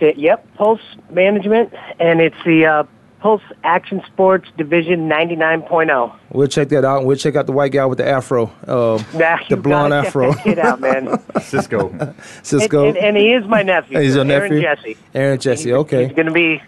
Yep, 0.00 0.54
Pulse 0.56 0.80
Management, 1.10 1.72
and 2.00 2.20
it's 2.20 2.34
the 2.44 2.66
uh, 2.66 2.82
Pulse 3.22 3.42
Action 3.62 4.02
Sports 4.06 4.48
Division 4.58 5.08
99.0. 5.08 6.12
We'll 6.32 6.48
check 6.48 6.68
that 6.70 6.84
out, 6.84 6.98
and 6.98 7.06
we'll 7.06 7.16
check 7.16 7.36
out 7.36 7.46
the 7.46 7.52
white 7.52 7.70
guy 7.70 7.86
with 7.86 7.98
the 7.98 8.08
afro, 8.08 8.46
uh, 8.66 9.00
Nah, 9.14 9.36
the 9.36 9.44
you 9.50 9.56
blonde 9.56 9.90
gotta 9.92 10.02
check 10.02 10.06
afro, 10.08 10.32
that 10.32 10.42
kid 10.42 10.58
out, 10.58 10.80
man. 10.80 11.22
Cisco. 11.40 12.14
Cisco. 12.42 12.88
and, 12.88 12.96
and 12.96 13.16
he 13.16 13.32
is 13.32 13.46
my 13.46 13.62
nephew. 13.62 14.00
He's 14.00 14.16
your 14.16 14.24
nephew. 14.24 14.56
Aaron 14.58 14.76
nephew, 14.76 14.92
Jesse. 14.94 15.00
Aaron 15.14 15.38
Jesse. 15.38 15.68
He's- 15.68 15.78
Okay. 15.78 16.06
He's 16.06 16.16
going 16.16 16.26
to 16.26 16.32
be 16.32 16.60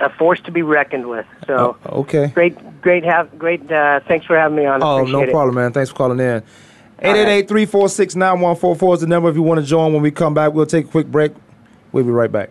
a 0.00 0.08
force 0.08 0.40
to 0.46 0.50
be 0.50 0.62
reckoned 0.62 1.08
with. 1.10 1.26
So 1.46 1.76
Oh, 1.86 2.00
okay. 2.00 2.28
great, 2.28 2.56
great, 2.80 3.04
have 3.04 3.38
great. 3.38 3.70
Uh, 3.70 4.00
thanks 4.08 4.24
for 4.24 4.38
having 4.38 4.56
me 4.56 4.64
on. 4.64 4.82
Oh, 4.82 4.96
Appreciate 5.00 5.12
no 5.12 5.22
it. 5.24 5.30
problem, 5.30 5.54
man. 5.56 5.72
Thanks 5.74 5.90
for 5.90 5.96
calling 5.96 6.20
in. 6.20 6.42
right. 7.02 7.46
888-346-9144 7.48 8.94
is 8.94 9.00
the 9.02 9.06
number 9.06 9.28
if 9.28 9.36
you 9.36 9.42
want 9.42 9.60
to 9.60 9.66
join. 9.66 9.92
When 9.92 10.02
we 10.02 10.10
come 10.10 10.32
back, 10.32 10.52
we'll 10.54 10.64
take 10.66 10.86
a 10.86 10.88
quick 10.88 11.06
break. 11.06 11.32
We'll 11.92 12.04
be 12.04 12.10
right 12.10 12.32
back. 12.32 12.50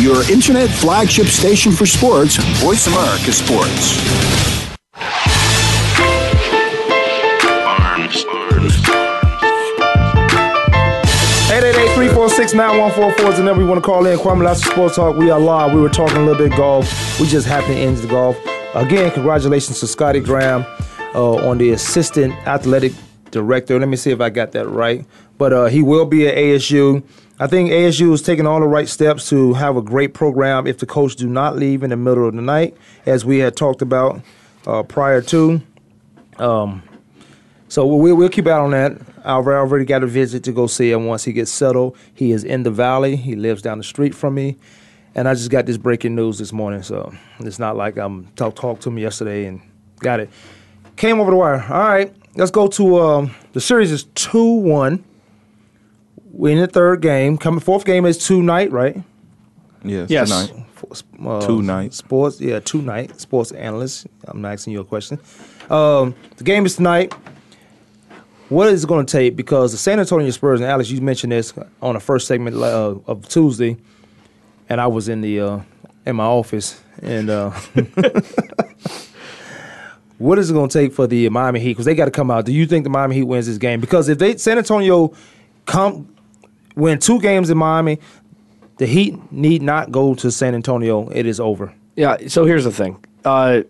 Your 0.00 0.22
internet 0.30 0.70
flagship 0.70 1.26
station 1.26 1.72
for 1.72 1.84
sports, 1.84 2.36
Voice 2.62 2.86
America 2.86 3.30
Sports. 3.32 4.00
888-346-9144 11.50 13.28
is 13.28 13.36
the 13.36 13.42
number 13.44 13.62
you 13.62 13.68
want 13.68 13.76
to 13.76 13.86
call 13.86 14.06
in. 14.06 14.18
Kwamie 14.18 14.42
Lassiter 14.42 14.70
Sports 14.70 14.96
Talk. 14.96 15.16
We 15.16 15.28
are 15.30 15.38
live. 15.38 15.74
We 15.74 15.82
were 15.82 15.90
talking 15.90 16.16
a 16.16 16.24
little 16.24 16.48
bit 16.48 16.56
golf. 16.56 17.20
We 17.20 17.26
just 17.26 17.46
happened 17.46 17.74
to 17.74 17.80
end 17.80 17.98
the 17.98 18.08
golf. 18.08 18.38
Again, 18.74 19.10
congratulations 19.10 19.80
to 19.80 19.86
Scotty 19.86 20.20
Graham 20.20 20.64
uh, 21.14 21.46
on 21.46 21.58
the 21.58 21.72
assistant 21.72 22.32
athletic 22.46 22.94
director. 23.32 23.78
Let 23.78 23.90
me 23.90 23.96
see 23.98 24.12
if 24.12 24.22
I 24.22 24.30
got 24.30 24.52
that 24.52 24.66
right. 24.66 25.04
But 25.36 25.52
uh, 25.52 25.66
he 25.66 25.82
will 25.82 26.06
be 26.06 26.26
at 26.26 26.36
ASU. 26.36 27.02
I 27.40 27.46
think 27.46 27.70
ASU 27.70 28.12
is 28.12 28.20
taking 28.20 28.46
all 28.46 28.60
the 28.60 28.66
right 28.66 28.86
steps 28.86 29.30
to 29.30 29.54
have 29.54 29.74
a 29.74 29.80
great 29.80 30.12
program 30.12 30.66
if 30.66 30.76
the 30.76 30.84
coach 30.84 31.16
do 31.16 31.26
not 31.26 31.56
leave 31.56 31.82
in 31.82 31.88
the 31.88 31.96
middle 31.96 32.28
of 32.28 32.34
the 32.34 32.42
night, 32.42 32.76
as 33.06 33.24
we 33.24 33.38
had 33.38 33.56
talked 33.56 33.80
about 33.80 34.20
uh, 34.66 34.82
prior 34.82 35.22
to. 35.22 35.62
Um, 36.36 36.82
so 37.68 37.86
we'll, 37.86 38.14
we'll 38.14 38.28
keep 38.28 38.46
out 38.46 38.60
on 38.60 38.72
that. 38.72 38.92
I've 39.24 39.46
already 39.46 39.86
got 39.86 40.02
a 40.02 40.06
visit 40.06 40.44
to 40.44 40.52
go 40.52 40.66
see 40.66 40.92
him 40.92 41.06
once 41.06 41.24
he 41.24 41.32
gets 41.32 41.50
settled. 41.50 41.96
He 42.12 42.30
is 42.30 42.44
in 42.44 42.62
the 42.62 42.70
valley. 42.70 43.16
He 43.16 43.34
lives 43.36 43.62
down 43.62 43.78
the 43.78 43.84
street 43.84 44.14
from 44.14 44.34
me. 44.34 44.58
And 45.14 45.26
I 45.26 45.32
just 45.32 45.50
got 45.50 45.64
this 45.64 45.78
breaking 45.78 46.14
news 46.14 46.38
this 46.38 46.52
morning, 46.52 46.82
so 46.82 47.10
it's 47.38 47.58
not 47.58 47.74
like 47.74 47.96
I'm 47.96 48.26
talk 48.36 48.54
talk 48.54 48.80
to 48.80 48.90
him 48.90 48.98
yesterday 48.98 49.46
and 49.46 49.62
got 50.00 50.20
it. 50.20 50.28
Came 50.96 51.18
over 51.18 51.30
the 51.30 51.38
wire. 51.38 51.62
All 51.62 51.88
right, 51.88 52.14
let's 52.36 52.50
go 52.50 52.68
to 52.68 53.00
um, 53.00 53.34
the 53.54 53.62
series 53.62 53.90
is 53.90 54.04
two 54.14 54.44
one. 54.44 55.04
We're 56.32 56.52
in 56.52 56.58
the 56.60 56.66
third 56.66 57.02
game. 57.02 57.36
Coming 57.38 57.60
fourth 57.60 57.84
game 57.84 58.06
is 58.06 58.18
tonight, 58.18 58.70
right? 58.70 59.02
Yes. 59.84 60.10
Yes. 60.10 60.30
Tonight. 60.30 60.66
Uh, 61.24 61.40
Tonight. 61.46 61.92
Sports, 61.92 62.40
yeah, 62.40 62.58
two 62.60 62.80
tonight. 62.80 63.20
Sports 63.20 63.52
analyst. 63.52 64.06
I'm 64.24 64.44
asking 64.44 64.72
you 64.72 64.80
a 64.80 64.84
question. 64.84 65.18
Um, 65.68 66.14
the 66.36 66.44
game 66.44 66.64
is 66.64 66.76
tonight. 66.76 67.12
What 68.48 68.68
is 68.68 68.84
it 68.84 68.86
going 68.88 69.04
to 69.06 69.12
take? 69.12 69.36
Because 69.36 69.72
the 69.72 69.78
San 69.78 70.00
Antonio 70.00 70.30
Spurs 70.30 70.60
and 70.60 70.68
Alex, 70.68 70.90
you 70.90 71.00
mentioned 71.00 71.32
this 71.32 71.52
on 71.82 71.94
the 71.94 72.00
first 72.00 72.26
segment 72.26 72.56
uh, 72.56 72.96
of 73.06 73.28
Tuesday, 73.28 73.76
and 74.68 74.80
I 74.80 74.86
was 74.86 75.08
in 75.08 75.20
the 75.20 75.40
uh, 75.40 75.60
in 76.06 76.16
my 76.16 76.24
office, 76.24 76.80
and 77.02 77.30
uh, 77.30 77.50
what 80.18 80.38
is 80.38 80.50
it 80.50 80.54
going 80.54 80.68
to 80.68 80.78
take 80.78 80.92
for 80.92 81.06
the 81.06 81.28
Miami 81.28 81.60
Heat? 81.60 81.72
Because 81.74 81.84
they 81.84 81.94
got 81.94 82.06
to 82.06 82.10
come 82.10 82.30
out. 82.30 82.46
Do 82.46 82.52
you 82.52 82.66
think 82.66 82.84
the 82.84 82.90
Miami 82.90 83.16
Heat 83.16 83.24
wins 83.24 83.46
this 83.46 83.58
game? 83.58 83.80
Because 83.80 84.08
if 84.08 84.18
they 84.18 84.36
San 84.38 84.58
Antonio 84.58 85.12
come 85.66 86.08
win 86.80 86.98
two 86.98 87.20
games 87.20 87.50
in 87.50 87.58
Miami, 87.58 87.98
the 88.78 88.86
Heat 88.86 89.30
need 89.32 89.62
not 89.62 89.90
go 89.92 90.14
to 90.14 90.30
San 90.30 90.54
Antonio. 90.54 91.08
It 91.10 91.26
is 91.26 91.38
over. 91.38 91.72
Yeah. 91.96 92.16
So 92.28 92.44
here's 92.44 92.64
the 92.64 92.72
thing. 92.72 93.04
Uh, 93.24 93.62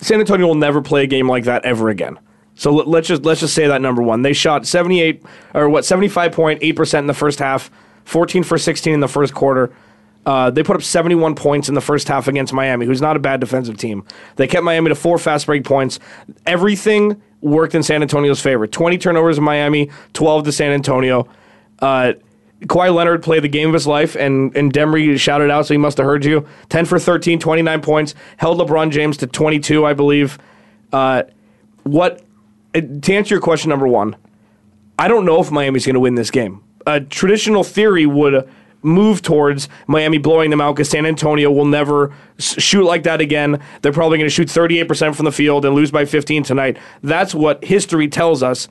San 0.00 0.20
Antonio 0.20 0.46
will 0.46 0.54
never 0.54 0.80
play 0.82 1.04
a 1.04 1.06
game 1.06 1.28
like 1.28 1.44
that 1.44 1.64
ever 1.64 1.88
again. 1.88 2.18
So 2.54 2.72
let- 2.72 2.88
let's 2.88 3.08
just 3.08 3.24
let's 3.24 3.40
just 3.40 3.54
say 3.54 3.66
that 3.68 3.80
number 3.80 4.02
one, 4.02 4.22
they 4.22 4.32
shot 4.32 4.66
78 4.66 5.22
or 5.54 5.68
what 5.68 5.84
75.8 5.84 6.76
percent 6.76 7.04
in 7.04 7.06
the 7.06 7.14
first 7.14 7.38
half, 7.38 7.70
14 8.04 8.42
for 8.42 8.58
16 8.58 8.92
in 8.94 9.00
the 9.00 9.08
first 9.08 9.32
quarter. 9.34 9.70
Uh, 10.26 10.50
they 10.50 10.62
put 10.62 10.76
up 10.76 10.82
71 10.82 11.34
points 11.36 11.68
in 11.70 11.74
the 11.74 11.80
first 11.80 12.06
half 12.08 12.28
against 12.28 12.52
Miami, 12.52 12.84
who's 12.84 13.00
not 13.00 13.16
a 13.16 13.18
bad 13.18 13.40
defensive 13.40 13.78
team. 13.78 14.04
They 14.36 14.46
kept 14.46 14.62
Miami 14.64 14.88
to 14.90 14.94
four 14.94 15.16
fast 15.16 15.46
break 15.46 15.64
points. 15.64 15.98
Everything 16.46 17.22
worked 17.40 17.74
in 17.74 17.82
San 17.82 18.02
Antonio's 18.02 18.40
favor. 18.40 18.66
20 18.66 18.98
turnovers 18.98 19.38
in 19.38 19.44
Miami, 19.44 19.88
12 20.12 20.44
to 20.44 20.52
San 20.52 20.72
Antonio. 20.72 21.26
Uh, 21.80 22.14
Kawhi 22.62 22.92
Leonard 22.92 23.22
played 23.22 23.44
the 23.44 23.48
game 23.48 23.68
of 23.68 23.74
his 23.74 23.86
life, 23.86 24.16
and, 24.16 24.54
and 24.56 24.72
Demery 24.72 25.18
shouted 25.18 25.50
out, 25.50 25.66
so 25.66 25.74
he 25.74 25.78
must 25.78 25.98
have 25.98 26.06
heard 26.06 26.24
you. 26.24 26.46
10 26.70 26.86
for 26.86 26.98
13, 26.98 27.38
29 27.38 27.80
points. 27.82 28.14
Held 28.36 28.58
LeBron 28.58 28.90
James 28.90 29.16
to 29.18 29.26
22, 29.26 29.86
I 29.86 29.94
believe. 29.94 30.38
Uh, 30.92 31.22
what 31.84 32.22
uh, 32.74 32.80
to 32.80 33.14
answer 33.14 33.34
your 33.34 33.40
question 33.40 33.70
number 33.70 33.86
one, 33.86 34.16
I 34.98 35.08
don't 35.08 35.24
know 35.24 35.40
if 35.40 35.50
Miami's 35.50 35.86
going 35.86 35.94
to 35.94 36.00
win 36.00 36.16
this 36.16 36.30
game. 36.30 36.62
A 36.86 37.00
traditional 37.00 37.62
theory 37.62 38.06
would 38.06 38.48
move 38.82 39.22
towards 39.22 39.68
Miami 39.86 40.18
blowing 40.18 40.50
them 40.50 40.60
out 40.60 40.76
because 40.76 40.88
San 40.88 41.04
Antonio 41.04 41.50
will 41.50 41.64
never 41.64 42.14
shoot 42.38 42.84
like 42.84 43.02
that 43.04 43.20
again. 43.20 43.60
They're 43.82 43.92
probably 43.92 44.18
going 44.18 44.28
to 44.28 44.34
shoot 44.34 44.48
38% 44.48 45.14
from 45.14 45.24
the 45.24 45.32
field 45.32 45.64
and 45.64 45.74
lose 45.74 45.90
by 45.90 46.04
15 46.04 46.44
tonight. 46.44 46.78
That's 47.02 47.34
what 47.34 47.64
history 47.64 48.08
tells 48.08 48.42
us. 48.42 48.68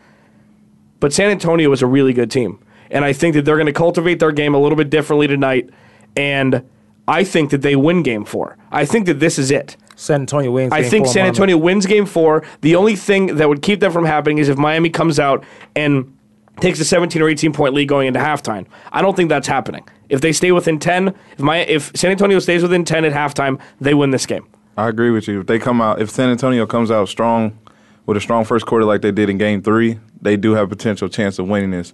But 1.00 1.14
San 1.14 1.30
Antonio 1.30 1.72
is 1.72 1.82
a 1.82 1.88
really 1.88 2.14
good 2.14 2.32
team. 2.32 2.60
And 2.92 3.06
I 3.06 3.14
think 3.14 3.36
that 3.36 3.46
they're 3.46 3.56
going 3.56 3.68
to 3.68 3.74
cultivate 3.74 4.20
their 4.20 4.32
game 4.32 4.54
a 4.54 4.60
little 4.60 4.76
bit 4.76 4.90
differently 4.90 5.28
tonight. 5.28 5.70
And 6.16 6.64
I 7.08 7.24
think 7.24 7.52
that 7.52 7.62
they 7.62 7.76
win 7.76 8.04
game 8.04 8.26
four. 8.26 8.58
I 8.72 8.86
think 8.86 9.06
that 9.06 9.20
this 9.20 9.40
is 9.40 9.52
it. 9.52 9.78
San 9.96 10.22
Antonio 10.22 10.52
wins. 10.52 10.72
I 10.72 10.82
game 10.82 10.92
think 10.92 11.06
four, 11.06 11.14
San 11.14 11.22
Miami. 11.22 11.30
Antonio 11.30 11.58
wins 11.58 11.86
game 11.86 12.06
four. 12.06 12.44
The 12.62 12.76
only 12.76 12.96
thing 12.96 13.38
that 13.38 13.50
would 13.50 13.62
keep 13.62 13.80
that 13.80 13.92
from 13.92 14.06
happening 14.06 14.38
is 14.38 14.50
if 14.50 14.58
Miami 14.58 14.90
comes 14.90 15.20
out 15.20 15.44
and 15.76 16.14
takes 16.60 16.80
a 16.80 16.86
17 16.86 17.22
or 17.22 17.30
18 17.30 17.54
point 17.54 17.74
lead 17.74 17.88
going 17.88 18.08
into 18.08 18.20
halftime. 18.20 18.66
I 18.92 19.02
don't 19.02 19.16
think 19.16 19.30
that's 19.30 19.48
happening. 19.48 19.88
If 20.10 20.22
they 20.22 20.32
stay 20.32 20.52
within 20.52 20.80
10, 20.80 21.10
if 21.34 21.40
my 21.40 21.58
if 21.60 21.92
San 21.96 22.12
Antonio 22.12 22.40
stays 22.40 22.62
within 22.62 22.86
10 22.86 23.06
at 23.06 23.14
halftime, 23.14 23.60
they 23.80 23.94
win 23.94 24.12
this 24.12 24.26
game. 24.26 24.48
I 24.78 24.88
agree 24.90 25.10
with 25.10 25.28
you. 25.28 25.42
If 25.42 25.48
they 25.48 25.60
come 25.60 25.82
out, 25.82 26.02
if 26.02 26.10
San 26.10 26.30
Antonio 26.30 26.66
comes 26.66 26.92
out 26.92 27.10
strong 27.10 27.58
with 28.06 28.18
a 28.18 28.22
strong 28.22 28.46
first 28.46 28.66
quarter 28.66 28.86
like 28.86 29.02
they 29.02 29.12
did 29.12 29.30
in 29.30 29.38
Game 29.38 29.62
Three, 29.62 30.00
they 30.22 30.38
do 30.38 30.54
have 30.54 30.66
a 30.66 30.70
potential 30.76 31.10
chance 31.10 31.40
of 31.40 31.48
winning 31.48 31.72
this. 31.72 31.94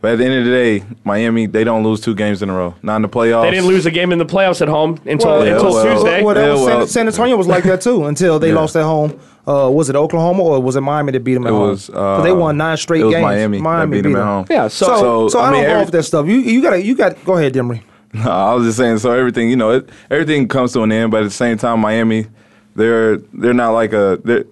But 0.00 0.12
at 0.12 0.18
the 0.18 0.24
end 0.26 0.34
of 0.34 0.44
the 0.44 0.50
day, 0.50 0.84
Miami 1.04 1.46
they 1.46 1.64
don't 1.64 1.82
lose 1.82 2.00
two 2.00 2.14
games 2.14 2.40
in 2.42 2.50
a 2.50 2.54
row. 2.54 2.74
Not 2.82 2.96
in 2.96 3.02
the 3.02 3.08
playoffs. 3.08 3.42
They 3.42 3.50
didn't 3.50 3.66
lose 3.66 3.84
a 3.86 3.90
game 3.90 4.12
in 4.12 4.18
the 4.18 4.24
playoffs 4.26 4.60
at 4.62 4.68
home 4.68 5.00
until 5.06 5.30
Well, 5.30 5.42
until 5.42 5.72
well, 5.72 5.94
Tuesday. 5.96 6.22
Well, 6.22 6.36
Yeah, 6.36 6.46
well- 6.54 6.86
San, 6.86 6.88
San 6.88 7.06
Antonio 7.08 7.36
was 7.36 7.46
like 7.48 7.64
that 7.64 7.80
too 7.80 8.04
until 8.06 8.38
they 8.38 8.48
Yeah. 8.52 8.54
lost 8.54 8.76
at 8.76 8.84
home. 8.84 9.18
Uh, 9.46 9.68
was 9.70 9.88
it 9.90 9.96
Oklahoma 9.96 10.42
or 10.42 10.60
was 10.62 10.76
it 10.76 10.82
Miami 10.82 11.10
that 11.12 11.20
beat 11.24 11.34
them 11.34 11.46
at 11.46 11.50
It 11.50 11.52
home? 11.52 11.68
was, 11.70 11.88
'Cause 11.88 12.22
they 12.22 12.30
uh, 12.30 12.34
won 12.34 12.56
nine 12.58 12.76
straight 12.76 13.00
it 13.00 13.04
was 13.04 13.14
games. 13.14 13.22
Miami 13.24 13.60
that 13.60 13.90
beat 13.90 14.00
them 14.02 14.16
at 14.16 14.22
home. 14.22 14.46
Yeah, 14.50 14.68
so, 14.68 14.86
So, 14.86 14.96
So, 14.96 15.28
so, 15.28 15.38
I, 15.40 15.48
I 15.48 15.50
mean, 15.52 15.62
don't 15.62 15.62
go 15.62 15.70
every- 15.72 15.84
off 15.86 15.90
that 15.92 16.02
stuff. 16.04 16.26
You 16.26 16.36
you 16.36 16.62
got 16.62 16.70
to 16.70 16.82
you 16.82 16.94
got 16.94 17.24
go 17.24 17.36
ahead, 17.36 17.54
Demery. 17.54 17.82
No, 18.14 18.30
I 18.30 18.54
was 18.54 18.64
just 18.66 18.78
saying. 18.78 18.98
So 18.98 19.10
everything, 19.12 19.50
you 19.50 19.56
know, 19.56 19.70
it, 19.72 19.90
everything 20.10 20.48
comes 20.48 20.72
to 20.72 20.82
an 20.82 20.90
end. 20.92 21.10
But 21.10 21.20
at 21.22 21.24
the 21.24 21.30
same 21.30 21.58
time, 21.58 21.80
Miami, 21.80 22.26
they're 22.74 23.18
they're 23.34 23.52
not 23.52 23.70
like 23.72 23.92
a. 23.92 24.18
They're, 24.24 24.44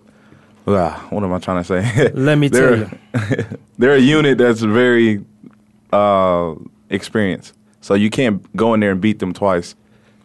ah, 0.67 1.07
what 1.11 1.25
am 1.25 1.33
I 1.33 1.39
trying 1.39 1.63
to 1.63 1.65
say? 1.65 2.11
Let 2.15 2.37
me 2.37 2.49
they're, 2.57 2.85
tell 2.85 3.39
they're 3.79 3.95
a 3.95 3.99
unit 3.99 4.37
that's 4.39 4.61
very 4.61 5.25
uh, 5.93 6.55
experienced. 6.91 7.55
So 7.81 7.95
you 7.95 8.11
can't 8.11 8.55
go 8.57 8.75
in 8.75 8.81
there 8.81 8.91
and 8.93 9.01
beat 9.01 9.19
them 9.19 9.33
twice. 9.33 9.75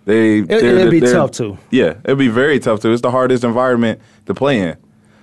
They 0.06 0.42
they're- 0.42 0.60
it'd 0.80 0.92
be 0.92 1.00
tough, 1.02 1.32
too. 1.32 1.58
Yeah, 1.70 1.96
it'd 2.04 2.18
be 2.18 2.28
very 2.28 2.60
tough 2.60 2.82
too. 2.82 2.92
It's 2.92 3.02
the 3.02 3.12
hardest 3.12 3.44
environment 3.44 4.00
to 4.26 4.34
play 4.34 4.60
in. 4.60 4.78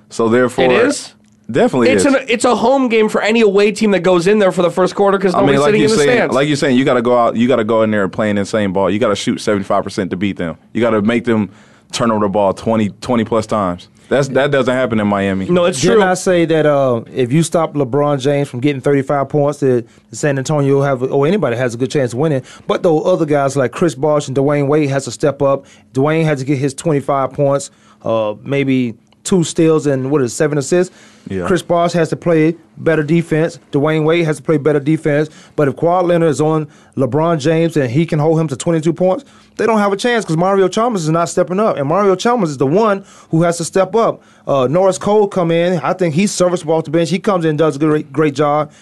So 0.08 0.28
therefore, 0.28 0.66
It 0.66 0.70
is? 0.70 1.14
definitely. 1.50 1.90
it's 1.90 2.04
is. 2.04 2.14
an 2.14 2.24
it's 2.28 2.44
a 2.44 2.54
home 2.54 2.88
game 2.88 3.08
for 3.08 3.20
any 3.20 3.40
away 3.40 3.72
team 3.72 3.90
that 3.90 4.00
goes 4.00 4.26
in 4.28 4.38
there 4.38 4.52
for 4.52 4.62
the 4.62 4.70
first 4.70 4.94
quarter 4.94 5.18
because 5.18 5.34
I 5.34 5.40
nobody's 5.40 5.54
mean, 5.56 5.60
like 5.60 5.68
sitting 5.68 5.80
you're 5.80 5.90
in 5.90 5.96
the 5.96 6.02
saying, 6.04 6.18
stands. 6.18 6.34
like 6.34 6.46
you're 6.48 6.56
saying, 6.56 6.76
you 6.78 6.84
got 6.84 6.94
to 6.94 7.02
go 7.02 7.18
out. 7.18 7.36
You 7.36 7.48
got 7.48 7.56
to 7.56 7.64
go 7.64 7.82
in 7.82 7.90
there 7.90 8.04
and 8.04 8.12
play 8.12 8.26
playing 8.26 8.38
insane 8.38 8.72
ball. 8.72 8.88
You 8.88 8.98
got 9.00 9.08
to 9.08 9.16
shoot 9.16 9.40
75 9.40 9.82
percent 9.82 10.10
to 10.12 10.16
beat 10.16 10.36
them. 10.36 10.56
You 10.72 10.80
got 10.80 10.90
to 10.90 11.02
make 11.02 11.24
them 11.24 11.50
turn 11.90 12.10
over 12.12 12.24
the 12.24 12.28
ball 12.28 12.52
20, 12.54 12.90
20 12.90 13.24
plus 13.24 13.46
times. 13.46 13.88
That's 14.08 14.28
that 14.28 14.50
doesn't 14.50 14.72
happen 14.74 15.00
in 15.00 15.06
Miami. 15.06 15.48
no, 15.50 15.64
it's 15.66 15.80
Didn't 15.80 15.96
true. 15.98 16.02
I 16.04 16.14
say 16.14 16.44
that 16.46 16.64
uh, 16.66 17.02
if 17.12 17.30
you 17.32 17.42
stop 17.42 17.74
LeBron 17.74 18.20
James 18.20 18.48
from 18.48 18.60
getting 18.60 18.80
35 18.80 19.28
points, 19.28 19.60
that 19.60 19.86
San 20.12 20.38
Antonio 20.38 20.76
will 20.76 20.82
have, 20.82 21.02
or 21.02 21.26
anybody 21.26 21.56
has 21.56 21.74
a 21.74 21.76
good 21.78 21.90
chance 21.90 22.12
of 22.14 22.18
winning. 22.18 22.42
But 22.66 22.82
those 22.82 23.06
other 23.06 23.26
guys 23.26 23.56
like 23.56 23.72
Chris 23.72 23.94
Bosh 23.94 24.28
and 24.28 24.36
Dwyane 24.36 24.66
Wade 24.66 24.88
has 24.88 25.04
to 25.04 25.10
step 25.10 25.42
up. 25.42 25.66
Dwyane 25.92 26.24
has 26.24 26.38
to 26.40 26.46
get 26.46 26.58
his 26.58 26.72
25 26.74 27.32
points, 27.32 27.70
uh, 28.02 28.34
maybe 28.42 28.96
two 29.28 29.44
steals 29.44 29.86
and 29.86 30.10
what 30.10 30.22
is 30.22 30.32
it, 30.32 30.34
seven 30.34 30.56
assists. 30.56 30.96
Yeah. 31.28 31.46
Chris 31.46 31.62
Bosh 31.62 31.92
has 31.92 32.08
to 32.08 32.16
play 32.16 32.56
better 32.78 33.02
defense. 33.02 33.58
Dwyane 33.70 34.04
Wade 34.04 34.24
has 34.24 34.38
to 34.38 34.42
play 34.42 34.56
better 34.56 34.80
defense. 34.80 35.28
But 35.54 35.68
if 35.68 35.76
Kawhi 35.76 36.04
Leonard 36.04 36.30
is 36.30 36.40
on 36.40 36.66
LeBron 36.96 37.38
James 37.38 37.76
and 37.76 37.90
he 37.90 38.06
can 38.06 38.18
hold 38.18 38.40
him 38.40 38.48
to 38.48 38.56
22 38.56 38.94
points, 38.94 39.26
they 39.56 39.66
don't 39.66 39.78
have 39.78 39.92
a 39.92 39.96
chance 39.96 40.24
because 40.24 40.38
Mario 40.38 40.66
Chalmers 40.68 41.02
is 41.02 41.10
not 41.10 41.28
stepping 41.28 41.60
up. 41.60 41.76
And 41.76 41.86
Mario 41.86 42.16
Chalmers 42.16 42.48
is 42.48 42.56
the 42.56 42.66
one 42.66 43.04
who 43.30 43.42
has 43.42 43.58
to 43.58 43.64
step 43.64 43.94
up. 43.94 44.22
Uh, 44.46 44.66
Norris 44.66 44.96
Cole 44.96 45.28
come 45.28 45.50
in. 45.50 45.78
I 45.80 45.92
think 45.92 46.14
he's 46.14 46.32
serviceable 46.32 46.74
off 46.74 46.84
the 46.84 46.90
bench. 46.90 47.10
He 47.10 47.18
comes 47.18 47.44
in 47.44 47.50
and 47.50 47.58
does 47.58 47.76
a 47.76 47.78
great, 47.78 48.10
great 48.10 48.34
job. 48.34 48.72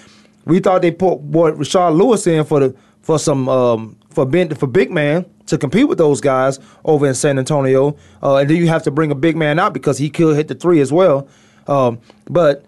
We 0.45 0.61
thought 0.61 0.83
they 0.83 0.93
put 0.93 1.17
boy 1.17 1.51
Rashard 1.51 1.97
Lewis 1.97 2.25
in 2.29 2.45
for 2.45 2.61
the 2.61 2.77
for 3.03 3.19
some 3.19 3.49
um, 3.49 3.97
for 4.11 4.25
Ben, 4.25 4.55
for 4.55 4.69
big 4.69 4.93
man 4.93 5.27
to 5.47 5.59
compete 5.59 5.89
with 5.89 5.99
those 5.99 6.21
guys 6.21 6.59
over 6.85 7.07
in 7.07 7.15
San 7.15 7.39
Antonio, 7.39 7.97
uh, 8.23 8.37
and 8.37 8.51
then 8.51 8.57
you 8.57 8.69
have 8.69 8.83
to 8.85 8.91
bring 8.91 9.11
a 9.11 9.15
big 9.15 9.37
man 9.37 9.59
out 9.59 9.73
because 9.73 9.99
he 9.99 10.11
could 10.11 10.37
hit 10.37 10.49
the 10.49 10.55
three 10.55 10.81
as 10.81 10.93
well. 10.93 11.29
Um, 11.67 12.01
but 12.29 12.65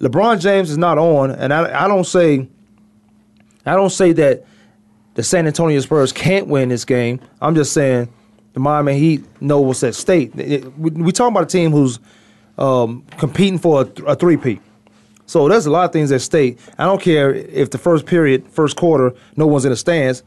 LeBron 0.00 0.40
James 0.40 0.70
is 0.70 0.78
not 0.78 0.98
on, 0.98 1.30
and 1.30 1.52
I, 1.52 1.84
I 1.84 1.88
don't 1.88 2.06
say 2.06 2.48
I 3.64 3.74
don't 3.74 3.90
say 3.90 4.12
that 4.12 4.44
the 5.14 5.22
San 5.22 5.46
Antonio 5.46 5.78
Spurs 5.80 6.12
can't 6.12 6.48
win 6.48 6.68
this 6.68 6.84
game. 6.84 7.20
I'm 7.40 7.54
just 7.54 7.72
saying 7.72 8.08
the 8.54 8.60
Miami 8.60 8.98
Heat 8.98 9.24
know 9.40 9.60
what's 9.60 9.82
at 9.82 9.94
stake. 9.94 10.34
We, 10.34 10.90
we 10.90 11.12
talking 11.12 11.34
about 11.34 11.44
a 11.44 11.46
team 11.46 11.70
who's 11.70 12.00
um, 12.58 13.04
competing 13.18 13.58
for 13.58 13.82
a, 13.82 14.02
a 14.04 14.16
three-peat. 14.16 14.60
So 15.26 15.48
there's 15.48 15.66
a 15.66 15.70
lot 15.70 15.84
of 15.84 15.92
things 15.92 16.10
at 16.12 16.20
stake. 16.20 16.58
I 16.78 16.84
don't 16.84 17.00
care 17.00 17.32
if 17.32 17.70
the 17.70 17.78
first 17.78 18.04
period, 18.06 18.48
first 18.48 18.76
quarter, 18.76 19.14
no 19.36 19.46
one's 19.46 19.64
in 19.64 19.70
the 19.70 19.76
stands. 19.76 20.22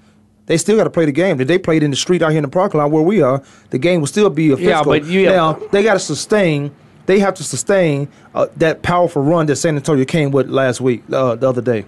They 0.48 0.58
still 0.58 0.78
got 0.78 0.84
to 0.84 0.90
play 0.92 1.06
the 1.06 1.12
game. 1.12 1.42
If 1.42 1.48
they 1.48 1.58
played 1.58 1.82
in 1.84 1.90
the 1.92 1.98
street 1.98 2.22
out 2.22 2.30
here 2.30 2.38
in 2.38 2.44
the 2.44 2.50
parking 2.50 2.80
lot 2.80 2.92
where 2.92 3.02
we 3.02 3.22
are, 3.22 3.42
the 3.72 3.80
game 3.80 4.00
will 4.02 4.08
still 4.08 4.30
be 4.30 4.48
a 4.52 4.56
Yeah, 4.56 4.56
physical. 4.84 4.86
but 4.92 5.06
you- 5.06 5.26
now 5.26 5.54
they 5.72 5.82
got 5.84 5.94
to 5.94 6.00
sustain. 6.00 6.72
They 7.08 7.20
have 7.20 7.34
to 7.36 7.44
sustain 7.44 8.08
uh, 8.34 8.48
that 8.58 8.82
powerful 8.82 9.22
run 9.24 9.46
that 9.48 9.56
San 9.58 9.76
Antonio 9.76 10.06
came 10.06 10.32
with 10.32 10.50
last 10.50 10.82
week, 10.82 11.04
uh, 11.12 11.36
the 11.36 11.48
other 11.50 11.62
day. 11.62 11.86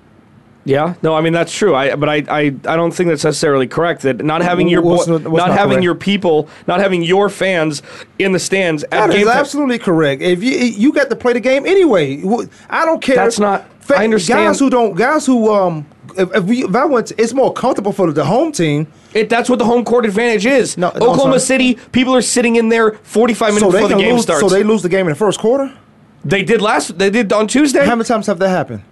Yeah, 0.65 0.95
no, 1.01 1.15
I 1.15 1.21
mean 1.21 1.31
that's 1.31 1.55
true. 1.55 1.73
I 1.73 1.95
but 1.95 2.09
I, 2.09 2.15
I, 2.29 2.39
I 2.67 2.75
don't 2.75 2.91
think 2.91 3.07
that's 3.07 3.23
necessarily 3.23 3.67
correct. 3.67 4.01
That 4.01 4.25
not 4.25 4.41
having 4.41 4.67
your 4.67 4.81
What's 4.81 5.07
not- 5.07 5.21
what's 5.23 5.37
not, 5.37 5.47
not 5.47 5.57
having 5.57 5.75
correct? 5.75 5.83
your 5.85 5.95
people, 5.95 6.49
not 6.67 6.81
having 6.81 7.03
your 7.03 7.29
fans 7.29 7.81
in 8.19 8.33
the 8.33 8.39
stands 8.39 8.83
at 8.91 9.07
That 9.07 9.15
is 9.15 9.27
absolutely 9.29 9.79
correct. 9.79 10.21
If 10.21 10.43
you 10.43 10.51
you 10.57 10.91
got 10.91 11.09
to 11.09 11.15
play 11.15 11.31
the 11.31 11.39
game 11.39 11.65
anyway, 11.65 12.21
I 12.69 12.85
don't 12.85 13.01
care. 13.01 13.15
That's 13.15 13.39
not- 13.39 13.63
I 13.95 14.03
understand. 14.03 14.39
Guys 14.47 14.59
who 14.59 14.69
don't, 14.69 14.93
guys 14.95 15.25
who 15.25 15.53
um, 15.53 15.85
if, 16.17 16.35
if, 16.35 16.43
we, 16.45 16.63
if 16.63 16.75
I 16.75 16.85
went, 16.85 17.07
to, 17.07 17.21
it's 17.21 17.33
more 17.33 17.53
comfortable 17.53 17.91
for 17.91 18.11
the 18.11 18.25
home 18.25 18.51
team. 18.51 18.87
It, 19.13 19.29
that's 19.29 19.49
what 19.49 19.59
the 19.59 19.65
home 19.65 19.83
court 19.85 20.05
advantage 20.05 20.45
is. 20.45 20.77
No, 20.77 20.89
no, 20.95 21.09
Oklahoma. 21.11 21.39
City 21.39 21.75
people 21.91 22.15
are 22.15 22.21
sitting 22.21 22.55
in 22.55 22.69
there 22.69 22.91
45 22.93 23.49
minutes 23.53 23.61
So 23.61 23.71
before 23.71 23.87
the 23.89 23.95
game 23.95 24.13
lose. 24.15 24.23
starts. 24.23 24.41
So 24.41 24.49
they 24.49 24.63
lose 24.63 24.81
the 24.81 24.89
game 24.89 25.05
in 25.07 25.11
the 25.11 25.15
first 25.15 25.39
quarter. 25.39 25.71
They 26.25 26.43
did 26.43 26.61
last. 26.61 26.97
They 26.97 27.09
did 27.09 27.31
on 27.31 27.47
Tuesday. 27.47 27.85
How 27.85 27.95
many 27.95 28.05
times 28.05 28.27
have 28.27 28.39
that 28.39 28.49
happened? 28.49 28.83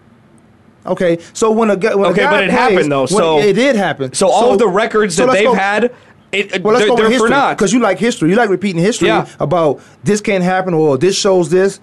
Okay, 0.86 1.18
so 1.34 1.52
when 1.52 1.72
a 1.72 1.76
guy, 1.76 1.96
when 1.96 2.12
Okay, 2.12 2.22
a 2.22 2.26
guy 2.26 2.32
but 2.32 2.44
it 2.44 2.50
plays, 2.52 2.60
happened, 2.60 2.92
though, 2.92 3.06
so- 3.08 3.40
it 3.40 3.54
did 3.54 3.76
happen. 3.76 4.14
So 4.14 4.30
all 4.30 4.54
of 4.54 4.60
the 4.60 4.68
records 4.68 5.16
that 5.18 5.32
they've 5.32 5.46
go- 5.46 5.54
had, 5.56 5.96
it, 6.32 6.62
Well, 6.64 6.74
let's 6.76 6.86
they're, 6.86 6.90
go 6.90 6.96
with 6.96 7.06
for 7.06 7.10
history 7.10 7.30
not. 7.32 7.58
because 7.58 7.74
you 7.74 7.80
like 7.80 7.98
history. 7.98 8.30
You 8.30 8.36
like 8.36 8.50
repeating 8.52 8.82
history 8.82 9.08
Yeah. 9.08 9.28
about 9.40 9.82
this 10.04 10.22
can't 10.22 10.44
happen 10.44 10.74
or 10.76 10.98
this 11.00 11.18
shows 11.18 11.50
this. 11.50 11.80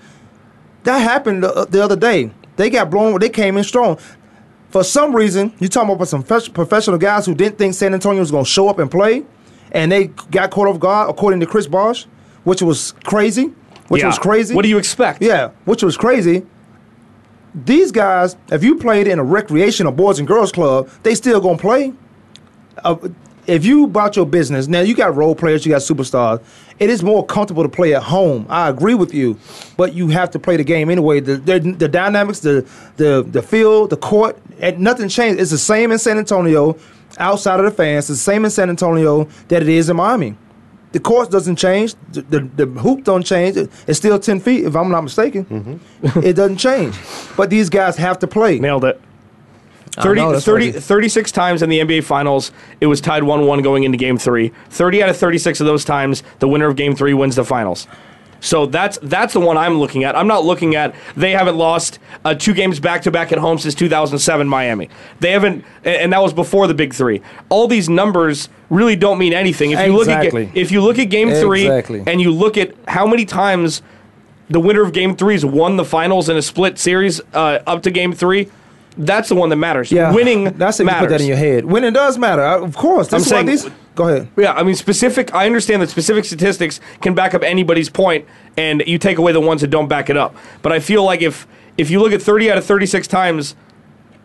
That 0.84 0.98
happened 1.00 1.42
the, 1.42 1.52
uh, 1.52 1.64
the 1.64 1.82
other 1.82 1.96
day. 1.96 2.30
They 2.56 2.70
got 2.70 2.90
blown. 2.90 3.18
They 3.18 3.28
came 3.28 3.56
in 3.56 3.64
strong. 3.64 3.98
For 4.72 4.82
some 4.82 5.14
reason, 5.14 5.52
you're 5.58 5.68
talking 5.68 5.94
about 5.94 6.08
some 6.08 6.22
professional 6.22 6.96
guys 6.98 7.26
who 7.26 7.34
didn't 7.34 7.58
think 7.58 7.74
San 7.74 7.92
Antonio 7.94 8.20
was 8.20 8.30
going 8.30 8.44
to 8.44 8.50
show 8.50 8.68
up 8.68 8.78
and 8.78 8.90
play, 8.90 9.22
and 9.70 9.92
they 9.92 10.06
got 10.30 10.50
caught 10.50 10.66
off 10.66 10.80
guard, 10.80 11.10
according 11.10 11.40
to 11.40 11.46
Chris 11.46 11.66
Bosh, 11.66 12.06
which 12.44 12.62
was 12.62 12.92
crazy. 13.04 13.52
Which 13.88 14.00
Yeah. 14.00 14.06
was 14.08 14.18
crazy. 14.18 14.54
What 14.54 14.62
do 14.62 14.68
you 14.68 14.78
expect? 14.78 15.20
Yeah, 15.22 15.50
which 15.66 15.82
was 15.82 15.98
crazy. 15.98 16.44
These 17.54 17.92
guys, 17.92 18.36
if 18.50 18.64
you 18.64 18.76
played 18.76 19.06
in 19.06 19.18
a 19.18 19.24
recreation 19.24 19.86
or 19.86 19.92
boys 19.92 20.18
and 20.18 20.26
girls 20.26 20.50
club, 20.50 20.88
they 21.02 21.14
still 21.14 21.38
gonna 21.40 21.58
play. 21.58 21.92
Uh, 22.82 22.94
if 23.46 23.64
you 23.64 23.84
about 23.84 24.16
your 24.16 24.26
business, 24.26 24.68
now 24.68 24.80
you 24.80 24.94
got 24.94 25.14
role 25.14 25.34
players, 25.34 25.66
you 25.66 25.72
got 25.72 25.80
superstars. 25.80 26.42
It 26.78 26.90
is 26.90 27.02
more 27.02 27.24
comfortable 27.24 27.62
to 27.62 27.68
play 27.68 27.94
at 27.94 28.02
home. 28.02 28.46
I 28.48 28.68
agree 28.68 28.94
with 28.94 29.12
you, 29.14 29.38
but 29.76 29.94
you 29.94 30.08
have 30.08 30.30
to 30.32 30.38
play 30.38 30.56
the 30.56 30.64
game 30.64 30.90
anyway. 30.90 31.20
The 31.20 31.36
the, 31.36 31.58
the 31.58 31.88
dynamics, 31.88 32.40
the 32.40 32.68
the 32.96 33.24
the 33.28 33.42
field, 33.42 33.90
the 33.90 33.96
court, 33.96 34.38
and 34.60 34.78
nothing 34.80 35.08
changed. 35.08 35.40
It's 35.40 35.50
the 35.50 35.58
same 35.58 35.92
in 35.92 35.98
San 35.98 36.18
Antonio, 36.18 36.76
outside 37.18 37.60
of 37.60 37.66
the 37.66 37.72
fans. 37.72 38.10
It's 38.10 38.20
the 38.20 38.32
same 38.32 38.44
in 38.44 38.50
San 38.50 38.70
Antonio 38.70 39.24
that 39.48 39.62
it 39.62 39.68
is 39.68 39.88
in 39.90 39.96
Miami. 39.96 40.36
The 40.92 41.00
court 41.00 41.30
doesn't 41.30 41.56
change. 41.56 41.94
The, 42.12 42.20
the, 42.22 42.40
the 42.40 42.66
hoop 42.80 43.04
don't 43.04 43.24
change. 43.24 43.56
It's 43.56 43.98
still 43.98 44.18
ten 44.18 44.40
feet, 44.40 44.64
if 44.64 44.76
I'm 44.76 44.90
not 44.90 45.00
mistaken. 45.02 45.44
Mm-hmm. 45.46 46.20
it 46.22 46.34
doesn't 46.34 46.58
change. 46.58 46.96
But 47.36 47.48
these 47.50 47.70
guys 47.70 47.96
have 47.96 48.18
to 48.20 48.26
play. 48.26 48.58
Nailed 48.58 48.84
it. 48.84 49.00
I 49.98 50.02
30, 50.02 50.20
know, 50.20 50.40
30 50.40 50.72
36 50.72 51.32
times 51.32 51.62
in 51.62 51.68
the 51.68 51.80
NBA 51.80 52.04
Finals, 52.04 52.50
it 52.80 52.86
was 52.86 53.00
tied 53.00 53.22
1 53.24 53.46
1 53.46 53.62
going 53.62 53.84
into 53.84 53.98
game 53.98 54.16
three. 54.16 54.52
30 54.70 55.02
out 55.02 55.08
of 55.10 55.16
36 55.16 55.60
of 55.60 55.66
those 55.66 55.84
times, 55.84 56.22
the 56.38 56.48
winner 56.48 56.66
of 56.68 56.76
game 56.76 56.96
three 56.96 57.12
wins 57.14 57.36
the 57.36 57.44
finals. 57.44 57.86
So 58.40 58.66
that's 58.66 58.98
that's 59.02 59.34
the 59.34 59.40
one 59.40 59.56
I'm 59.56 59.78
looking 59.78 60.02
at. 60.02 60.16
I'm 60.16 60.26
not 60.26 60.44
looking 60.44 60.74
at 60.74 60.96
they 61.16 61.30
haven't 61.30 61.56
lost 61.56 62.00
uh, 62.24 62.34
two 62.34 62.54
games 62.54 62.80
back 62.80 63.02
to 63.02 63.10
back 63.12 63.30
at 63.30 63.38
home 63.38 63.56
since 63.56 63.72
2007 63.74 64.48
Miami. 64.48 64.88
They 65.20 65.30
haven't, 65.30 65.64
and 65.84 66.12
that 66.12 66.20
was 66.20 66.32
before 66.32 66.66
the 66.66 66.74
big 66.74 66.92
three. 66.92 67.22
All 67.50 67.68
these 67.68 67.88
numbers 67.88 68.48
really 68.68 68.96
don't 68.96 69.16
mean 69.18 69.32
anything. 69.32 69.70
If 69.70 69.86
you 69.86 69.92
look 69.92 70.08
Exactly. 70.08 70.46
at 70.48 70.56
if 70.56 70.72
you 70.72 70.80
look 70.82 70.98
at 70.98 71.04
game 71.08 71.30
three 71.30 71.66
Exactly. 71.66 72.02
and 72.04 72.20
you 72.20 72.32
look 72.32 72.56
at 72.58 72.74
how 72.88 73.06
many 73.06 73.24
times 73.24 73.80
the 74.50 74.58
winner 74.58 74.82
of 74.82 74.92
game 74.92 75.14
threes 75.16 75.44
won 75.44 75.76
the 75.76 75.84
finals 75.84 76.28
in 76.28 76.36
a 76.36 76.42
split 76.42 76.78
series 76.80 77.20
uh, 77.34 77.60
up 77.64 77.82
to 77.84 77.92
game 77.92 78.12
three. 78.12 78.50
That's 78.98 79.28
the 79.30 79.34
one 79.34 79.48
that 79.48 79.56
matters. 79.56 79.90
Yeah, 79.90 80.12
Winning 80.12 80.44
That's 80.44 80.78
if 80.80 80.86
matters. 80.86 81.00
you 81.02 81.06
put 81.06 81.12
that 81.12 81.20
in 81.22 81.26
your 81.26 81.36
head. 81.36 81.64
Winning 81.64 81.92
does 81.94 82.18
matter, 82.18 82.42
I- 82.42 82.58
of 82.58 82.76
course. 82.76 83.08
This 83.08 83.22
I'm 83.22 83.28
saying- 83.28 83.46
these. 83.46 83.68
Go 83.94 84.08
ahead. 84.08 84.28
Yeah, 84.38 84.52
I 84.52 84.62
mean 84.62 84.74
specific. 84.74 85.34
I 85.34 85.44
understand 85.46 85.82
that 85.82 85.90
specific 85.90 86.24
statistics 86.24 86.80
can 87.02 87.14
back 87.14 87.34
up 87.34 87.42
anybody's 87.42 87.88
point, 87.90 88.24
and 88.56 88.82
you 88.86 88.96
take 88.98 89.18
away 89.18 89.32
the 89.32 89.40
ones 89.40 89.60
that 89.60 89.68
don't 89.68 89.88
back 89.88 90.08
it 90.08 90.16
up. 90.16 90.34
But 90.62 90.72
I 90.72 90.80
feel 90.80 91.04
like 91.04 91.20
if 91.22 91.46
if 91.78 91.90
you 91.90 92.00
look 92.00 92.12
at 92.12 92.22
30 92.22 92.50
out 92.50 92.56
of 92.58 92.64
36 92.64 93.06
times, 93.06 93.54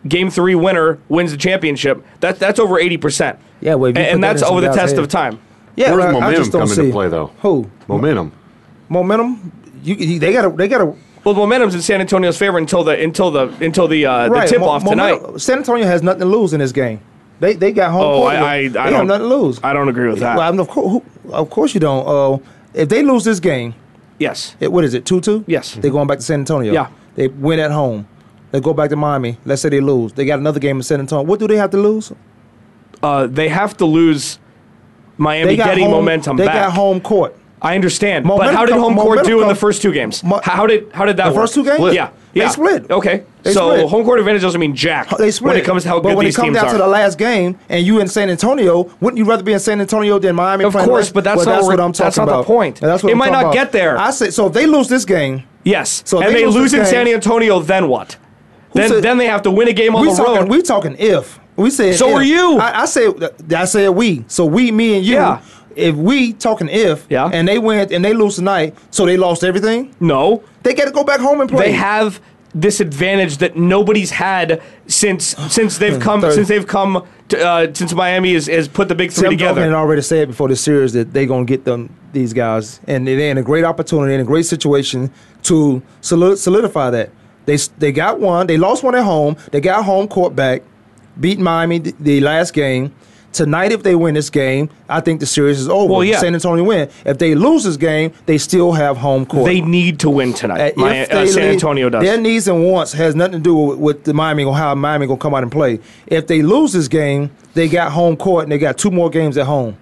game 0.07 0.29
three 0.29 0.55
winner 0.55 0.99
wins 1.09 1.31
the 1.31 1.37
championship. 1.37 2.01
That 2.21 2.39
that's 2.39 2.59
over 2.59 2.79
80 2.79 2.95
percent. 2.97 3.39
Yeah, 3.59 3.75
well, 3.75 3.89
and, 3.89 3.97
and 3.97 4.23
that 4.23 4.33
that's 4.37 4.41
in 4.41 4.47
over 4.47 4.61
the 4.61 4.67
test 4.73 4.95
head. 4.95 4.99
of 5.03 5.07
time. 5.09 5.39
Yeah, 5.75 5.91
Where's 5.91 6.05
I- 6.05 6.09
I 6.09 6.11
momentum 6.13 6.35
just 6.41 6.51
don't 6.53 6.61
come 6.61 6.69
see 6.69 6.81
into 6.81 6.93
play, 6.93 7.09
though? 7.09 7.31
Who 7.41 7.69
Momentum. 7.87 8.31
momentum? 8.89 9.51
You, 9.83 9.95
you- 9.95 10.19
they 10.19 10.31
gotta 10.33 10.49
they 10.55 10.67
gotta 10.67 10.93
Well, 11.27 11.33
the 11.33 11.41
momentum's 11.41 11.75
in 11.75 11.81
San 11.81 11.99
Antonio's 11.99 12.37
favor 12.37 12.57
until 12.57 12.85
the 12.85 12.97
until 13.03 13.31
the 13.31 13.49
until 13.59 13.85
the 13.89 14.05
uh, 14.05 14.29
right. 14.29 14.43
the 14.43 14.47
tip 14.53 14.61
mo- 14.61 14.69
off 14.69 14.85
tonight. 14.85 15.11
momentum- 15.15 15.39
San 15.39 15.57
Antonio 15.57 15.85
has 15.85 16.01
nothing 16.01 16.21
to 16.21 16.25
lose 16.25 16.53
in 16.53 16.61
this 16.61 16.71
game. 16.71 17.01
They 17.41 17.51
they 17.53 17.73
got 17.73 17.91
home 17.91 18.01
Oh, 18.01 18.13
court. 18.21 18.35
I- 18.35 18.39
I- 18.39 18.53
I 18.55 18.61
they 18.61 18.69
don't- 18.69 18.93
have 18.93 19.07
nothing 19.07 19.29
to 19.29 19.35
lose. 19.35 19.59
I 19.61 19.73
don't 19.73 19.89
agree 19.89 20.07
with 20.07 20.19
that. 20.21 20.37
Well, 20.37 20.53
I 20.53 20.57
of 20.57 20.69
course, 20.69 21.03
of 21.33 21.49
course 21.49 21.73
you 21.73 21.81
don't. 21.81 22.07
Uh, 22.07 22.37
if 22.73 22.87
they 22.87 23.03
lose 23.03 23.25
this 23.25 23.41
game, 23.41 23.75
Yes. 24.19 24.55
it, 24.61 24.71
what 24.71 24.85
is 24.85 24.93
it? 24.93 25.03
Two 25.03 25.19
two. 25.19 25.43
Yes. 25.47 25.73
They're 25.81 25.91
going 25.91 26.07
back 26.07 26.19
to 26.19 26.23
San 26.23 26.39
Antonio. 26.39 26.71
Yeah. 26.71 26.87
They 27.15 27.27
win 27.27 27.59
at 27.59 27.71
home. 27.71 28.07
They 28.51 28.61
go 28.61 28.73
back 28.73 28.89
to 28.91 28.95
Miami. 28.95 29.37
Let's 29.43 29.61
say 29.61 29.67
they 29.67 29.81
lose. 29.81 30.13
They 30.13 30.23
got 30.23 30.39
another 30.39 30.61
game 30.61 30.77
in 30.77 30.83
San 30.83 31.01
Antonio. 31.01 31.25
What 31.25 31.41
do 31.41 31.47
they 31.49 31.57
have 31.57 31.71
to 31.71 31.77
lose? 31.77 32.13
Uh, 33.03 33.27
they 33.27 33.49
have 33.49 33.75
to 33.77 33.85
lose 33.85 34.39
Miami 35.17 35.57
getting 35.57 35.83
home, 35.83 35.91
momentum 35.91 36.37
They 36.37 36.45
back. 36.45 36.67
got 36.67 36.71
home 36.71 37.01
court. 37.01 37.35
I 37.61 37.73
understand, 37.75 38.25
but 38.25 38.53
how 38.53 38.65
did 38.67 38.75
home 38.75 38.95
court 38.95 39.07
momentum 39.17 39.25
do 39.31 39.41
in 39.41 39.47
the 39.47 39.55
first 39.55 39.81
two 39.81 39.91
games? 39.91 40.23
Mo- 40.23 40.41
how 40.43 40.67
did 40.67 40.91
how 40.93 41.05
did 41.05 41.17
that 41.17 41.29
The 41.29 41.33
work? 41.33 41.43
first 41.43 41.55
two 41.55 41.63
games? 41.63 41.79
Yeah, 41.93 42.09
yeah, 42.33 42.45
They 42.45 42.51
split. 42.51 42.91
Okay, 42.91 43.23
They 43.41 43.51
so 43.51 43.71
split. 43.71 43.89
home 43.89 44.05
court 44.05 44.19
advantage 44.19 44.43
doesn't 44.43 44.61
mean 44.61 44.75
jack 44.75 45.09
They 45.17 45.31
split. 45.31 45.53
when 45.53 45.57
it 45.61 45.65
comes 45.65 45.81
to 45.83 45.89
how 45.89 45.99
but 45.99 46.09
good 46.09 46.17
when 46.17 46.27
it 46.27 46.35
comes 46.35 46.55
down 46.55 46.65
are. 46.67 46.71
to 46.73 46.77
the 46.77 46.87
last 46.87 47.17
game 47.17 47.57
and 47.67 47.83
you 47.83 47.99
in 47.99 48.07
San 48.07 48.29
Antonio, 48.29 48.91
wouldn't 49.01 49.17
you 49.17 49.25
rather 49.25 49.41
be 49.41 49.53
in 49.53 49.59
San 49.59 49.81
Antonio 49.81 50.19
than 50.19 50.35
Miami? 50.35 50.65
Of 50.65 50.73
course, 50.73 51.11
but 51.11 51.23
that's 51.23 51.37
well, 51.37 51.45
not 51.47 51.51
that's 51.55 51.65
what 51.67 51.79
I'm 51.79 51.93
talking 51.93 52.05
that's 52.05 52.17
not 52.17 52.27
the 52.27 52.43
point. 52.43 52.81
And 52.83 52.91
that's 52.91 53.01
what 53.01 53.09
It 53.09 53.13
I'm 53.13 53.17
might 53.17 53.31
not 53.31 53.45
about. 53.45 53.53
get 53.55 53.71
there. 53.71 53.97
I 53.97 54.11
say 54.11 54.29
so. 54.29 54.45
If 54.47 54.53
they 54.53 54.67
lose 54.67 54.87
this 54.87 55.03
game, 55.03 55.41
yes, 55.63 56.03
So 56.05 56.21
and 56.21 56.35
they 56.35 56.45
lose 56.45 56.53
lose 56.55 56.73
in 56.75 56.81
game- 56.81 56.87
San 56.89 57.07
Antonio, 57.07 57.59
then 57.59 57.87
what? 57.87 58.17
Then 58.73 58.89
said- 58.89 59.03
then 59.03 59.17
they 59.17 59.25
have 59.25 59.41
to 59.43 59.51
win 59.51 59.67
a 59.67 59.73
game 59.73 59.95
on 59.95 60.05
the 60.05 60.11
talking. 60.13 60.35
road. 60.41 60.49
We 60.49 60.61
talking 60.61 60.95
if 60.99 61.39
we 61.55 61.71
said. 61.71 61.95
So 61.95 62.09
if. 62.09 62.15
are 62.17 62.23
you. 62.23 62.59
I, 62.59 62.81
I 62.81 62.85
said. 62.85 63.13
I 63.55 63.65
said 63.65 63.89
we. 63.89 64.25
So 64.27 64.45
we, 64.45 64.71
me, 64.71 64.97
and 64.97 65.03
you. 65.05 65.15
Yeah. 65.15 65.39
If 65.77 65.95
we 65.95 66.33
talking 66.33 66.67
if, 66.69 67.05
Yeah. 67.09 67.29
and 67.31 67.47
they 67.47 67.59
win 67.59 67.91
and 67.93 68.03
they 68.03 68.13
lose 68.13 68.35
tonight, 68.35 68.75
so 68.91 69.05
they 69.05 69.17
lost 69.17 69.43
everything. 69.43 69.93
no, 69.99 70.43
They 70.63 70.73
got 70.73 70.85
to 70.85 70.91
go 70.91 71.03
back 71.03 71.19
home 71.19 71.39
and 71.41 71.49
play. 71.49 71.67
they 71.67 71.71
have 71.73 72.19
this 72.55 72.79
advantage 72.79 73.37
that 73.37 73.55
nobody's 73.55 74.09
had 74.09 74.61
since 74.87 75.35
since 75.49 75.77
they've 75.77 75.99
come 76.07 76.21
since 76.31 76.47
they've 76.47 76.65
come 76.65 77.05
to, 77.29 77.45
uh, 77.45 77.67
since 77.73 77.93
Miami 77.93 78.33
has, 78.33 78.47
has 78.47 78.67
put 78.67 78.87
the 78.87 78.95
big 78.95 79.11
three 79.11 79.29
together. 79.29 79.61
Duncan 79.61 79.73
had 79.73 79.77
already 79.77 80.01
said 80.01 80.27
before 80.29 80.47
the 80.47 80.55
series 80.55 80.93
that 80.93 81.13
they're 81.13 81.25
gonna 81.27 81.45
get 81.45 81.65
them 81.65 81.93
these 82.13 82.33
guys, 82.33 82.79
and 82.87 83.05
they're 83.07 83.19
in 83.31 83.37
a 83.37 83.43
great 83.43 83.63
opportunity, 83.65 84.13
in 84.15 84.21
a 84.21 84.23
great 84.23 84.45
situation 84.45 85.11
to 85.43 85.81
solidify 86.01 86.89
that. 86.91 87.09
They 87.45 87.57
they 87.77 87.91
got 87.91 88.19
one, 88.19 88.47
they 88.47 88.57
lost 88.57 88.83
one 88.83 88.95
at 88.95 89.03
home, 89.03 89.35
they 89.51 89.61
got 89.61 89.85
home 89.85 90.07
court 90.07 90.35
back, 90.35 90.63
beat 91.19 91.39
Miami 91.39 91.79
the, 91.79 91.93
the 91.99 92.21
last 92.21 92.53
game. 92.53 92.93
Tonight, 93.37 93.71
if 93.71 93.83
they 93.83 93.95
win 93.95 94.15
this 94.15 94.31
game, 94.31 94.67
I 94.89 94.99
think 94.99 95.19
the 95.19 95.27
series 95.27 95.59
is 95.59 95.69
over. 95.69 95.93
Well, 95.93 96.03
yeah. 96.03 96.17
San 96.19 96.33
Antonio 96.33 96.63
win. 96.63 96.89
If 97.05 97.19
they 97.19 97.35
lose 97.35 97.63
this 97.65 97.77
game, 97.77 98.11
they 98.25 98.39
still 98.39 98.71
have 98.71 98.97
home 98.97 99.27
court. 99.27 99.45
They 99.45 99.61
need 99.61 99.99
to 99.99 100.09
win 100.09 100.33
tonight. 100.33 100.73
Uh, 100.75 100.85
if 100.87 101.11
uh, 101.11 101.15
they 101.19 101.27
San 101.27 101.43
Antonio 101.51 101.87
does. 101.89 102.01
Their 102.03 102.19
needs 102.19 102.47
and 102.47 102.65
wants 102.65 102.93
has 102.93 103.13
nothing 103.15 103.33
to 103.33 103.39
do 103.39 103.53
with, 103.55 103.77
with 103.77 104.03
the 104.05 104.13
Miami 104.15 104.43
or 104.43 104.55
how 104.55 104.73
Miami 104.73 105.05
gonna 105.05 105.19
come 105.19 105.35
out 105.35 105.43
and 105.43 105.51
play. 105.51 105.79
If 106.07 106.25
they 106.25 106.41
lose 106.41 106.73
this 106.73 106.87
game, 106.87 107.29
they 107.53 107.67
got 107.69 107.91
home 107.91 108.17
court 108.17 108.43
and 108.43 108.51
they 108.51 108.57
got 108.57 108.79
two 108.79 108.89
more 108.89 109.11
games 109.11 109.37
at 109.37 109.45
home. 109.45 109.77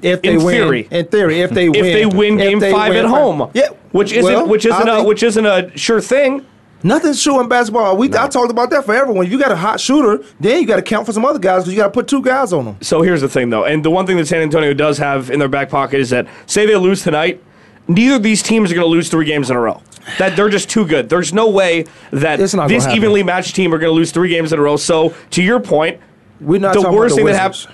If 0.00 0.22
they 0.22 0.30
In 0.36 0.42
win, 0.42 0.54
theory. 0.54 0.88
in 0.90 1.06
theory, 1.08 1.40
if 1.42 1.50
they 1.50 1.66
if 1.66 1.72
win, 1.72 1.82
they 1.82 2.06
win 2.06 2.36
Game 2.38 2.58
they 2.60 2.72
Five 2.72 2.94
win- 2.94 3.04
at 3.04 3.10
home, 3.10 3.50
yeah, 3.52 3.68
which 3.92 4.12
isn't 4.14 4.24
well, 4.32 4.48
which 4.48 4.64
isn't 4.64 4.88
I 4.88 4.92
a 4.92 4.96
think- 4.96 5.08
which 5.08 5.22
isn't 5.22 5.44
a 5.44 5.76
sure 5.76 6.00
thing. 6.00 6.46
Nothing's 6.82 7.22
true 7.22 7.40
in 7.40 7.48
basketball. 7.48 7.96
We 7.96 8.08
I 8.08 8.28
talked 8.28 8.50
about 8.50 8.70
that 8.70 8.84
for 8.84 8.94
everyone. 8.94 9.30
You 9.30 9.38
got 9.38 9.52
a 9.52 9.56
hot 9.56 9.80
shooter, 9.80 10.24
then 10.38 10.60
you 10.60 10.66
got 10.66 10.76
to 10.76 10.82
count 10.82 11.06
for 11.06 11.12
some 11.12 11.24
other 11.24 11.38
guys 11.38 11.62
because 11.62 11.72
you 11.74 11.78
got 11.78 11.86
to 11.86 11.92
put 11.92 12.08
two 12.08 12.22
guys 12.22 12.52
on 12.52 12.64
them. 12.64 12.78
So 12.80 13.02
here's 13.02 13.20
the 13.20 13.28
thing, 13.28 13.50
though, 13.50 13.64
and 13.64 13.84
the 13.84 13.90
one 13.90 14.06
thing 14.06 14.16
that 14.16 14.26
San 14.26 14.40
Antonio 14.42 14.72
does 14.72 14.98
have 14.98 15.30
in 15.30 15.38
their 15.38 15.48
back 15.48 15.68
pocket 15.68 16.00
is 16.00 16.10
that 16.10 16.26
say 16.46 16.66
they 16.66 16.76
lose 16.76 17.02
tonight, 17.02 17.42
neither 17.86 18.16
of 18.16 18.22
these 18.22 18.42
teams 18.42 18.72
are 18.72 18.74
going 18.74 18.86
to 18.86 18.90
lose 18.90 19.08
three 19.10 19.26
games 19.26 19.50
in 19.50 19.56
a 19.56 19.60
row. 19.60 19.82
That 20.18 20.34
they're 20.36 20.48
just 20.48 20.70
too 20.70 20.86
good. 20.86 21.08
There's 21.10 21.34
no 21.34 21.50
way 21.50 21.84
that 22.10 22.40
It's 22.40 22.54
not 22.54 22.68
gonna 22.68 22.74
this 22.74 22.86
evenly 22.88 23.22
matched 23.22 23.54
team 23.54 23.74
are 23.74 23.78
going 23.78 23.90
to 23.92 23.94
lose 23.96 24.12
three 24.12 24.30
games 24.30 24.52
in 24.52 24.58
a 24.58 24.62
row. 24.62 24.76
So 24.76 25.14
to 25.32 25.42
your 25.42 25.60
point, 25.60 26.00
We're 26.40 26.58
not 26.58 26.72
the 26.72 26.90
worst 26.90 27.12
about 27.12 27.16
thing 27.16 27.26
the 27.26 27.32
that 27.32 27.38
happens. 27.38 27.68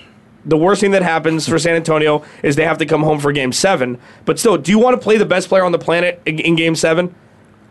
The 0.45 0.57
worst 0.57 0.81
thing 0.81 0.91
that 0.91 1.03
happens 1.03 1.47
for 1.47 1.57
San 1.59 1.75
Antonio 1.75 2.23
is 2.43 2.55
they 2.55 2.65
have 2.65 2.77
to 2.77 2.85
come 2.85 3.03
home 3.03 3.19
for 3.19 3.31
Game 3.31 3.51
Seven. 3.51 3.97
But 4.25 4.39
still, 4.39 4.57
do 4.57 4.71
you 4.71 4.79
want 4.79 4.99
to 4.99 5.03
play 5.03 5.17
the 5.17 5.25
best 5.25 5.49
player 5.49 5.63
on 5.63 5.71
the 5.71 5.79
planet 5.79 6.21
in 6.25 6.55
Game 6.55 6.75
Seven? 6.75 7.15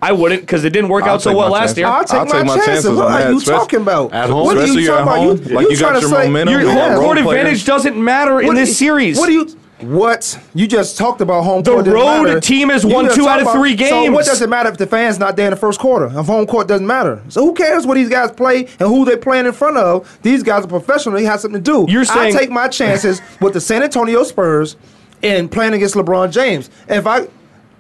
I 0.03 0.13
wouldn't 0.13 0.43
because 0.43 0.65
it 0.65 0.71
didn't 0.71 0.91
work 0.91 1.05
I'll 1.05 1.15
out 1.15 1.23
so 1.23 1.35
well 1.37 1.51
last 1.51 1.77
year. 1.77 1.87
I'll 1.87 2.05
take, 2.05 2.15
I'll 2.21 2.27
my, 2.27 2.33
take 2.33 2.47
my 2.47 2.55
chances. 2.57 2.67
chances 2.67 2.91
What 2.97 3.07
on 3.07 3.13
are 3.13 3.19
that, 3.19 3.31
you 3.31 3.39
especially 3.39 3.59
talking 3.61 3.81
about? 3.81 4.13
at 4.13 4.29
home. 4.31 4.45
What 4.45 4.59
are 4.59 4.67
you 4.67 4.87
talking 4.87 5.03
about? 5.03 5.17
home, 5.17 5.27
You, 5.39 5.55
like 5.55 5.65
you, 5.65 5.71
you 5.73 5.79
got 5.79 5.89
trying 5.91 5.95
to 6.03 6.09
your 6.09 6.11
say 6.21 6.25
momentum, 6.27 6.55
Your 6.61 6.71
home 6.71 6.93
role 6.93 7.01
court 7.03 7.19
players. 7.19 7.39
advantage 7.41 7.65
doesn't 7.65 8.05
matter 8.05 8.41
in 8.41 8.55
this 8.55 8.69
you- 8.69 8.75
series. 8.75 9.19
What 9.19 9.27
do 9.27 9.33
you? 9.33 9.57
What 9.81 10.39
you 10.55 10.67
just 10.67 10.97
talked 10.97 11.21
about 11.21 11.43
home 11.45 11.63
The 11.63 11.71
court? 11.73 11.85
doesn't 11.85 12.01
road 12.01 12.23
matter. 12.25 12.41
team 12.41 12.71
has 12.71 12.83
You 12.83 12.95
won 12.95 13.05
just 13.05 13.17
two 13.17 13.29
out 13.29 13.41
of 13.41 13.43
about- 13.43 13.57
three 13.57 13.77
So 13.77 14.11
what 14.11 14.25
does 14.25 14.41
it 14.41 14.49
matter 14.49 14.71
if 14.71 14.79
the 14.79 14.87
fans 14.87 15.19
not 15.19 15.37
there 15.37 15.49
in 15.49 15.51
the 15.51 15.57
first 15.59 15.79
quarter? 15.79 16.07
If 16.07 16.27
home 16.27 16.47
court 16.47 16.67
doesn't 16.67 16.87
matter. 16.87 17.21
So 17.29 17.43
who 17.45 17.53
cares 17.53 17.87
what 17.87 17.95
these 17.97 18.09
guys 18.09 18.31
play 18.31 18.69
and 18.81 18.89
who 18.89 19.05
they're 19.05 19.19
playing 19.19 19.45
in 19.45 19.53
front 19.53 19.77
of? 19.77 20.19
These 20.23 20.43
guys 20.43 20.65
are 20.65 20.69
professional. 20.69 21.15
They 21.15 21.25
have 21.25 21.41
something 21.41 21.63
to 21.63 21.71
do. 21.71 21.85
You're 21.93 22.07
saying- 22.07 22.35
I 22.35 22.39
take 22.39 22.51
my 22.51 22.69
chances 22.69 23.21
with 23.41 23.53
the 23.53 23.61
San 23.61 23.83
Antonio 23.83 24.23
Spurs 24.23 24.77
and 25.23 25.51
playing 25.51 25.75
against 25.75 25.95
LeBron 25.95 26.31
James. 26.33 26.71
If 26.89 27.07
I, 27.07 27.27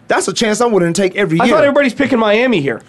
that's 0.08 0.28
a 0.28 0.32
chance 0.32 0.60
I'm 0.60 0.72
willing 0.72 0.92
to 0.92 1.00
take 1.02 1.16
every 1.16 1.40
I 1.40 1.44
year. 1.46 1.54
thought 1.54 1.64
everybody's 1.64 1.94
picking 1.94 2.18
Miami 2.18 2.60
here. 2.60 2.80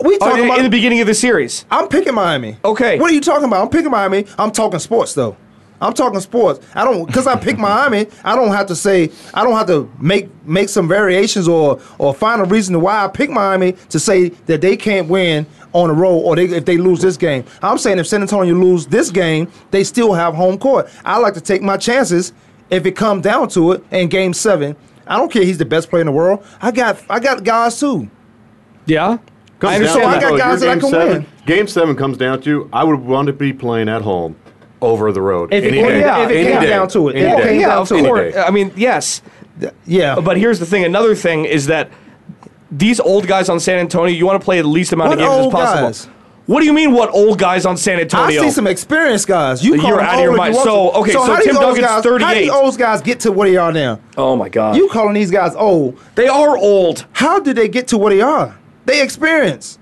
we 0.00 0.14
Oh, 0.16 0.18
talking 0.18 0.40
in, 0.40 0.44
about 0.46 0.58
in 0.58 0.64
the 0.64 0.70
beginning 0.70 1.00
of 1.00 1.06
the 1.06 1.14
series. 1.14 1.64
I'm 1.70 1.88
picking 1.88 2.14
Miami. 2.14 2.56
Okay. 2.64 2.98
What 2.98 3.10
are 3.10 3.14
you 3.14 3.20
talking 3.20 3.44
about? 3.46 3.62
I'm 3.62 3.68
picking 3.70 3.90
Miami. 3.90 4.26
I'm 4.38 4.50
talking 4.50 4.78
sports 4.78 5.14
though. 5.14 5.36
I'm 5.80 5.92
talking 5.92 6.20
sports. 6.20 6.60
I 6.74 6.84
don't 6.84 7.04
because 7.04 7.26
I 7.26 7.36
pick 7.36 7.58
Miami. 7.58 8.06
I 8.24 8.36
don't 8.36 8.52
have 8.52 8.66
to 8.68 8.76
say 8.76 9.10
I 9.34 9.42
don't 9.42 9.52
have 9.54 9.66
to 9.66 9.90
make 9.98 10.28
make 10.46 10.68
some 10.70 10.88
variations 10.88 11.46
or 11.48 11.80
or 11.98 12.14
find 12.14 12.40
a 12.40 12.44
reason 12.44 12.80
why 12.80 13.04
I 13.04 13.08
pick 13.08 13.28
Miami 13.28 13.72
to 13.90 13.98
say 13.98 14.28
that 14.46 14.60
they 14.60 14.76
can't 14.76 15.08
win 15.08 15.46
on 15.72 15.88
the 15.88 15.94
road 15.94 16.20
or 16.20 16.36
they, 16.36 16.44
if 16.44 16.64
they 16.64 16.78
lose 16.78 17.00
this 17.00 17.16
game. 17.16 17.44
I'm 17.60 17.76
saying 17.78 17.98
if 17.98 18.06
San 18.06 18.22
Antonio 18.22 18.54
lose 18.54 18.86
this 18.86 19.10
game, 19.10 19.50
they 19.72 19.82
still 19.84 20.14
have 20.14 20.34
home 20.34 20.58
court. 20.58 20.88
I 21.04 21.18
like 21.18 21.34
to 21.34 21.40
take 21.40 21.60
my 21.60 21.76
chances 21.76 22.32
if 22.70 22.86
it 22.86 22.92
comes 22.92 23.22
down 23.24 23.48
to 23.50 23.72
it 23.72 23.84
in 23.90 24.08
Game 24.08 24.32
Seven. 24.32 24.76
I 25.06 25.16
don't 25.16 25.30
care. 25.32 25.44
He's 25.44 25.58
the 25.58 25.64
best 25.64 25.90
player 25.90 26.00
in 26.00 26.06
the 26.06 26.12
world. 26.12 26.44
I 26.62 26.70
got 26.70 27.02
I 27.10 27.20
got 27.20 27.44
guys 27.44 27.78
too. 27.78 28.10
Yeah. 28.86 29.18
Comes 29.60 29.72
I 29.76 29.78
down 29.78 29.86
understand 29.88 30.02
to- 30.12 30.16
I 30.16 30.20
got 30.20 30.32
oh, 30.32 30.38
guys 30.38 30.60
that 30.60 30.68
I 30.68 30.72
game 30.74 30.80
can 30.80 30.90
seven, 30.90 31.08
win. 31.22 31.26
Game 31.46 31.66
seven 31.68 31.96
comes 31.96 32.16
down 32.16 32.40
to 32.42 32.68
I 32.72 32.84
would 32.84 33.00
want 33.00 33.26
to 33.28 33.32
be 33.32 33.52
playing 33.52 33.88
at 33.88 34.02
home 34.02 34.36
over 34.82 35.12
the 35.12 35.22
road. 35.22 35.52
If 35.54 35.64
it 35.64 35.68
any 35.68 35.78
came- 35.78 35.86
day. 35.88 36.00
if 36.24 36.30
it 36.30 36.36
Any 36.36 36.52
came 36.52 36.60
day. 36.62 36.66
down 36.68 36.88
to 36.88 37.08
it. 37.08 37.16
Any 37.16 37.26
If 37.26 37.32
it 37.32 37.36
day. 37.42 37.48
came 37.52 37.60
yeah, 37.60 37.66
down 37.68 37.78
of 37.82 37.88
to 37.88 37.94
it. 37.96 38.02
course. 38.04 38.36
I 38.36 38.50
mean, 38.50 38.72
yes. 38.76 39.22
Yeah, 39.86 40.18
But 40.20 40.36
here's 40.36 40.58
the 40.58 40.66
thing. 40.66 40.84
Another 40.84 41.14
thing 41.14 41.44
is 41.44 41.66
that 41.66 41.88
these 42.72 42.98
old 42.98 43.26
guys 43.28 43.48
on 43.48 43.60
San 43.60 43.78
Antonio, 43.78 44.12
you 44.12 44.26
want 44.26 44.40
to 44.40 44.44
play 44.44 44.60
the 44.60 44.66
least 44.66 44.92
amount 44.92 45.10
What 45.10 45.20
of 45.20 45.28
games 45.28 45.46
as 45.46 45.52
possible. 45.52 45.86
guys? 45.88 46.08
What 46.46 46.60
do 46.60 46.66
you 46.66 46.72
mean? 46.74 46.92
What 46.92 47.08
old 47.14 47.38
guys 47.38 47.64
on 47.64 47.76
San 47.78 47.98
Antonio? 48.00 48.40
I 48.42 48.44
see 48.44 48.50
some 48.50 48.66
experienced 48.66 49.26
guys. 49.26 49.64
You 49.64 49.78
call 49.80 49.88
You're 49.88 49.96
them 49.98 50.06
out 50.06 50.14
of 50.16 50.20
your 50.20 50.30
old 50.32 50.38
mind. 50.38 50.54
you 50.54 50.60
So, 50.62 50.90
okay, 50.92 51.12
so 51.12 51.22
how 51.24 51.40
Tim 51.40 51.54
Duncan's 51.54 51.78
guys, 51.86 51.90
How 51.90 52.02
38. 52.02 52.40
these 52.42 52.50
old 52.50 52.78
guys 52.78 53.00
get 53.00 53.20
to 53.20 53.32
where 53.32 53.48
they 53.48 53.56
are 53.56 53.72
now? 53.72 53.98
oh 54.18 54.36
my 54.36 54.48
god. 54.50 54.76
You 54.76 54.88
calling 54.88 55.14
these 55.14 55.30
guys 55.30 55.54
old? 55.54 55.98
they 56.16 56.28
are 56.28 56.56
old. 56.58 57.06
How 57.12 57.40
did 57.40 57.56
they 57.56 57.68
get 57.68 57.88
to 57.88 57.98
where 57.98 58.12
they 58.14 58.20
are? 58.20 58.58
They 58.84 59.02
experienced. 59.02 59.80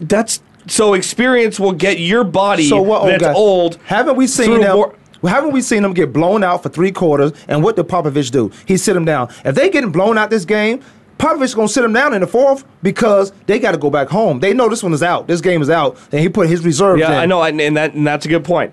That's 0.00 0.42
so 0.66 0.94
experience 0.94 1.60
will 1.60 1.72
get 1.72 2.00
your 2.00 2.24
body 2.24 2.68
So 2.68 2.80
what 2.82 3.02
old 3.02 3.10
that's 3.10 3.22
guys? 3.22 3.36
old. 3.36 3.78
Haven't 3.84 4.16
we 4.16 4.26
seen 4.26 4.60
them? 4.60 4.74
more- 4.76 4.94
haven't 5.22 5.52
we 5.52 5.62
seen 5.62 5.82
them 5.82 5.94
get 5.94 6.12
blown 6.12 6.42
out 6.44 6.62
for 6.62 6.68
three 6.68 6.90
quarters? 6.92 7.32
And 7.48 7.62
what 7.62 7.76
did 7.76 7.86
Popovich 7.88 8.30
do? 8.30 8.50
He 8.66 8.76
sit 8.76 8.92
them 8.92 9.04
down. 9.06 9.28
If 9.44 9.54
they 9.54 9.70
getting 9.70 9.90
blown 9.92 10.18
out 10.18 10.28
this 10.28 10.44
game, 10.44 10.82
Popovich 11.18 11.54
gonna 11.54 11.68
sit 11.68 11.82
them 11.82 11.92
down 11.92 12.12
in 12.14 12.20
the 12.20 12.26
fourth 12.26 12.64
because 12.82 13.32
they 13.46 13.58
got 13.58 13.72
to 13.72 13.78
go 13.78 13.88
back 13.90 14.08
home. 14.08 14.40
They 14.40 14.52
know 14.52 14.68
this 14.68 14.82
one 14.82 14.92
is 14.92 15.02
out. 15.02 15.26
This 15.26 15.40
game 15.40 15.62
is 15.62 15.70
out, 15.70 15.96
and 16.12 16.20
he 16.20 16.28
put 16.28 16.48
his 16.48 16.64
reserves. 16.64 17.00
Yeah, 17.00 17.12
in. 17.12 17.18
I 17.18 17.26
know, 17.26 17.42
and, 17.42 17.60
and 17.60 17.76
that 17.76 17.94
and 17.94 18.06
that's 18.06 18.26
a 18.26 18.28
good 18.28 18.44
point. 18.44 18.72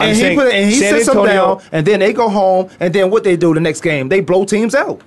I'm 0.00 0.08
And 0.08 0.16
he, 0.16 0.22
saying 0.22 0.38
put, 0.38 0.52
and 0.52 0.70
he 0.70 0.76
San 0.76 0.94
sits 0.94 1.06
them 1.12 1.24
down, 1.24 1.62
and 1.70 1.86
then 1.86 2.00
they 2.00 2.12
go 2.12 2.28
home, 2.28 2.68
and 2.80 2.92
then 2.94 3.10
what 3.10 3.22
they 3.22 3.36
do 3.36 3.54
the 3.54 3.60
next 3.60 3.80
game? 3.82 4.08
They 4.08 4.20
blow 4.20 4.44
teams 4.44 4.74
out. 4.74 5.02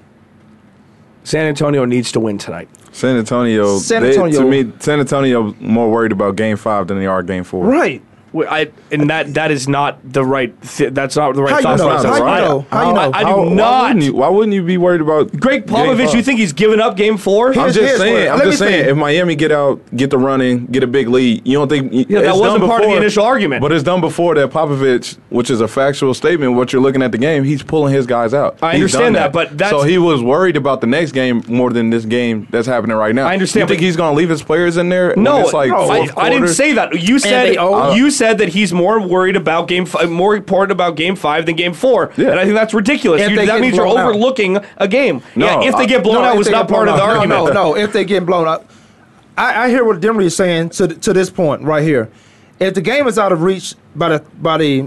San 1.24 1.46
Antonio 1.46 1.84
needs 1.84 2.12
to 2.14 2.20
win 2.22 2.38
tonight. 2.38 2.70
San 2.94 3.18
Antonio, 3.18 3.78
San 3.80 4.02
they- 4.02 4.10
Antonio- 4.12 4.40
to 4.42 4.48
me, 4.48 4.72
San 4.80 5.00
Antonio 5.00 5.54
more 5.60 5.92
worried 5.92 6.12
about 6.14 6.36
Game 6.38 6.56
Five 6.58 6.88
than 6.88 7.00
they 7.00 7.06
are 7.06 7.22
Game 7.22 7.44
Four. 7.44 7.66
Right. 7.66 8.02
Well, 8.34 8.48
I 8.50 8.70
and 8.92 9.10
that 9.10 9.34
that 9.36 9.52
is 9.52 9.68
not 9.68 10.00
the 10.04 10.24
right. 10.24 10.54
Th- 10.62 10.94
that's 10.94 11.16
not 11.16 11.34
the 11.36 11.42
right 11.44 11.52
How 11.52 11.58
you 11.58 11.64
thought 11.64 11.78
know? 11.78 11.88
process. 11.88 12.12
How 12.12 12.18
you 12.18 12.24
I- 12.26 12.40
know? 12.40 12.66
How 12.70 12.88
you 12.88 12.94
know? 12.94 13.00
I, 13.00 13.18
I 13.20 13.24
do 13.24 13.28
How- 13.30 13.44
Why 13.44 13.54
not. 13.54 13.84
wouldn't, 13.88 14.04
you, 14.06 14.14
why 14.14 14.30
wouldn't 14.30 14.54
you 14.54 14.64
be 14.64 14.78
worried 14.78 15.02
about 15.02 15.32
Gregg 15.40 15.66
Popovich, 15.66 16.14
you 16.14 16.22
think 16.22 16.40
he's 16.40 16.54
giving 16.54 16.80
up 16.80 16.98
Game 16.98 17.18
Four? 17.18 17.58
I'm 17.58 17.72
just 17.72 17.98
saying. 17.98 18.14
what- 18.26 18.32
I'm 18.34 18.40
let 18.40 18.46
just 18.46 18.60
saying. 18.60 18.72
think. 18.86 18.88
If 18.92 18.98
Miami 18.98 19.36
get 19.36 19.52
out, 19.52 19.80
get 19.96 20.10
the 20.10 20.18
running, 20.18 20.66
get 20.68 20.84
a 20.84 20.88
big 20.88 21.08
lead, 21.08 21.48
you 21.48 21.58
don't 21.58 21.70
think? 21.70 21.92
Yeah, 22.10 22.22
that 22.22 22.36
wasn't 22.36 22.62
done 22.62 22.70
part 22.70 22.84
of 22.84 22.90
the 22.92 22.98
initial 22.98 23.24
argument. 23.24 23.62
But 23.62 23.72
it's 23.72 23.84
done 23.84 24.02
before 24.02 24.36
that. 24.36 24.50
Popovich, 24.50 25.18
which 25.30 25.50
is 25.50 25.62
a 25.62 25.68
factual 25.68 26.14
statement, 26.14 26.54
what 26.54 26.74
you're 26.74 26.82
looking 26.82 27.02
at 27.02 27.12
the 27.12 27.18
game, 27.18 27.44
he's 27.44 27.64
pulling 27.64 27.94
his 27.94 28.06
guys 28.06 28.34
out. 28.34 28.58
I 28.62 28.74
He's 28.74 28.82
understand 28.82 29.16
done 29.16 29.24
that, 29.24 29.34
but 29.34 29.58
that's- 29.58 29.70
so 29.72 29.84
he 29.88 29.98
was 29.98 30.22
worried 30.22 30.58
about 30.58 30.82
the 30.82 30.88
next 30.88 31.12
game 31.14 31.44
more 31.48 31.72
than 31.72 31.90
this 31.90 32.06
game 32.06 32.48
that's 32.52 32.68
happening 32.68 32.96
right 32.98 33.16
now. 33.16 33.28
I 33.28 33.34
understand, 33.34 33.70
You 33.70 33.76
think 33.76 33.82
he's 33.82 33.96
going 33.96 34.14
to 34.14 34.18
leave 34.18 34.30
his 34.30 34.44
players 34.44 34.78
in 34.78 34.90
there? 34.90 35.14
No, 35.16 35.40
it's 35.42 35.54
like 35.54 35.70
no, 35.70 35.90
I, 35.90 36.08
I 36.18 36.30
didn't 36.30 36.50
say 36.50 36.74
that. 36.74 37.00
You 37.02 37.20
said 37.20 37.46
they 37.48 37.58
own- 37.58 37.96
you 37.96 38.10
said 38.18 38.38
that 38.40 38.50
he's 38.50 38.74
more 38.74 39.00
worried 39.00 39.36
about 39.36 39.68
game 39.68 39.86
five, 39.86 40.10
more 40.10 40.36
important 40.36 40.72
about 40.72 40.96
game 40.96 41.16
five 41.16 41.46
than 41.46 41.56
game 41.56 41.74
four, 41.74 42.12
Yeah. 42.18 42.32
and 42.32 42.40
I 42.40 42.44
think 42.44 42.56
that's 42.56 42.74
ridiculous. 42.74 43.22
You- 43.30 43.46
that 43.46 43.62
means 43.62 43.76
you're 43.76 43.86
blown 43.86 44.00
out. 44.00 44.10
overlooking 44.10 44.58
a 44.78 44.88
game. 44.88 45.22
No, 45.36 45.46
yeah, 45.62 45.70
if 45.70 45.78
they 45.78 45.84
uh, 45.84 45.88
get 45.88 46.04
blown 46.04 46.16
No, 46.24 46.30
out, 46.30 46.38
was 46.38 46.50
not 46.50 46.68
part 46.68 46.88
of 46.88 46.96
blown 46.96 46.98
the 46.98 47.04
out. 47.04 47.18
argument. 47.18 47.46
No, 47.46 47.46
no, 47.48 47.70
no. 47.74 47.78
If 47.78 47.94
they 47.94 48.04
get 48.06 48.26
blown 48.26 48.48
out, 48.48 48.66
I, 49.38 49.66
I 49.66 49.70
hear 49.70 49.84
what 49.86 50.00
Demery 50.02 50.26
is 50.26 50.36
saying 50.36 50.70
to 50.72 50.88
to 50.88 51.14
this 51.14 51.30
point 51.30 51.62
right 51.62 51.84
here. 51.84 52.10
If 52.60 52.74
the 52.74 52.82
game 52.82 53.06
is 53.08 53.20
out 53.20 53.32
of 53.32 53.44
reach 53.44 53.76
by 53.96 54.10
the 54.10 54.24
by 54.42 54.58
the 54.58 54.82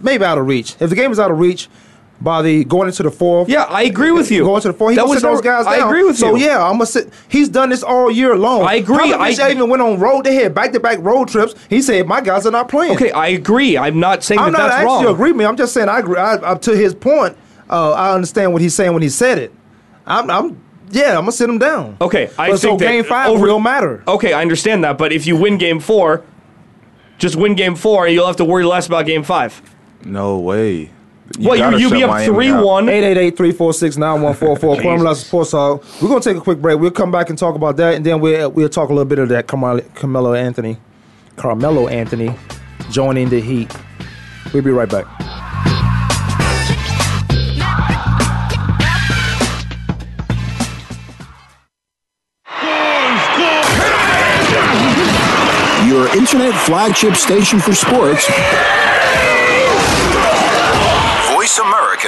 maybe 0.00 0.24
out 0.24 0.38
of 0.38 0.46
reach, 0.46 0.76
if 0.80 0.88
the 0.90 0.96
game 0.96 1.10
is 1.10 1.18
out 1.18 1.30
of 1.32 1.38
reach 1.40 1.68
by 2.20 2.40
the 2.42 2.64
going 2.64 2.88
into 2.88 3.02
the 3.02 3.10
fourth, 3.10 3.48
Yeah, 3.48 3.64
I 3.64 3.82
agree 3.82 4.10
with 4.10 4.30
you. 4.30 4.42
Going 4.44 4.62
to 4.62 4.68
the 4.68 4.74
fourth, 4.74 4.92
he 4.92 4.96
That 4.96 5.06
was 5.06 5.18
sit 5.20 5.22
those 5.28 5.42
never- 5.42 5.62
guys 5.64 5.66
I 5.66 5.84
agree 5.86 6.02
with 6.02 6.16
so, 6.16 6.34
you. 6.34 6.46
yeah, 6.46 6.64
I'm 6.64 6.72
gonna 6.74 6.86
sit. 6.86 7.10
He's 7.28 7.48
done 7.48 7.68
this 7.70 7.82
all 7.82 8.10
year 8.10 8.36
long. 8.36 8.62
I 8.66 8.74
agree. 8.76 8.96
Popovich 9.12 9.38
I- 9.38 9.50
even 9.50 9.68
went 9.68 9.82
on 9.82 9.98
road. 9.98 10.24
They 10.24 10.34
had 10.34 10.54
back 10.54 10.72
to 10.72 10.80
back 10.80 10.98
road 11.02 11.28
trips. 11.28 11.54
He 11.68 11.82
said 11.82 12.06
my 12.06 12.20
guys 12.22 12.46
are 12.46 12.50
not 12.50 12.68
playing. 12.68 12.94
Okay, 12.94 13.10
I 13.10 13.28
agree. 13.28 13.76
I'm 13.76 14.00
not 14.00 14.24
saying 14.24 14.40
I'm 14.40 14.52
that 14.52 14.58
not 14.58 14.62
that's 14.68 14.74
asking 14.76 14.86
wrong. 14.86 15.00
you 15.02 15.06
to 15.08 15.12
agree 15.14 15.32
with 15.32 15.38
me. 15.38 15.44
I'm 15.44 15.56
just 15.56 15.74
saying 15.74 15.88
I 15.90 15.98
agree. 15.98 16.16
I, 16.16 16.34
up 16.36 16.62
to 16.62 16.74
his 16.76 16.94
point, 16.94 17.36
uh, 17.68 17.92
I 17.92 18.14
understand 18.14 18.52
what 18.54 18.62
he's 18.62 18.74
saying 18.74 18.92
when 18.94 19.02
he 19.02 19.08
said 19.10 19.38
it. 19.38 19.52
I'm, 20.06 20.30
I'm 20.30 20.60
yeah, 20.90 21.10
I'm 21.10 21.22
gonna 21.22 21.32
sit 21.32 21.50
him 21.50 21.58
down. 21.58 21.96
Okay, 22.00 22.30
I 22.38 22.50
but 22.50 22.60
so 22.60 22.68
think 22.68 22.80
that 22.80 22.86
game 22.92 23.04
five 23.04 23.28
over- 23.28 23.46
will 23.46 23.58
matter. 23.60 24.02
Okay, 24.08 24.32
I 24.32 24.40
understand 24.40 24.84
that, 24.84 24.96
but 24.96 25.12
if 25.12 25.26
you 25.26 25.36
win 25.36 25.58
game 25.58 25.80
four, 25.80 26.22
just 27.18 27.36
win 27.36 27.54
game 27.54 27.74
four, 27.74 28.06
and 28.06 28.14
you'll 28.14 28.26
have 28.26 28.36
to 28.36 28.44
worry 28.44 28.64
less 28.64 28.86
about 28.86 29.04
game 29.04 29.22
five. 29.22 29.60
No 30.04 30.38
way. 30.38 30.90
You 31.38 31.48
What 31.48 31.58
you 31.58 31.78
you 31.78 31.90
be 31.90 32.04
up 32.04 32.10
Miami 32.10 32.32
three 32.34 32.50
out. 32.50 32.64
one? 32.64 32.86
888-346-9144. 32.86 34.58
Kwamie 34.80 35.14
Sports 35.26 35.52
Hog. 35.52 35.84
We're 36.00 36.08
gonna 36.08 36.20
take 36.20 36.36
a 36.36 36.40
quick 36.40 36.60
break. 36.60 36.78
We'll 36.78 36.90
come 36.92 37.10
back 37.10 37.30
and 37.30 37.38
talk 37.38 37.56
about 37.56 37.76
that, 37.78 37.94
and 37.94 38.06
then 38.06 38.20
we'll 38.20 38.50
we'll 38.50 38.68
talk 38.68 38.88
a 38.90 38.92
little 38.92 39.04
bit 39.08 39.18
of 39.18 39.28
that 39.30 39.46
Carmelo, 39.48 39.80
Carmelo 39.94 40.34
Anthony, 40.34 40.76
Carmelo 41.36 41.88
Anthony 41.88 42.34
joining 42.90 43.28
the 43.28 43.40
Heat. 43.40 43.74
We'll 44.52 44.62
be 44.62 44.70
right 44.70 44.88
back. 44.88 45.06
Your 55.86 56.08
internet 56.16 56.52
flagship 56.66 57.14
station 57.14 57.60
for 57.60 57.72
sports. 57.72 58.26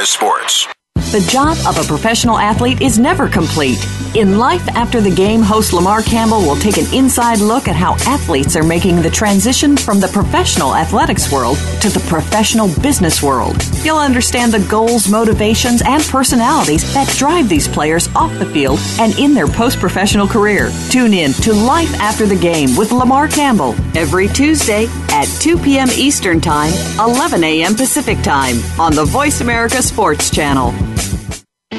Sports. 0.09 0.67
The 1.13 1.27
job 1.31 1.57
of 1.67 1.79
a 1.79 1.87
professional 1.87 2.39
athlete 2.39 2.81
is 2.81 2.99
never 2.99 3.29
complete. 3.29 3.79
In 4.15 4.39
Life 4.39 4.67
After 4.69 5.03
the 5.03 5.15
Game, 5.15 5.43
host 5.43 5.75
Lamar 5.75 6.03
Campbell 6.03 6.41
will 6.41 6.57
take 6.57 6.79
an 6.79 6.87
inside 6.95 7.41
look 7.41 7.69
at 7.69 7.77
how 7.77 7.95
athletes 8.07 8.57
are 8.57 8.63
making 8.63 9.03
the 9.03 9.11
transition 9.11 9.77
from 9.77 10.01
the 10.01 10.09
professional 10.09 10.75
athletics 10.75 11.31
world 11.31 11.59
to 11.83 11.91
the 11.91 12.05
professional 12.09 12.69
business 12.81 13.23
world. 13.23 13.63
You'll 13.85 13.99
understand 13.99 14.53
the 14.53 14.67
goals, 14.67 15.09
motivations, 15.09 15.83
and 15.85 16.03
personalities 16.05 16.93
that 16.95 17.09
drive 17.17 17.51
these 17.51 17.69
players 17.69 18.09
off 18.15 18.33
the 18.39 18.47
field 18.47 18.79
and 18.99 19.19
in 19.19 19.35
their 19.35 19.49
post 19.49 19.79
professional 19.79 20.27
career. 20.27 20.71
Tune 20.89 21.13
in 21.13 21.33
to 21.35 21.53
Life 21.53 21.93
After 22.01 22.27
the 22.27 22.39
Game 22.39 22.77
with 22.77 22.93
Lamar 22.93 23.29
Campbell 23.29 23.75
every 23.95 24.29
Tuesday 24.29 24.87
at 25.19 25.27
2 25.41 25.59
p.m. 25.59 25.89
Eastern 25.97 26.41
Time, 26.41 26.73
11 27.01 27.43
a.m. 27.43 27.75
Pacific 27.75 28.23
Time 28.23 28.59
on 28.79 28.95
the 28.95 29.05
Voice 29.05 29.41
America 29.41 29.83
Sports 29.83 30.31
Channel. 30.31 30.73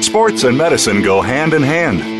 Sports 0.02 0.44
and 0.44 0.58
medicine 0.58 1.00
go 1.00 1.22
hand 1.22 1.54
in 1.54 1.62
hand. 1.62 2.19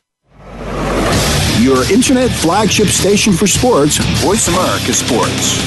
Your 1.61 1.83
internet 1.91 2.31
flagship 2.31 2.87
station 2.87 3.33
for 3.33 3.45
sports, 3.45 3.97
Voice 4.23 4.47
America 4.47 4.91
Sports. 4.93 5.61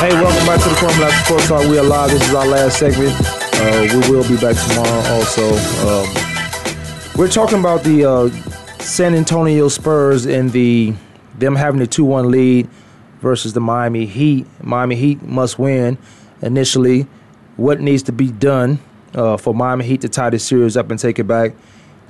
Hey, 0.00 0.14
welcome 0.14 0.46
back 0.46 0.62
to 0.62 0.70
the 0.70 0.76
Formula 0.80 1.12
Sports 1.22 1.48
Talk. 1.48 1.68
We 1.68 1.78
are 1.78 1.82
live. 1.84 2.08
This 2.12 2.26
is 2.26 2.34
our 2.34 2.46
last 2.46 2.78
segment. 2.78 3.14
Uh, 3.20 3.88
we 3.92 4.10
will 4.10 4.26
be 4.26 4.40
back 4.40 4.56
tomorrow 4.68 5.02
also. 5.12 5.46
Um, 5.86 6.08
we're 7.14 7.28
talking 7.28 7.58
about 7.58 7.84
the 7.84 8.06
uh, 8.06 8.28
San 8.78 9.14
Antonio 9.14 9.68
Spurs 9.68 10.24
and 10.24 10.50
the 10.50 10.94
them 11.36 11.56
having 11.56 11.82
a 11.82 11.86
2-1 11.86 12.30
lead 12.30 12.70
versus 13.20 13.52
the 13.52 13.60
Miami 13.60 14.06
Heat. 14.06 14.46
Miami 14.62 14.96
Heat 14.96 15.20
must 15.20 15.58
win 15.58 15.98
initially. 16.40 17.06
What 17.56 17.82
needs 17.82 18.02
to 18.04 18.12
be 18.12 18.30
done 18.30 18.78
uh, 19.14 19.36
for 19.36 19.54
Miami 19.54 19.84
Heat 19.84 20.00
to 20.02 20.08
tie 20.08 20.30
this 20.30 20.44
series 20.44 20.76
up 20.76 20.90
and 20.90 20.98
take 20.98 21.18
it 21.18 21.24
back 21.24 21.52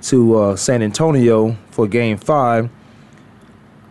to 0.03 0.37
uh, 0.39 0.57
San 0.57 0.83
Antonio 0.83 1.57
for 1.71 1.87
Game 1.87 2.17
5? 2.17 2.71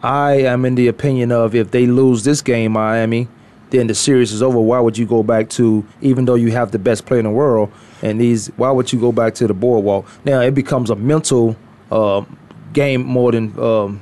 I 0.02 0.34
am 0.34 0.64
in 0.66 0.76
the 0.76 0.88
opinion 0.88 1.32
of 1.32 1.56
if 1.56 1.72
they 1.72 1.86
lose 1.86 2.24
this 2.24 2.42
game, 2.42 2.72
Miami, 2.72 3.28
then 3.70 3.88
the 3.88 3.96
series 3.96 4.32
is 4.32 4.42
over. 4.42 4.60
Why 4.60 4.80
would 4.80 4.98
you 4.98 5.06
go 5.06 5.24
back 5.24 5.50
to, 5.52 5.86
even 6.02 6.26
though 6.26 6.36
you 6.36 6.52
have 6.52 6.72
the 6.72 6.80
best 6.80 7.06
player 7.06 7.20
in 7.20 7.26
the 7.26 7.32
world, 7.32 7.72
and 8.02 8.20
these, 8.20 8.48
why 8.56 8.72
would 8.72 8.92
you 8.94 9.00
go 9.00 9.12
back 9.12 9.36
to 9.36 9.48
the 9.48 9.54
boardwalk? 9.54 10.08
Now 10.24 10.40
it 10.42 10.56
becomes 10.56 10.90
a 10.90 10.96
mental 10.96 11.56
uh, 11.92 12.24
game 12.72 13.06
more 13.06 13.32
than, 13.32 13.60
um, 13.60 14.02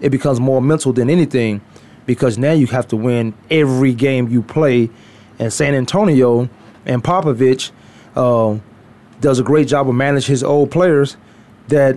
it 0.00 0.10
becomes 0.10 0.40
more 0.40 0.60
mental 0.60 0.92
than 0.92 1.08
anything 1.08 1.60
because 2.06 2.38
now 2.38 2.52
you 2.52 2.66
have 2.66 2.88
to 2.88 2.96
win 2.96 3.34
every 3.50 3.94
game 3.94 4.28
you 4.28 4.42
play. 4.42 4.90
And 5.38 5.52
San 5.52 5.74
Antonio 5.74 6.48
and 6.84 7.04
Popovich 7.04 7.70
uh, 8.16 8.56
does 9.20 9.38
a 9.38 9.42
great 9.42 9.68
job 9.68 9.88
of 9.88 9.94
managing 9.94 10.32
his 10.32 10.44
old 10.44 10.70
players 10.70 11.16
that 11.68 11.96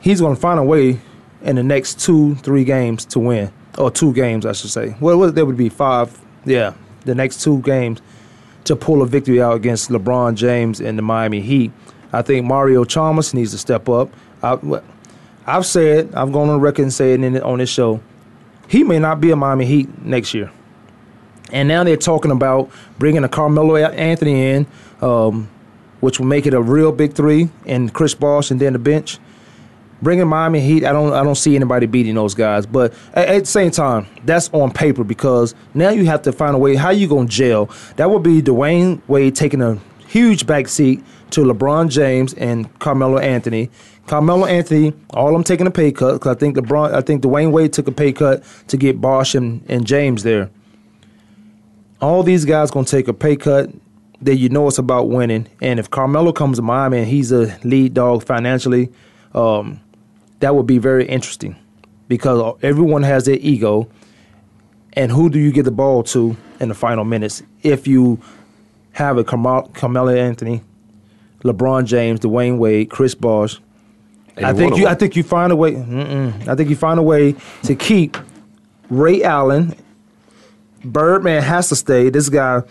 he's 0.00 0.20
going 0.20 0.34
to 0.34 0.40
find 0.40 0.58
a 0.58 0.62
way 0.62 1.00
in 1.42 1.56
the 1.56 1.62
next 1.62 2.00
two, 2.00 2.34
three 2.36 2.64
games 2.64 3.04
to 3.06 3.18
win, 3.18 3.52
or 3.78 3.90
two 3.90 4.12
games, 4.12 4.46
I 4.46 4.52
should 4.52 4.70
say. 4.70 4.96
Well, 5.00 5.30
there 5.30 5.44
would 5.44 5.56
be 5.56 5.68
five. 5.68 6.18
Yeah, 6.44 6.74
the 7.04 7.14
next 7.14 7.42
two 7.42 7.60
games 7.62 8.00
to 8.64 8.76
pull 8.76 9.02
a 9.02 9.06
victory 9.06 9.40
out 9.42 9.54
against 9.54 9.90
LeBron 9.90 10.34
James 10.34 10.80
and 10.80 10.98
the 10.98 11.02
Miami 11.02 11.40
Heat. 11.40 11.70
I 12.12 12.22
think 12.22 12.46
Mario 12.46 12.84
Chalmers 12.84 13.34
needs 13.34 13.50
to 13.52 13.58
step 13.58 13.88
up. 13.88 14.10
I, 14.42 14.58
have 15.44 15.66
said, 15.66 16.14
I've 16.14 16.32
gone 16.32 16.48
on 16.48 16.60
record 16.60 16.82
and 16.82 16.92
said 16.92 17.20
it 17.20 17.42
on 17.42 17.58
this 17.58 17.70
show, 17.70 18.00
he 18.68 18.82
may 18.84 18.98
not 18.98 19.20
be 19.20 19.30
a 19.30 19.36
Miami 19.36 19.66
Heat 19.66 20.04
next 20.04 20.32
year. 20.32 20.50
And 21.54 21.68
now 21.68 21.84
they're 21.84 21.96
talking 21.96 22.30
about 22.30 22.70
bringing 22.98 23.24
a 23.24 23.28
Carmelo 23.28 23.76
Anthony 23.76 24.50
in, 24.50 24.66
um, 25.00 25.48
which 26.00 26.18
will 26.18 26.26
make 26.26 26.46
it 26.46 26.52
a 26.52 26.60
real 26.60 26.92
big 26.92 27.14
three, 27.14 27.48
and 27.64 27.94
Chris 27.94 28.14
Bosh, 28.14 28.50
and 28.50 28.60
then 28.60 28.74
the 28.74 28.78
bench 28.78 29.18
bringing 30.02 30.28
Miami 30.28 30.60
Heat, 30.60 30.84
I 30.84 30.92
don't 30.92 31.12
I 31.12 31.24
don't 31.24 31.34
see 31.34 31.56
anybody 31.56 31.86
beating 31.86 32.14
those 32.14 32.34
guys. 32.34 32.66
But 32.66 32.92
at, 33.14 33.28
at, 33.28 33.40
the 33.40 33.46
same 33.46 33.70
time, 33.72 34.06
that's 34.24 34.50
on 34.52 34.70
paper 34.70 35.02
because 35.02 35.54
now 35.72 35.90
you 35.90 36.04
have 36.04 36.22
to 36.22 36.32
find 36.32 36.54
a 36.54 36.58
way 36.58 36.76
how 36.76 36.90
you 36.90 37.08
gonna 37.08 37.26
jail. 37.26 37.70
That 37.96 38.10
would 38.10 38.22
be 38.22 38.40
Dwyane 38.42 39.00
Wade 39.08 39.34
taking 39.34 39.62
a 39.62 39.80
huge 40.06 40.46
backseat 40.46 41.02
to 41.30 41.40
LeBron 41.40 41.88
James 41.88 42.34
and 42.34 42.78
Carmelo 42.78 43.18
Anthony. 43.18 43.70
Carmelo 44.06 44.44
Anthony, 44.44 44.92
all 45.10 45.32
them 45.32 45.42
taking 45.42 45.66
a 45.66 45.70
pay 45.70 45.90
cut 45.90 46.12
because 46.12 46.36
I 46.36 46.38
think 46.38 46.56
LeBron, 46.56 46.92
I 46.92 47.00
think 47.00 47.22
Dwyane 47.22 47.50
Wade 47.50 47.72
took 47.72 47.88
a 47.88 47.92
pay 47.92 48.12
cut 48.12 48.44
to 48.68 48.76
get 48.76 49.00
Bosh 49.00 49.34
and, 49.34 49.64
and 49.68 49.86
James 49.86 50.22
there. 50.22 50.50
All 52.04 52.22
these 52.22 52.44
guys 52.44 52.70
gonna 52.70 52.86
take 52.86 53.08
a 53.08 53.14
pay 53.14 53.36
cut. 53.36 53.70
That 54.22 54.36
you 54.36 54.48
know 54.48 54.68
it's 54.68 54.78
about 54.78 55.08
winning, 55.08 55.48
and 55.60 55.78
if 55.78 55.90
Carmelo 55.90 56.32
comes 56.32 56.56
to 56.56 56.62
Miami 56.62 56.98
and 56.98 57.06
he's 57.06 57.30
a 57.30 57.58
lead 57.62 57.92
dog 57.92 58.24
financially, 58.24 58.90
um, 59.34 59.80
that 60.40 60.54
would 60.54 60.66
be 60.66 60.78
very 60.78 61.04
interesting 61.06 61.56
because 62.08 62.56
everyone 62.62 63.02
has 63.02 63.26
their 63.26 63.38
ego. 63.40 63.88
And 64.94 65.10
who 65.10 65.28
do 65.28 65.38
you 65.38 65.52
get 65.52 65.64
the 65.64 65.70
ball 65.72 66.04
to 66.04 66.36
in 66.60 66.68
the 66.68 66.74
final 66.74 67.04
minutes? 67.04 67.42
If 67.62 67.86
you 67.86 68.20
have 68.92 69.18
a 69.18 69.24
Carmelo 69.24 70.14
Anthony, 70.14 70.62
LeBron 71.42 71.84
James, 71.84 72.20
Dwyane 72.20 72.58
Wade, 72.58 72.88
Chris 72.88 73.14
Bosh, 73.14 73.60
I 74.38 74.52
think 74.52 74.76
you. 74.76 74.86
I 74.86 74.94
think 74.94 75.16
you 75.16 75.22
find 75.22 75.52
a 75.52 75.56
way. 75.56 75.76
I 76.48 76.54
think 76.54 76.70
you 76.70 76.76
find 76.76 76.98
a 76.98 77.02
way 77.02 77.34
to 77.64 77.74
keep 77.74 78.16
Ray 78.88 79.22
Allen. 79.22 79.74
Birdman 80.84 81.42
has 81.42 81.68
to 81.70 81.76
stay. 81.76 82.10
This 82.10 82.28
guy 82.28 82.62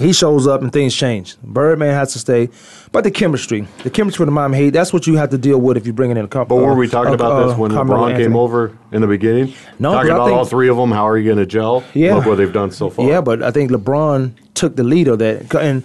he 0.00 0.14
shows 0.14 0.46
up 0.46 0.62
and 0.62 0.72
things 0.72 0.96
change. 0.96 1.36
Birdman 1.42 1.92
has 1.92 2.14
to 2.14 2.18
stay, 2.18 2.48
but 2.90 3.04
the 3.04 3.10
chemistry, 3.10 3.68
the 3.82 3.90
chemistry 3.90 4.22
with 4.22 4.28
the 4.28 4.32
Miami 4.32 4.56
Heat, 4.56 4.70
that's 4.70 4.94
what 4.94 5.06
you 5.06 5.16
have 5.16 5.28
to 5.28 5.38
deal 5.38 5.60
with 5.60 5.76
if 5.76 5.84
you're 5.84 5.92
bringing 5.92 6.16
in 6.16 6.24
a 6.24 6.28
couple. 6.28 6.56
But 6.56 6.64
were 6.64 6.74
we 6.74 6.88
talking 6.88 7.12
uh, 7.12 7.16
about 7.16 7.32
uh, 7.32 7.48
this 7.48 7.58
when 7.58 7.70
LeBron 7.72 8.16
came 8.16 8.34
over 8.34 8.76
in 8.92 9.02
the 9.02 9.06
beginning? 9.06 9.52
No, 9.78 9.92
talking 9.92 10.10
about 10.10 10.26
think, 10.28 10.38
all 10.38 10.46
three 10.46 10.70
of 10.70 10.78
them. 10.78 10.90
How 10.90 11.06
are 11.06 11.18
you 11.18 11.26
going 11.26 11.36
to 11.36 11.44
gel? 11.44 11.84
Yeah, 11.92 12.14
look 12.14 12.24
what 12.26 12.38
they've 12.38 12.52
done 12.52 12.70
so 12.70 12.88
far. 12.88 13.06
Yeah, 13.06 13.20
but 13.20 13.42
I 13.42 13.50
think 13.50 13.70
LeBron 13.70 14.32
took 14.54 14.76
the 14.76 14.84
lead 14.84 15.06
of 15.06 15.18
that, 15.18 15.54
and 15.54 15.84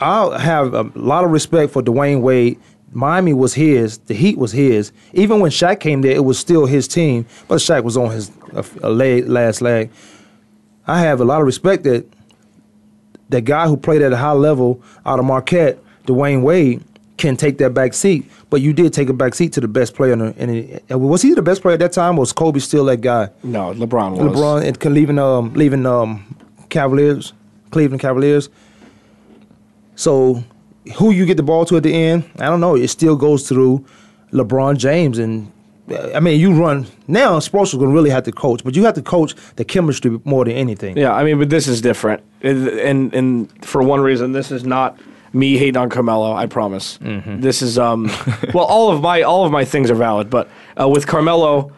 I 0.00 0.38
have 0.38 0.74
a 0.74 0.82
lot 0.94 1.24
of 1.24 1.30
respect 1.30 1.72
for 1.72 1.82
Dwyane 1.82 2.20
Wade. 2.20 2.58
Miami 2.92 3.32
was 3.32 3.54
his. 3.54 3.98
The 3.98 4.14
Heat 4.14 4.36
was 4.36 4.52
his. 4.52 4.92
Even 5.14 5.40
when 5.40 5.50
Shaq 5.50 5.80
came 5.80 6.02
there, 6.02 6.12
it 6.12 6.24
was 6.24 6.38
still 6.38 6.66
his 6.66 6.86
team. 6.86 7.26
But 7.48 7.56
Shaq 7.56 7.84
was 7.84 7.96
on 7.96 8.10
his 8.10 8.30
a, 8.82 8.90
leg, 8.90 9.28
last 9.28 9.60
leg. 9.60 9.90
I 10.86 11.00
have 11.00 11.20
a 11.20 11.24
lot 11.24 11.40
of 11.40 11.46
respect 11.46 11.84
that 11.84 12.06
that 13.28 13.42
guy 13.42 13.66
who 13.66 13.76
played 13.76 14.02
at 14.02 14.12
a 14.12 14.16
high 14.16 14.32
level 14.32 14.82
out 15.04 15.18
of 15.18 15.24
Marquette, 15.24 15.78
Dwyane 16.06 16.42
Wade, 16.42 16.82
can 17.16 17.36
take 17.36 17.58
that 17.58 17.74
back 17.74 17.94
seat. 17.94 18.30
But 18.50 18.60
you 18.60 18.72
did 18.72 18.92
take 18.92 19.08
a 19.08 19.12
back 19.12 19.34
seat 19.34 19.52
to 19.54 19.60
the 19.60 19.68
best 19.68 19.94
player. 19.94 20.12
In 20.12 20.18
the, 20.20 20.42
in 20.42 20.80
the, 20.88 20.98
was 20.98 21.22
he 21.22 21.34
the 21.34 21.42
best 21.42 21.62
player 21.62 21.74
at 21.74 21.80
that 21.80 21.92
time? 21.92 22.16
was 22.16 22.32
Kobe 22.32 22.60
still 22.60 22.84
that 22.84 23.00
guy? 23.00 23.30
No, 23.42 23.72
LeBron 23.74 24.16
was. 24.16 24.36
LeBron 24.36 24.64
and 24.64 24.94
leaving 24.94 25.18
um 25.18 25.52
leaving 25.54 25.86
um 25.86 26.36
Cavaliers, 26.68 27.32
Cleveland 27.70 28.00
Cavaliers. 28.00 28.48
So 29.96 30.44
who 30.96 31.10
you 31.10 31.26
get 31.26 31.36
the 31.36 31.42
ball 31.42 31.64
to 31.66 31.76
at 31.76 31.82
the 31.82 31.92
end, 31.92 32.30
I 32.38 32.46
don't 32.46 32.60
know. 32.60 32.76
It 32.76 32.88
still 32.88 33.16
goes 33.16 33.48
through 33.48 33.84
LeBron 34.32 34.76
James 34.76 35.18
and 35.18 35.50
I 35.88 36.20
mean, 36.20 36.40
you 36.40 36.52
run 36.52 36.86
now. 37.06 37.38
Sports 37.38 37.72
are 37.72 37.76
going 37.76 37.90
to 37.90 37.94
really 37.94 38.10
have 38.10 38.24
to 38.24 38.32
coach, 38.32 38.64
but 38.64 38.74
you 38.74 38.84
have 38.84 38.94
to 38.94 39.02
coach 39.02 39.34
the 39.56 39.64
chemistry 39.64 40.20
more 40.24 40.44
than 40.44 40.54
anything. 40.54 40.96
Yeah, 40.96 41.12
I 41.12 41.24
mean, 41.24 41.38
but 41.38 41.50
this 41.50 41.68
is 41.68 41.80
different, 41.80 42.22
and 42.42 43.14
and 43.14 43.64
for 43.64 43.82
one 43.82 44.00
reason, 44.00 44.32
this 44.32 44.50
is 44.50 44.64
not 44.64 44.98
me 45.32 45.56
hating 45.58 45.76
on 45.76 45.88
Carmelo. 45.88 46.32
I 46.32 46.46
promise. 46.46 46.98
Mm-hmm. 46.98 47.40
This 47.40 47.62
is 47.62 47.78
um, 47.78 48.10
well, 48.54 48.64
all 48.64 48.90
of 48.90 49.00
my 49.00 49.22
all 49.22 49.44
of 49.44 49.52
my 49.52 49.64
things 49.64 49.90
are 49.90 49.94
valid, 49.94 50.30
but 50.30 50.48
uh, 50.80 50.88
with 50.88 51.06
Carmelo. 51.06 51.72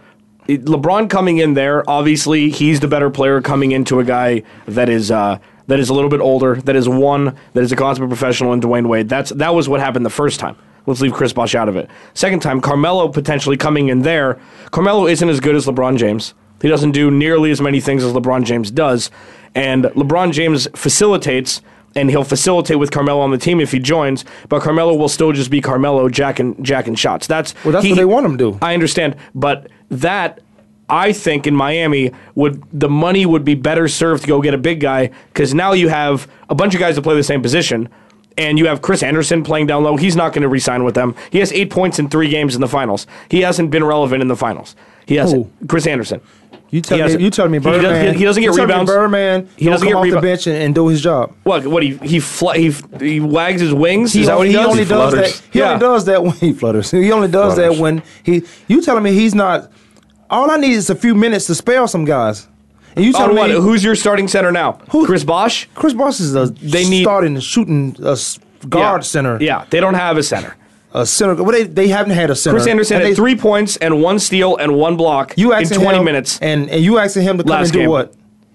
LeBron 0.49 1.11
coming 1.11 1.37
in 1.37 1.53
there, 1.53 1.85
obviously 1.91 2.49
he's 2.49 2.81
the 2.81 2.89
better 2.89 3.11
player 3.11 3.43
coming 3.43 3.73
into 3.73 4.01
a 4.01 4.05
guy 4.05 4.43
that 4.65 4.89
is 4.89 5.11
uh, 5.11 5.39
that 5.67 5.79
is 5.79 5.91
a 5.91 5.95
little 5.95 6.09
bit 6.09 6.21
older, 6.21 6.57
that 6.63 6.75
is 6.75 6.89
one, 6.89 7.37
that 7.53 7.63
is 7.63 7.71
a 7.71 7.77
consummate 7.77 8.09
professional 8.09 8.55
in 8.55 8.61
Dwyane 8.63 8.89
Wade. 8.89 9.11
That's 9.11 9.31
that 9.33 9.55
was 9.55 9.69
what 9.69 9.81
happened 9.81 10.07
the 10.07 10.11
first 10.11 10.41
time. 10.41 10.57
Let's 10.89 11.03
leave 11.03 11.13
Chris 11.13 11.35
Bosh 11.35 11.55
out 11.55 11.69
of 11.69 11.77
it. 11.77 11.89
Second 12.15 12.41
time, 12.41 12.63
Carmelo 12.63 13.09
potentially 13.09 13.59
coming 13.59 13.89
in 13.89 14.03
there. 14.03 14.41
Carmelo 14.71 15.07
isn't 15.07 15.29
as 15.29 15.39
good 15.39 15.55
as 15.55 15.67
LeBron 15.67 15.99
James. 15.99 16.33
He 16.63 16.69
doesn't 16.69 16.93
do 16.93 17.11
nearly 17.11 17.51
as 17.51 17.61
many 17.61 17.79
things 17.79 18.03
as 18.03 18.15
LeBron 18.15 18.45
James 18.45 18.71
does. 18.71 19.11
And 19.55 19.85
LeBron 19.85 20.33
James 20.33 20.67
facilitates, 20.75 21.61
and 21.95 22.09
he'll 22.09 22.25
facilitate 22.25 22.79
with 22.79 22.91
Carmelo 22.91 23.21
on 23.21 23.31
the 23.31 23.37
team 23.37 23.61
if 23.61 23.71
he 23.71 23.79
joins, 23.79 24.25
but 24.49 24.63
Carmelo 24.63 24.95
will 24.97 25.11
still 25.11 25.31
just 25.33 25.51
be 25.51 25.61
Carmelo, 25.61 26.09
Jack 26.09 26.39
and 26.41 26.65
Jack 26.65 26.87
and 26.87 26.99
shots. 26.99 27.27
That's 27.27 27.55
well, 27.65 27.73
that's 27.73 27.85
he, 27.85 27.93
what 27.93 27.97
they 27.97 28.05
want 28.07 28.25
him 28.25 28.39
to 28.39 28.53
do. 28.53 28.59
I 28.63 28.73
understand, 28.73 29.17
but 29.35 29.69
that 29.91 30.41
I 30.89 31.13
think 31.13 31.47
in 31.47 31.55
Miami 31.55 32.13
would 32.35 32.63
the 32.73 32.89
money 32.89 33.27
would 33.27 33.45
be 33.45 33.55
better 33.55 33.89
served 33.89 34.23
to 34.23 34.29
go 34.29 34.41
get 34.41 34.55
a 34.55 34.59
big 34.59 34.81
guy 34.81 35.11
because 35.35 35.53
now 35.53 35.73
you 35.73 35.89
have 35.89 36.31
a 36.49 36.55
bunch 36.55 36.75
of 36.75 36.81
guys 36.81 36.97
that 36.97 37.03
play 37.03 37.15
the 37.15 37.23
same 37.23 37.43
position 37.43 37.91
and 38.39 38.59
you 38.59 38.67
have 38.69 38.81
Chris 38.81 39.03
Andersen 39.03 39.43
playing 39.43 39.67
down 39.67 39.83
low. 39.85 39.97
He's 39.97 40.17
not 40.17 40.33
going 40.33 40.43
to 40.43 40.49
resign 40.49 40.85
with 40.85 40.95
them. 40.95 41.15
He 41.31 41.39
has 41.41 41.53
eight 41.53 41.71
points 41.71 41.99
in 41.99 42.09
three 42.09 42.29
games 42.29 42.55
in 42.55 42.61
the 42.61 42.69
finals. 42.69 43.07
He 43.31 43.41
hasn't 43.43 43.71
been 43.71 43.85
relevant 43.85 44.23
in 44.23 44.29
the 44.29 44.37
finals. 44.37 44.77
He 45.07 45.17
has 45.17 45.35
Chris 45.69 45.87
Andersen. 45.87 46.21
You 46.71 46.83
tell 46.83 46.99
He 47.09 47.17
me, 47.17 47.25
you 47.25 47.31
tell 47.31 47.49
me, 47.49 47.59
he 47.59 47.65
doesn't 47.65 47.81
Birdman. 47.81 48.05
get- 48.05 48.17
he 48.17 48.25
doesn't 48.25 48.43
get 48.43 48.47
you 48.51 48.57
tell 48.57 48.67
me 48.67 48.73
rebounds. 48.75 48.91
Birdman, 48.91 49.49
He 49.57 49.65
doesn't 49.65 49.87
come 49.87 49.89
get 49.89 49.97
off 49.97 50.05
rebound- 50.05 50.23
the 50.23 50.27
bench 50.29 50.47
and, 50.47 50.57
and 50.57 50.75
do 50.75 50.89
his 50.89 51.01
job. 51.01 51.33
What? 51.45 51.67
What? 51.67 51.83
He 51.83 51.97
he 52.03 52.21
fl- 52.21 52.51
he, 52.51 52.75
he 53.01 53.21
wags 53.21 53.63
his 53.63 53.73
wings. 53.73 54.15
Is 54.15 54.27
that 54.27 54.37
what 54.37 54.47
he, 54.49 54.53
does? 54.53 54.67
only 54.67 54.85
does 54.85 55.15
that. 55.15 55.43
He 55.51 55.61
yeah. 55.61 55.69
only 55.73 55.81
does 55.81 56.05
that 56.05 56.23
when 56.23 56.33
he 56.45 56.53
flutters. 56.53 56.91
He 56.91 57.11
only 57.11 57.29
does 57.29 57.57
that 57.57 57.77
when 57.77 58.03
he. 58.23 58.43
You 58.67 58.83
telling 58.83 59.03
me 59.03 59.13
he's 59.15 59.35
not? 59.35 59.71
All 60.29 60.51
I 60.51 60.59
need 60.59 60.73
is 60.73 60.91
a 60.91 60.95
few 60.95 61.15
minutes 61.15 61.47
to 61.47 61.55
spell 61.55 61.89
some 61.89 62.05
guys. 62.05 62.47
And 62.97 63.05
you 63.05 63.13
On 63.13 63.21
telling 63.21 63.37
what? 63.37 63.51
Who's 63.51 63.85
your 63.85 63.95
starting 63.95 64.29
center 64.29 64.51
now? 64.53 64.73
Chris 64.89 65.25
Bosh. 65.25 65.69
Chris 65.75 65.95
Bosh 65.95 66.21
is 66.21 66.35
a 66.35 66.47
They 66.47 66.89
need- 66.89 67.03
starting 67.05 67.39
shooting 67.41 67.97
s- 68.05 68.39
guard 68.69 69.01
Yeah. 69.03 69.05
center. 69.05 69.39
Yeah, 69.41 69.65
they 69.71 69.81
don't 69.81 69.95
have 69.95 70.17
a 70.17 70.23
center. 70.23 70.55
a 70.95 71.05
center. 71.05 71.35
Well, 71.43 71.53
they, 71.53 71.65
they 71.65 71.89
haven't 71.89 72.13
had 72.15 72.31
a 72.31 72.35
center. 72.35 72.57
Chris 72.57 72.67
Andersen 72.67 72.97
And 72.97 73.05
had 73.05 73.13
they- 73.13 73.15
three 73.17 73.37
points 73.37 73.77
and 73.77 74.01
one 74.03 74.19
steal 74.19 74.57
and 74.57 74.75
one 74.75 74.97
block 74.97 75.35
You 75.37 75.53
in 75.53 75.61
asking 75.63 75.81
20 75.81 75.99
him- 75.99 76.05
minutes. 76.05 76.39
and 76.41 76.69
and 76.71 76.83
you 76.83 76.99
asking 76.99 77.23
him 77.25 77.37
to 77.39 77.45
come 77.45 77.51
Last 77.51 77.65
and 77.67 77.73
do 77.75 77.79
game. 77.81 77.91
what? 77.91 78.15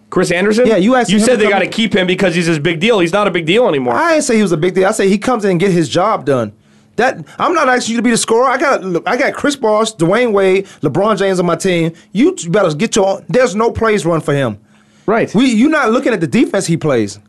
Chris 0.09 0.31
Andersen? 0.31 0.65
Yeah, 0.67 0.77
you 0.77 0.95
asked 0.95 1.09
You 1.11 1.17
him 1.19 1.23
said 1.23 1.31
to 1.33 1.37
they 1.37 1.43
come 1.45 1.51
got 1.53 1.59
to 1.59 1.65
in- 1.65 1.71
keep 1.71 1.95
him 1.95 2.05
because 2.07 2.35
he's 2.35 2.47
this 2.47 2.57
big 2.59 2.79
deal. 2.79 2.99
He's 2.99 3.13
not 3.13 3.27
a 3.27 3.31
big 3.31 3.45
deal 3.45 3.67
anymore. 3.67 3.95
I 3.95 4.13
didn't 4.13 4.23
say 4.25 4.35
he 4.35 4.41
was 4.41 4.51
a 4.51 4.57
big 4.57 4.73
deal. 4.73 4.87
I 4.87 4.91
say 4.91 5.07
he 5.09 5.17
comes 5.17 5.45
in 5.45 5.51
and 5.51 5.59
get 5.59 5.71
his 5.71 5.87
job 5.89 6.25
done. 6.25 6.51
That 6.95 7.25
I'm 7.39 7.53
not 7.53 7.67
asking 7.69 7.93
you 7.93 7.97
to 7.97 8.03
be 8.03 8.11
the 8.11 8.17
scorer. 8.17 8.45
I 8.47 8.57
got 8.57 8.83
look, 8.83 9.03
I 9.07 9.17
got 9.17 9.33
Chris 9.33 9.55
Bosh, 9.55 9.93
Dwyane 9.95 10.31
Wade, 10.31 10.65
LeBron 10.81 11.17
James 11.17 11.39
on 11.39 11.45
my 11.45 11.55
team. 11.55 11.93
You 12.11 12.35
better 12.49 12.73
get 12.75 12.95
your. 12.95 13.23
There's 13.29 13.55
no 13.55 13.71
plays 13.71 14.05
run 14.05 14.21
for 14.21 14.33
him. 14.33 14.59
right. 15.07 15.33
We 15.33 15.45
you're 15.53 15.71
not 15.71 15.91
looking 15.91 16.13
at 16.13 16.21
the 16.21 16.27
defense 16.27 16.67
he 16.67 16.77
plays. 16.77 17.19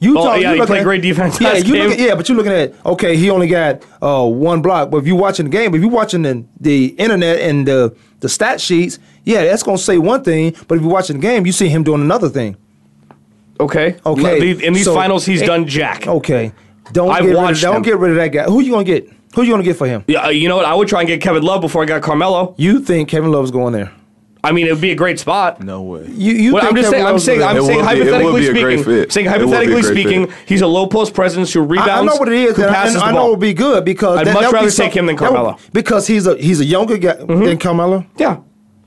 You 0.00 0.16
Oh, 0.16 0.22
talk- 0.26 0.40
yeah, 0.40 0.50
you 0.50 0.54
he 0.54 0.60
looking 0.60 0.66
played 0.66 0.78
at- 0.80 0.84
great 0.84 1.02
defense 1.02 1.40
Yeah, 1.40 1.54
you. 1.56 1.74
Look 1.74 1.92
at, 1.94 1.98
yeah, 1.98 2.14
but 2.14 2.28
you're 2.28 2.36
looking 2.38 2.52
at 2.52 2.72
okay, 2.86 3.16
he 3.16 3.30
only 3.30 3.48
got 3.48 3.82
uh, 4.00 4.24
one 4.24 4.62
block. 4.62 4.90
But 4.92 4.98
if 4.98 5.08
you're 5.08 5.16
watching 5.18 5.46
the 5.46 5.50
game, 5.50 5.74
if 5.74 5.80
you're 5.80 5.90
watching 5.90 6.22
the, 6.22 6.44
the 6.60 6.86
internet 6.98 7.40
and 7.40 7.66
the 7.66 7.96
the 8.20 8.28
stat 8.28 8.60
sheets, 8.60 9.00
yeah, 9.24 9.42
that's 9.44 9.64
gonna 9.64 9.76
say 9.76 9.98
one 9.98 10.22
thing. 10.22 10.54
But 10.68 10.76
if 10.76 10.82
you're 10.82 10.92
watching 10.92 11.16
the 11.16 11.22
game, 11.22 11.46
you 11.46 11.50
see 11.52 11.68
him 11.68 11.82
doing 11.82 12.00
another 12.00 12.28
thing. 12.28 12.56
okay. 13.58 13.96
Okay, 14.06 14.50
In 14.64 14.72
these 14.72 14.84
so- 14.84 14.94
finals, 14.94 15.26
he's 15.26 15.42
eh, 15.42 15.46
done 15.46 15.66
jack. 15.66 16.06
Okay, 16.06 16.52
don't 16.92 17.10
I've 17.10 17.22
get 17.22 17.28
rid 17.36 17.50
of, 17.50 17.60
don't 17.60 17.76
him. 17.76 17.82
get 17.82 17.98
rid 17.98 18.10
of 18.12 18.16
that 18.16 18.28
guy. 18.28 18.44
Who 18.44 18.60
you 18.60 18.70
gonna 18.72 18.84
get? 18.84 19.08
Who 19.34 19.42
you 19.42 19.52
gonna 19.52 19.62
get 19.62 19.76
for 19.76 19.86
him? 19.86 20.04
Yeah, 20.06 20.26
uh, 20.26 20.28
you 20.30 20.48
know 20.48 20.56
what? 20.56 20.64
I 20.64 20.74
would 20.74 20.88
try 20.88 21.00
and 21.00 21.08
get 21.08 21.20
Kevin 21.20 21.42
Love 21.42 21.60
before 21.60 21.82
I 21.82 21.86
got 21.86 22.02
Carmelo. 22.02 22.54
You 22.58 22.80
think 22.80 23.08
Kevin 23.08 23.30
Love's 23.30 23.50
going 23.50 23.72
there? 23.72 23.92
I 24.42 24.52
mean, 24.52 24.68
it 24.68 24.72
would 24.72 24.80
be 24.80 24.92
a 24.92 24.94
great 24.94 25.18
spot. 25.18 25.60
No 25.62 25.82
way. 25.82 26.06
You 26.06 26.32
you 26.32 26.52
Well, 26.54 26.62
think 26.62 26.70
I'm 26.72 26.76
just 26.76 26.90
saying. 26.90 27.04
I'm 27.04 27.18
saying. 27.18 27.42
I'm 27.42 27.60
saying 27.64 27.84
would 27.84 27.88
be- 27.92 28.00
it 28.00 28.04
would 28.04 28.12
hypothetically 28.14 28.40
be 28.40 28.46
a 28.46 28.62
great 28.62 28.80
speaking. 28.80 29.10
Saying 29.10 29.26
It 29.26 29.30
would 29.30 29.38
be 29.38 29.52
a 29.52 29.56
hypothetically 29.56 29.82
speaking, 29.82 30.32
he's 30.46 30.60
a 30.62 30.66
low 30.66 30.86
post 30.86 31.12
presence 31.12 31.52
who 31.52 31.60
rebounds. 31.62 31.90
I, 31.90 31.98
I 31.98 32.04
know 32.04 32.16
what 32.16 32.28
it 32.28 32.34
is, 32.34 32.56
Who 32.56 32.62
and, 32.62 32.70
I- 32.70 32.74
passes 32.74 32.94
and 32.94 33.02
the 33.02 33.06
I 33.06 33.12
know 33.12 33.26
it 33.26 33.30
would 33.30 33.40
be 33.40 33.52
good 33.52 33.84
because 33.84 34.18
I'd 34.20 34.28
that, 34.28 34.34
much 34.34 34.42
that 34.44 34.52
rather 34.52 34.70
take 34.70 34.92
him 34.96 35.06
than 35.06 35.16
that 35.16 35.22
would- 35.22 35.28
Carmelo. 35.34 35.52
Mm-hmm. 35.54 35.68
because 35.72 36.06
he's 36.06 36.26
a 36.26 36.36
he's 36.38 36.60
a 36.60 36.64
younger 36.64 36.96
guy 36.98 37.14
than 37.14 37.58
Carmelo. 37.58 38.06
Yeah, 38.16 38.38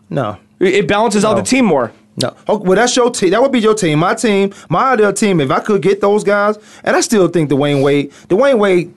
No, 0.10 0.38
it 0.60 0.74
it 0.76 0.88
balances 0.88 1.24
out 1.26 1.36
the 1.36 1.43
team 1.43 1.66
more. 1.66 1.91
No. 2.22 2.36
Oh, 2.47 2.57
well, 2.57 2.76
that's 2.76 2.95
your 2.95 3.09
team. 3.11 3.32
That 3.32 3.41
would 3.41 3.51
be 3.51 3.59
your 3.59 3.74
team. 3.74 3.99
My 3.99 4.15
team, 4.15 4.53
my 4.69 4.91
ideal 4.93 5.13
team. 5.13 5.39
If 5.39 5.51
I 5.51 5.59
could 5.59 5.82
get 5.82 6.01
those 6.01 6.24
guys, 6.24 6.57
and 6.84 6.95
I 6.95 7.01
still 7.01 7.28
think 7.28 7.49
Dwyane 7.49 7.82
Wade, 7.84 8.11
Dwyane 8.28 8.59
Wade. 8.59 8.93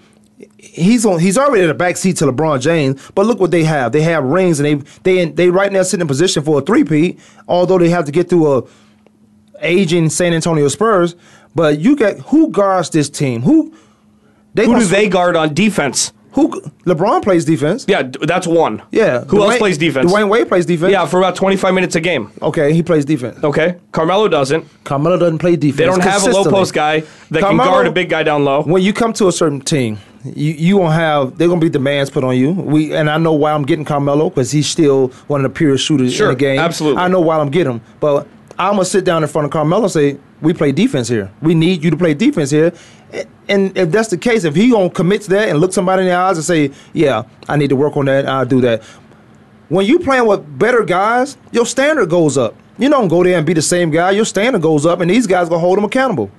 He's 0.58 1.06
on. 1.06 1.20
He's 1.20 1.38
already 1.38 1.62
in 1.62 1.68
the 1.68 1.74
back 1.74 1.96
seat 1.96 2.16
to 2.16 2.26
LeBron 2.26 2.60
James. 2.60 3.00
But 3.14 3.26
look 3.26 3.38
what 3.38 3.50
they 3.52 3.62
have. 3.64 3.92
They 3.92 4.02
have 4.02 4.24
rings, 4.24 4.58
and 4.58 4.82
they 4.82 5.24
they 5.24 5.30
they 5.30 5.48
right 5.48 5.72
now 5.72 5.82
sitting 5.82 6.02
in 6.02 6.08
position 6.08 6.42
for 6.42 6.58
a 6.58 6.62
three-peat. 6.62 7.20
Although 7.46 7.78
they 7.78 7.88
have 7.90 8.04
to 8.06 8.12
get 8.12 8.28
through 8.28 8.58
a 8.58 8.62
aging 9.60 10.10
San 10.10 10.32
Antonio 10.32 10.68
Spurs. 10.68 11.14
But 11.54 11.78
you 11.78 11.94
got 11.96 12.18
who 12.18 12.50
guards 12.50 12.90
this 12.90 13.08
team? 13.08 13.42
Who 13.42 13.74
they 14.54 14.66
Who 14.66 14.80
do 14.80 14.84
they 14.84 15.08
guard 15.08 15.36
on 15.36 15.54
defense? 15.54 16.12
Who 16.34 16.48
LeBron 16.84 17.22
plays 17.22 17.44
defense? 17.44 17.84
Yeah, 17.88 18.02
that's 18.02 18.46
one. 18.46 18.82
Yeah. 18.90 19.24
Who 19.24 19.42
else 19.42 19.56
plays 19.58 19.78
defense? 19.78 20.12
Dwyane 20.12 20.28
Wade 20.28 20.48
plays 20.48 20.66
defense. 20.66 20.90
Yeah, 20.92 21.06
for 21.06 21.18
about 21.18 21.36
25 21.36 21.72
minutes 21.74 21.94
a 21.96 22.00
game. 22.00 22.30
Okay, 22.42 22.72
he 22.72 22.82
plays 22.82 23.04
defense. 23.04 23.42
Okay, 23.44 23.76
Carmelo 23.92 24.26
doesn't. 24.28 24.66
Carmelo 24.84 25.16
doesn't 25.16 25.38
play 25.38 25.54
defense. 25.56 25.78
They 25.78 25.86
don't 25.86 26.00
have 26.00 26.26
a 26.26 26.30
low 26.30 26.44
post 26.44 26.74
guy 26.74 27.04
that 27.30 27.40
Carmelo- 27.40 27.64
can 27.68 27.72
guard 27.72 27.86
a 27.86 27.92
big 27.92 28.08
guy 28.08 28.22
down 28.24 28.44
low. 28.44 28.62
When 28.62 28.82
you 28.82 28.92
come 28.92 29.12
to 29.14 29.28
a 29.28 29.32
certain 29.32 29.60
team, 29.60 29.98
you 30.24 30.52
you 30.52 30.78
gonna 30.78 30.92
have 30.92 31.38
they're 31.38 31.48
gonna 31.48 31.60
be 31.60 31.68
demands 31.70 32.10
put 32.10 32.24
on 32.24 32.36
you. 32.36 32.50
We 32.52 32.94
and 32.94 33.08
I 33.08 33.18
know 33.18 33.32
why 33.34 33.52
I'm 33.52 33.62
getting 33.64 33.84
Carmelo 33.84 34.28
because 34.30 34.50
he's 34.50 34.66
still 34.66 35.08
one 35.28 35.44
of 35.44 35.52
the 35.52 35.56
purest 35.56 35.84
shooters 35.84 36.12
Sure, 36.14 36.30
in 36.30 36.34
the 36.34 36.40
game. 36.40 36.58
absolutely. 36.58 37.00
I 37.02 37.08
know 37.08 37.20
why 37.20 37.38
I'm 37.38 37.50
getting 37.50 37.74
him, 37.74 37.80
but 38.00 38.26
I'm 38.58 38.72
gonna 38.74 38.84
sit 38.86 39.04
down 39.04 39.22
in 39.22 39.28
front 39.28 39.44
of 39.46 39.52
Carmelo 39.52 39.82
and 39.84 39.92
say 39.92 40.16
we 40.40 40.52
play 40.52 40.72
defense 40.72 41.08
here. 41.08 41.30
We 41.42 41.54
need 41.54 41.82
you 41.84 41.90
to 41.90 41.96
play 41.96 42.12
defense 42.14 42.50
here. 42.50 42.72
And 43.48 43.76
if 43.76 43.90
that's 43.90 44.08
the 44.08 44.16
case, 44.16 44.44
if 44.44 44.54
he 44.54 44.70
gonna 44.70 44.90
commit 44.90 45.22
to 45.22 45.30
that 45.30 45.48
and 45.48 45.58
look 45.58 45.72
somebody 45.72 46.02
in 46.02 46.08
the 46.08 46.14
eyes 46.14 46.36
and 46.36 46.44
say, 46.44 46.70
"Yeah, 46.92 47.24
I 47.48 47.56
need 47.56 47.68
to 47.68 47.76
work 47.76 47.96
on 47.96 48.06
that. 48.06 48.26
I'll 48.26 48.46
do 48.46 48.60
that." 48.62 48.82
When 49.68 49.86
you 49.86 49.98
playing 49.98 50.26
with 50.26 50.58
better 50.58 50.84
guys, 50.84 51.36
your 51.52 51.66
standard 51.66 52.08
goes 52.08 52.38
up. 52.38 52.54
You 52.78 52.88
don't 52.88 53.08
go 53.08 53.22
there 53.22 53.36
and 53.36 53.46
be 53.46 53.52
the 53.52 53.62
same 53.62 53.90
guy. 53.90 54.12
Your 54.12 54.24
standard 54.24 54.62
goes 54.62 54.86
up, 54.86 55.00
and 55.00 55.10
these 55.10 55.26
guys 55.26 55.48
gonna 55.48 55.60
hold 55.60 55.78
him 55.78 55.84
accountable. 55.84 56.30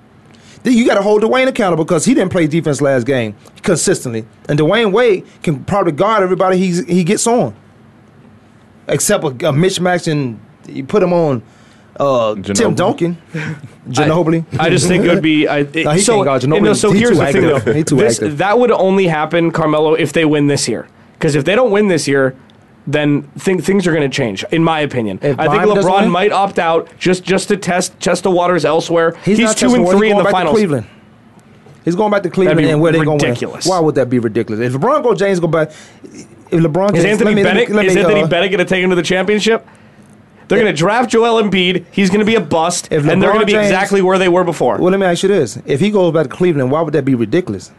Then 0.65 0.73
you 0.73 0.83
got 0.87 0.95
to 0.95 1.03
hold 1.03 1.21
Dwyane 1.21 1.47
accountable 1.47 1.85
because 1.85 2.05
he 2.05 2.15
didn't 2.15 2.31
play 2.31 2.47
defense 2.47 2.81
last 2.81 3.05
game 3.05 3.35
consistently, 3.61 4.25
and 4.49 4.57
Dwyane 4.57 4.91
Wade 4.91 5.23
can 5.43 5.63
probably 5.63 5.91
guard 5.91 6.23
everybody 6.23 6.57
he 6.57 6.81
he 6.81 7.03
gets 7.03 7.27
on, 7.27 7.53
except 8.87 9.23
a, 9.23 9.27
a 9.27 9.53
mismatch 9.53 10.11
and 10.11 10.39
you 10.67 10.83
put 10.83 11.03
him 11.03 11.13
on 11.13 11.43
uh, 11.99 12.35
Tim. 12.35 12.75
Duncan, 12.75 13.17
Ginobili. 13.89 14.45
I 14.59 14.69
just 14.69 14.87
think 14.87 15.05
it 15.05 15.09
would 15.09 15.23
be. 15.23 15.47
I, 15.47 15.59
it- 15.73 15.85
No, 15.85 15.91
he 15.91 16.01
so, 16.01 16.15
can't 16.15 16.25
guard 16.25 16.41
Ginobili. 16.41 16.63
no, 16.63 16.73
so 16.73 16.91
He 16.91 16.99
here's 16.99 17.11
too 17.11 17.25
the 17.25 17.31
thing, 17.31 17.41
though. 17.41 17.83
Too 17.83 17.95
This- 17.95 18.17
active. 18.19 18.37
that 18.39 18.59
would 18.59 18.71
only 18.71 19.07
happen, 19.07 19.51
Carmelo, 19.51 19.93
if 19.93 20.13
they 20.13 20.25
win 20.25 20.47
this 20.47 20.67
year. 20.67 20.87
Because 21.13 21.35
if 21.35 21.45
they 21.45 21.55
don't 21.55 21.71
win 21.71 21.87
this 21.87 22.07
year, 22.07 22.35
then 22.87 23.23
think, 23.39 23.63
things 23.63 23.87
are 23.87 23.93
going 23.93 24.09
to 24.09 24.15
change, 24.15 24.43
in 24.51 24.63
my 24.63 24.81
opinion. 24.81 25.17
If 25.21 25.39
I 25.39 25.47
think 25.47 25.63
LeBron 25.63 26.11
might 26.11 26.31
opt 26.31 26.59
out 26.59 26.89
just 26.99 27.23
just 27.23 27.47
to 27.47 27.57
test 27.57 27.99
test 27.99 28.23
the 28.23 28.31
waters 28.31 28.63
elsewhere. 28.65 29.15
He's, 29.23 29.39
not 29.39 29.57
two 29.57 29.73
and 29.73 29.87
three 29.87 30.09
He's 30.09 30.11
in 30.11 30.17
the 30.17 30.23
going 30.23 30.23
back 30.23 30.25
to 30.25 30.31
finals. 30.31 30.53
Cleveland. 30.55 30.87
He's 31.83 31.95
going 31.95 32.11
back 32.11 32.23
to 32.23 32.29
Cleveland, 32.29 32.59
and 32.61 32.81
where 32.81 32.91
they 32.91 33.03
going 33.03 33.19
to 33.19 33.47
win? 33.47 33.61
Why 33.63 33.79
would 33.79 33.95
that 33.95 34.09
be 34.09 34.19
ridiculous? 34.19 34.59
If 34.59 34.73
LeBron 34.79 35.03
go, 35.03 35.13
James 35.15 35.39
go 35.39 35.47
back. 35.47 35.69
If 36.03 36.27
LeBron 36.51 36.95
Is 36.95 37.05
Anthony 37.05 37.35
me- 37.35 37.43
Bennett 37.43 37.69
me, 37.69 37.85
is 37.87 37.95
Anthony 37.95 38.21
uh, 38.23 38.27
Bennett 38.27 38.51
going 38.51 38.59
to 38.59 38.65
take 38.65 38.83
him 38.83 38.89
to 38.91 38.95
the 38.95 39.03
championship? 39.03 39.67
They're 40.47 40.59
going 40.59 40.71
to 40.73 40.77
draft 40.77 41.09
Joel 41.09 41.41
Embiid. 41.41 41.85
He's 41.91 42.09
going 42.09 42.19
to 42.19 42.25
be 42.25 42.35
a 42.35 42.41
bust, 42.41 42.87
If 42.91 43.05
and 43.07 43.21
they're 43.21 43.29
going 43.31 43.39
to 43.41 43.45
be 43.45 43.53
James- 43.53 43.65
exactly 43.67 44.01
where 44.01 44.17
they 44.19 44.29
were 44.29 44.43
before. 44.43 44.77
Well, 44.77 44.91
let 44.91 44.99
me 44.99 45.05
ask 45.05 45.23
you 45.23 45.29
this: 45.29 45.57
If 45.65 45.79
he 45.79 45.89
goes 45.91 46.13
back 46.13 46.23
to 46.27 46.29
Cleveland, 46.29 46.71
why 46.71 46.81
would 46.81 46.93
that 46.93 47.05
be 47.05 47.15
ridiculous? 47.15 47.71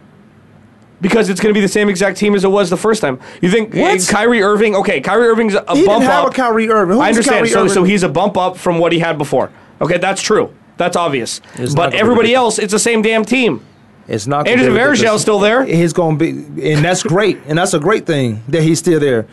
Because 1.01 1.29
it's 1.29 1.41
going 1.41 1.53
to 1.55 1.59
be 1.59 1.61
the 1.61 1.69
same 1.69 1.89
exact 1.91 2.17
team 2.17 2.35
as 2.35 2.43
it 2.43 2.49
was 2.49 2.71
the 2.71 2.77
first 2.77 3.03
time. 3.03 3.21
You 3.43 3.51
think 3.51 3.75
What? 3.75 4.01
eh, 4.01 4.05
Kyrie 4.11 4.43
Irving? 4.43 4.75
Okay, 4.77 5.01
Kyrie 5.03 5.27
Irving's 5.29 5.55
a 5.55 5.61
He 5.77 5.85
bump 5.85 6.01
didn't 6.01 6.03
have 6.05 6.25
up. 6.25 6.33
a 6.33 6.35
Kyrie 6.35 6.71
Irving. 6.71 6.97
Who 6.97 7.03
I 7.03 7.09
understand. 7.09 7.37
Kyrie 7.37 7.49
So, 7.51 7.69
so 7.69 7.85
he's 7.85 8.03
a 8.03 8.09
bump 8.09 8.39
up 8.39 8.57
from 8.57 8.79
what 8.79 8.93
he 8.93 8.99
had 8.99 9.19
before. 9.19 9.51
Okay, 9.81 9.99
that's 9.99 10.23
true. 10.23 10.55
That's 10.79 10.97
obvious. 10.97 11.41
It's 11.57 11.75
but 11.75 11.93
everybody 11.95 12.35
else, 12.35 12.59
it's 12.59 12.73
the 12.73 12.79
same 12.79 13.03
damn 13.03 13.25
team. 13.27 13.61
It's 14.09 14.27
not. 14.27 14.47
Andrew 14.49 14.67
gonna 14.69 14.75
be 14.79 14.81
Varejão's 14.81 14.99
ridiculous. 15.01 15.23
still 15.23 15.39
there. 15.41 15.65
He's 15.65 15.93
going 15.93 16.19
to 16.19 16.33
be, 16.55 16.73
and 16.73 16.83
that's 16.85 17.03
great, 17.03 17.39
and 17.47 17.59
that's 17.59 17.75
a 17.75 17.81
great 17.81 18.07
thing 18.07 18.43
that 18.49 18.63
he's 18.63 18.79
still 18.79 19.01
there. 19.01 19.27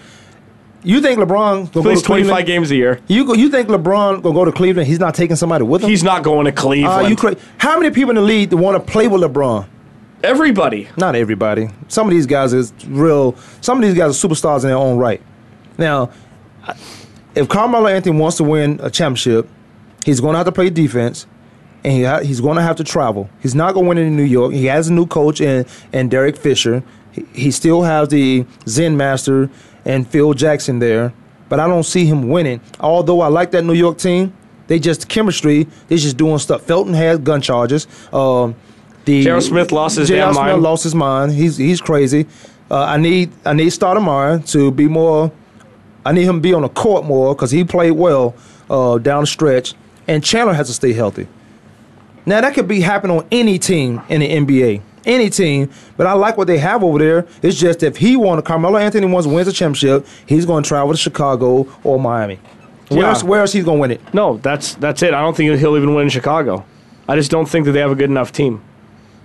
You 0.84 1.00
think 1.02 1.20
LeBron 1.20 1.28
gonna 1.28 1.66
go 1.72 1.82
Plays 1.82 2.02
Cleveland? 2.02 2.28
25 2.30 2.46
games 2.46 2.72
a 2.72 2.76
year. 2.76 3.00
You 3.08 3.26
go, 3.26 3.34
you 3.34 3.50
think 3.50 3.70
LeBron 3.70 4.22
gonna 4.22 4.36
go 4.36 4.44
to 4.46 4.52
Cleveland? 4.52 4.88
He's 4.88 5.00
not 5.00 5.16
taking 5.16 5.36
somebody 5.38 5.64
with 5.64 5.82
him. 5.84 5.90
He's 5.90 6.04
not 6.04 6.24
going 6.24 6.46
to 6.46 6.52
Uh, 6.52 6.56
Cleveland. 6.56 7.10
you 7.10 7.16
cra- 7.16 7.36
How 7.58 7.80
many 7.80 7.90
people 7.94 8.10
in 8.12 8.16
the 8.16 8.22
league 8.22 8.50
that 8.50 8.58
want 8.58 8.76
to 8.86 8.92
play 8.92 9.08
with 9.08 9.22
LeBron? 9.22 9.66
Everybody. 10.24 10.88
Not 10.98 11.16
everybody. 11.16 11.70
Some 11.88 12.08
of 12.08 12.14
these 12.14 12.26
guys 12.26 12.54
is 12.54 12.74
real. 12.88 13.36
Some 13.62 13.78
of 13.78 13.84
these 13.84 13.94
guys 13.98 14.12
are 14.24 14.28
superstars 14.28 14.64
in 14.64 14.70
their 14.70 14.78
own 14.78 14.98
right. 14.98 15.22
Now, 15.78 16.10
if 17.36 17.48
Carmelo 17.50 17.88
Anthony 17.88 18.18
wants 18.18 18.38
to 18.38 18.44
win 18.44 18.80
a 18.82 18.90
championship, 18.90 19.50
he's 20.06 20.20
going 20.22 20.34
to 20.34 20.38
have 20.38 20.46
to 20.46 20.52
play 20.52 20.70
defense, 20.70 21.26
and 21.84 21.94
he 21.94 22.04
ha- 22.04 22.20
he's 22.20 22.40
going 22.42 22.56
to 22.58 22.62
have 22.62 22.76
to 22.78 22.84
travel. 22.84 23.30
He's 23.42 23.56
not 23.56 23.74
going 23.74 23.86
to 23.86 23.90
win 23.90 23.98
it 23.98 24.02
in 24.04 24.16
New 24.16 24.24
York. 24.24 24.54
He 24.54 24.66
has 24.68 24.88
a 24.88 24.94
new 24.94 25.06
coach 25.06 25.42
in 25.42 25.66
and 25.92 26.10
Derek 26.10 26.38
Fisher. 26.38 26.84
He, 27.12 27.26
he 27.34 27.52
still 27.52 27.84
has 27.84 28.08
the 28.10 28.46
Zen 28.68 28.96
Master 28.96 29.50
and 29.86 30.08
Phil 30.08 30.34
Jackson 30.34 30.80
there, 30.80 31.14
but 31.50 31.60
I 31.60 31.68
don't 31.68 31.84
see 31.84 32.06
him 32.06 32.30
winning. 32.30 32.62
Although 32.80 33.22
I 33.22 33.28
like 33.28 33.52
that 33.52 33.64
New 33.64 33.74
York 33.74 33.98
team, 33.98 34.34
they 34.68 34.80
just 34.80 35.10
chemistry. 35.10 35.68
They 35.88 35.98
just 35.98 36.18
doing 36.18 36.40
stuff. 36.40 36.64
Felton 36.64 36.94
has 36.94 37.20
gun 37.20 37.42
charges. 37.42 37.88
Um, 38.14 38.56
the 39.06 39.24
J.R. 39.24 39.42
Smith 39.42 39.72
lost 39.72 39.98
his 39.98 40.08
J.R. 40.08 40.34
Smith 40.34 40.46
mind. 40.46 40.62
lost 40.62 40.84
his 40.84 40.96
mind. 40.96 41.34
He's 41.34 41.58
he's 41.58 41.82
crazy. 41.82 42.26
Uh, 42.72 42.84
I 42.84 42.98
need 42.98 43.32
I 43.46 43.54
need 43.54 43.68
Stoudemire 43.68 44.50
to 44.52 44.72
be 44.72 44.88
more. 44.88 45.32
I 46.06 46.12
need 46.12 46.24
him 46.24 46.38
to 46.38 46.42
be 46.42 46.54
on 46.54 46.62
the 46.64 46.70
court 46.70 47.06
more 47.06 47.36
because 47.36 47.52
he 47.52 47.64
played 47.64 47.92
well 47.92 48.36
uh, 48.70 48.98
down 48.98 49.24
the 49.24 49.28
stretch. 49.28 49.74
And 50.08 50.24
Chandler 50.24 50.54
has 50.54 50.68
to 50.68 50.74
stay 50.74 50.92
healthy. 50.94 51.28
Now 52.26 52.42
that 52.42 52.54
could 52.54 52.68
be 52.68 52.82
happen 52.82 53.12
on 53.12 53.28
any 53.32 53.60
team 53.60 54.02
in 54.10 54.22
the 54.22 54.30
NBA, 54.30 54.82
any 55.06 55.30
team. 55.30 55.70
But 55.98 56.08
I 56.08 56.14
like 56.14 56.38
what 56.38 56.48
they 56.48 56.58
have 56.60 56.84
over 56.84 57.00
there. 57.00 57.26
It's 57.42 57.58
just 57.60 57.84
if 57.84 57.98
he 57.98 58.16
wants, 58.16 58.48
Carmelo 58.48 58.78
Anthony 58.78 59.06
wants 59.08 59.28
to 59.28 59.34
win 59.34 59.46
the 59.46 59.52
championship, 59.52 60.06
he's 60.26 60.46
going 60.46 60.64
to 60.64 60.68
travel 60.68 60.92
to 60.94 60.98
Chicago 60.98 61.68
or 61.84 62.00
Miami. 62.00 62.40
Where 62.90 63.06
else, 63.06 63.24
Yeah. 63.24 63.30
where 63.30 63.40
else 63.42 63.54
he's 63.54 63.64
going 63.66 63.78
to 63.78 63.82
win 63.82 63.92
it? 63.92 64.14
No, 64.14 64.38
that's 64.38 64.76
that's 64.76 65.02
it. 65.02 65.14
I 65.14 65.22
don't 65.22 65.36
think 65.36 65.58
he'll 65.60 65.78
even 65.78 65.94
win 65.96 66.04
in 66.04 66.10
Chicago. 66.10 66.66
I 67.08 67.16
just 67.16 67.32
don't 67.32 67.48
think 67.48 67.66
that 67.66 67.72
they 67.72 67.80
have 67.80 67.92
a 67.92 67.96
good 67.96 68.10
enough 68.10 68.32
team. 68.32 68.62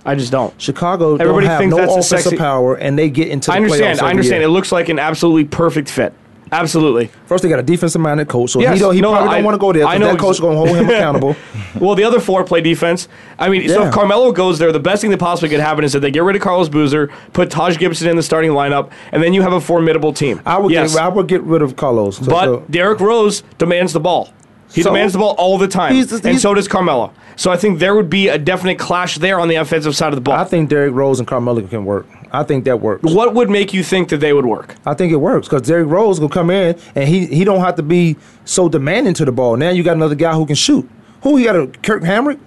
I 0.07 0.15
just 0.15 0.33
don't. 0.33 0.59
Chicago 0.61 1.17
Everybody 1.17 1.47
don't 1.47 1.51
have 1.51 1.59
thinks 1.61 1.77
no 1.77 1.81
that's 1.83 1.93
a 1.93 1.99
offensive 1.99 2.19
sexy- 2.31 2.37
power, 2.39 2.75
and 2.77 2.99
they 2.99 3.11
get 3.11 3.29
into 3.29 3.47
the 3.47 3.53
I 3.53 3.57
understand. 3.57 4.01
I 4.01 4.11
understand. 4.11 4.41
year. 4.41 4.49
It 4.49 4.53
looks 4.53 4.73
like 4.73 4.89
an 4.89 4.99
absolutely 4.99 5.45
perfect 5.45 5.91
fit. 5.91 6.15
Absolutely. 6.53 7.11
First, 7.27 7.43
they 7.43 7.49
got 7.49 7.59
a 7.59 7.63
defensive 7.63 8.01
minded 8.01 8.29
coach, 8.29 8.51
so 8.51 8.61
Yes. 8.61 8.75
he 8.75 8.81
don't. 8.81 8.95
He 8.95 9.01
No, 9.01 9.13
probably 9.13 9.29
I- 9.29 9.35
don't 9.37 9.45
want 9.45 9.55
to 9.55 9.59
go 9.59 9.73
there. 9.73 9.85
I 9.87 9.99
know 9.99 10.09
that 10.13 10.19
coach 10.19 10.37
is 10.37 10.41
going 10.41 10.53
to 10.55 10.59
hold 10.59 10.69
him 10.77 10.89
accountable. 10.91 11.37
Well, 11.81 11.95
the 11.95 12.05
other 12.05 12.21
four 12.21 12.45
play 12.45 12.61
defense. 12.61 13.09
I 13.39 13.49
mean, 13.49 13.69
so 13.69 13.87
if 13.87 13.93
Carmelo 13.93 14.33
goes 14.33 14.59
there, 14.59 14.73
the 14.73 14.81
best 14.81 15.03
thing 15.03 15.11
that 15.11 15.19
possibly 15.21 15.49
could 15.49 15.61
happen 15.61 15.85
is 15.85 15.93
that 15.93 16.01
they 16.01 16.11
get 16.11 16.23
rid 16.23 16.37
of 16.37 16.43
Carlos 16.43 16.69
Boozer, 16.69 17.11
put 17.33 17.51
Taj 17.51 17.79
Gibson 17.79 18.09
in 18.09 18.17
the 18.17 18.23
starting 18.23 18.51
lineup, 18.53 18.91
and 19.13 19.23
then 19.23 19.33
you 19.35 19.43
have 19.43 19.53
a 19.53 19.61
formidable 19.61 20.13
team. 20.13 20.41
I 20.47 20.59
would. 20.59 20.73
yes, 20.73 20.95
Get, 20.95 21.03
I 21.03 21.09
would 21.09 21.27
get 21.29 21.43
rid 21.43 21.63
of 21.63 21.77
Carlos. 21.77 22.17
So- 22.19 22.27
but 22.27 22.45
so- 22.45 22.63
Derrick 22.71 23.01
Rose 23.01 23.43
demands 23.59 23.93
the 23.93 24.01
ball. 24.01 24.31
He 24.73 24.83
So- 24.83 24.91
demands 24.91 25.15
the 25.15 25.19
ball 25.19 25.35
all 25.39 25.57
the 25.59 25.69
time, 25.69 25.95
He's- 25.95 26.13
and 26.13 26.25
he's- 26.25 26.43
so 26.43 26.53
does 26.55 26.69
Carmelo. 26.69 27.11
So 27.37 27.51
I 27.51 27.57
think 27.57 27.79
there 27.79 27.95
would 27.95 28.11
be 28.11 28.29
a 28.29 28.37
definite 28.37 28.79
clash 28.79 29.17
there 29.17 29.39
on 29.41 29.49
the 29.49 29.55
offensive 29.55 29.95
side 29.97 30.09
of 30.09 30.17
the 30.17 30.21
ball. 30.21 30.35
I 30.35 30.45
think 30.45 30.69
Derrick 30.69 30.93
Rose 30.95 31.21
and 31.21 31.27
Carmelo 31.29 31.61
can 31.63 31.85
work. 31.85 32.07
I 32.33 32.43
think 32.43 32.65
that 32.65 32.81
works. 32.81 33.03
what 33.13 33.35
would 33.35 33.49
make 33.51 33.73
you 33.73 33.83
think 33.83 34.09
that 34.11 34.19
they 34.19 34.33
would 34.33 34.45
work? 34.47 34.75
I 34.85 34.95
think 34.95 35.13
it 35.13 35.17
works 35.17 35.49
because 35.49 35.63
Derrick 35.63 35.89
Rose 35.89 36.21
will 36.21 36.29
come 36.29 36.51
in 36.51 36.79
and 36.95 37.09
he 37.09 37.27
he 37.27 37.45
don't 37.45 37.61
have 37.61 37.77
to 37.77 37.83
be 37.83 38.17
so 38.45 38.69
demanding 38.69 39.15
to 39.15 39.25
the 39.25 39.33
ball. 39.33 39.57
Now 39.57 39.71
you 39.71 39.83
got 39.83 39.97
another 39.97 40.15
guy 40.15 40.35
who 40.35 40.45
can 40.47 40.57
shoot. 40.57 40.89
Who 41.23 41.39
you 41.39 41.45
got? 41.47 41.57
A 41.57 41.67
Kirk 41.83 42.03
Hamrick, 42.03 42.39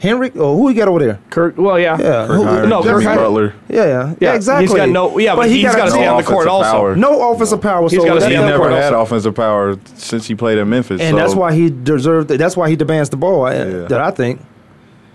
Henrik, 0.00 0.36
or 0.36 0.42
oh, 0.42 0.56
who 0.56 0.68
you 0.70 0.76
got 0.76 0.86
over 0.88 1.00
there? 1.00 1.18
Kirk. 1.30 1.58
Well, 1.58 1.78
yeah. 1.78 1.98
Yeah, 1.98 2.26
Kirk 2.26 2.36
who- 2.36 2.44
Heinrich, 2.44 2.68
no, 2.70 2.82
Jimmy 2.82 2.94
Kirk 2.94 3.02
Hinrich- 3.04 3.16
Butler. 3.16 3.54
Yeah, 3.68 3.84
yeah, 3.86 4.14
Yeah, 4.20 4.34
exactly. 4.34 4.66
he's 4.66 4.74
got 4.76 4.88
no- 4.88 5.18
yeah, 5.18 5.34
but 5.34 5.48
he's 5.48 5.56
he 5.56 5.62
gotta 5.64 5.78
got 5.78 5.90
stay 5.90 6.06
on 6.06 6.16
the 6.16 6.22
court 6.22 6.46
offensive 6.46 6.52
also. 6.52 6.70
power. 6.70 6.96
No 6.96 7.32
offensive 7.32 7.60
power. 7.60 7.82
He's 7.88 7.98
so 7.98 8.04
gotta 8.06 8.20
that- 8.20 8.26
stay 8.26 8.30
He 8.34 8.36
on 8.36 8.44
the 8.44 8.50
never 8.52 8.62
court 8.62 8.72
had 8.72 8.94
also. 8.94 9.02
offensive 9.02 9.34
power 9.34 9.76
since 9.96 10.26
he 10.28 10.34
played 10.36 10.58
at 10.58 10.66
Memphis. 10.68 11.00
and 11.00 11.10
so- 11.10 11.16
that's 11.16 11.34
why 11.34 11.52
he 11.52 11.68
deserved. 11.70 12.28
That's 12.28 12.56
why 12.56 12.70
he 12.70 12.76
demands 12.76 13.10
the 13.10 13.16
ball. 13.16 13.44
I- 13.44 13.54
Yeah. 13.56 13.64
That 13.88 14.00
I 14.00 14.12
think. 14.12 14.40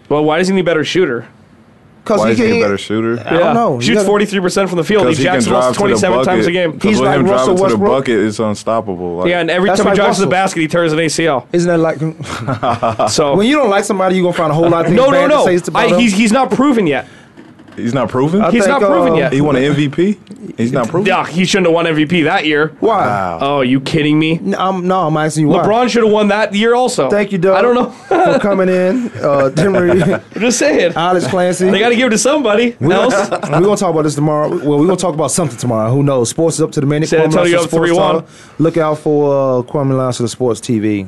Well, 0.10 0.24
why 0.26 0.40
isn't 0.40 0.54
he 0.54 0.60
a 0.62 0.64
better 0.66 0.84
shooter? 0.84 1.26
Because 2.04 2.20
Why 2.20 2.26
he 2.28 2.32
is 2.34 2.38
he 2.40 2.46
can. 2.48 2.58
a 2.58 2.62
better 2.62 2.78
shooter? 2.78 3.24
I 3.26 3.30
don't 3.38 3.54
know. 3.54 3.76
You 3.76 3.82
Shoots 3.82 3.96
gotta- 4.00 4.08
forty 4.08 4.26
three 4.26 4.42
percent 4.42 4.68
from 4.68 4.78
the 4.78 4.84
field. 4.84 5.04
He 5.04 5.12
Because 5.12 5.18
he 5.20 5.24
can 5.24 5.34
jacks 5.36 5.46
the 5.46 5.52
drive 5.52 5.62
ball 5.62 5.72
to 5.72 5.74
the 5.74 5.80
twenty 5.80 5.96
seven 5.98 6.18
bucket. 6.20 6.34
times 6.34 6.48
a 6.48 6.52
game. 6.52 6.72
Because 6.74 6.90
He's 6.90 7.00
with 7.00 7.08
like 7.08 7.20
him 7.20 7.26
Russell 7.28 7.46
driving 7.56 7.56
to 7.56 7.62
the 7.62 7.64
Westbrook. 7.84 8.06
bucket, 8.06 8.20
it's 8.20 8.40
unstoppable. 8.40 9.16
Like, 9.18 9.30
Yeah, 9.30 9.40
and 9.40 9.50
every 9.50 9.70
That's 9.70 9.80
time 9.80 9.86
he 9.86 9.90
like 9.92 9.96
drives 9.96 10.18
to 10.18 10.22
the 10.24 10.28
Russell. 10.28 10.32
basket, 10.32 10.60
he 10.62 10.68
tears 10.68 10.92
an 10.92 11.00
ACL. 11.00 11.48
Isn't 11.54 11.70
that 11.70 11.78
like 11.80 12.00
So 13.10 13.36
when 13.38 13.48
you 13.48 13.56
don't 13.56 13.70
like 13.70 13.86
somebody, 13.86 14.16
you 14.18 14.22
are 14.24 14.26
gonna 14.26 14.38
find 14.38 14.52
a 14.52 14.56
whole 14.56 14.70
lot 14.70 14.82
of 14.82 14.88
things 14.88 14.98
no, 14.98 15.06
no, 15.06 15.12
bad 15.12 15.30
no. 15.30 15.46
to 15.48 15.60
say 15.60 15.66
about 15.72 15.86
I, 15.86 15.90
them? 15.92 16.00
he's 16.00 16.14
he's 16.14 16.32
not 16.34 16.52
proven 16.52 16.88
yet. 16.88 17.08
He's 17.76 17.94
not 17.94 18.10
proven. 18.10 18.42
I 18.42 18.52
He's 18.52 18.66
think, 18.66 18.80
not 18.80 18.88
proven 18.88 19.14
uh, 19.14 19.18
yet. 19.18 19.34
he 19.34 19.42
won 19.42 19.56
an 19.56 19.64
MVP. 19.64 20.58
He's 20.58 20.72
not 20.72 20.88
proven. 20.88 21.08
Yeah, 21.08 21.26
he 21.26 21.46
shouldn't 21.46 21.68
have 21.68 21.74
won 21.74 21.86
MVP 21.86 22.24
that 22.26 22.46
year. 22.46 22.70
Why? 22.80 23.38
Oh, 23.42 23.62
you 23.62 23.82
kidding 23.82 24.20
me? 24.20 24.38
No, 24.38 24.58
I'm, 24.58 24.88
no, 24.88 25.08
I'm 25.08 25.18
asking 25.18 25.44
you 25.44 25.50
why. 25.50 25.64
LeBron 25.64 25.90
should 25.90 26.04
have 26.04 26.12
won 26.12 26.28
that 26.28 26.54
year 26.54 26.76
also. 26.76 27.10
Thank 27.10 27.32
you, 27.32 27.38
Doug. 27.38 27.58
I 27.58 27.62
don't 27.62 27.76
know. 27.76 27.90
for 27.90 28.40
coming 28.40 28.70
in. 28.70 29.08
Uh, 29.08 29.50
Demery, 29.54 30.02
I'm 30.36 30.42
just 30.42 30.60
saying. 30.60 30.94
Alex 30.96 31.28
Clancy. 31.28 31.70
They 31.70 31.80
got 31.80 31.90
to 31.90 31.96
give 31.96 32.08
it 32.08 32.12
to 32.12 32.18
somebody 32.18 32.76
We're 32.80 32.94
else. 32.94 33.14
we're 33.32 33.40
gonna 33.40 33.78
talk 33.78 33.92
about 33.92 34.04
this 34.04 34.16
tomorrow. 34.16 34.50
Well, 34.50 34.80
we're 34.80 34.88
gonna 34.88 34.98
talk 34.98 35.14
about 35.14 35.32
something 35.32 35.58
tomorrow. 35.58 35.92
Who 35.92 36.04
knows? 36.04 36.30
Sports 36.30 36.58
is 36.58 36.62
up 36.62 36.72
to 36.74 36.82
the 36.82 36.88
minute. 36.88 37.10
San 37.10 37.20
Kwamie 37.20 37.26
Antonio 37.26 37.58
Lassiter 37.58 37.64
up 37.64 37.70
Sports 37.70 37.92
3-1. 37.92 37.96
Talk. 37.96 38.60
Look 38.60 38.78
out 38.78 38.98
for 39.00 39.60
uh, 39.60 39.62
Kwamie 39.64 39.98
Lassiter 39.98 40.28
Sports 40.28 40.60
TV. 40.60 41.08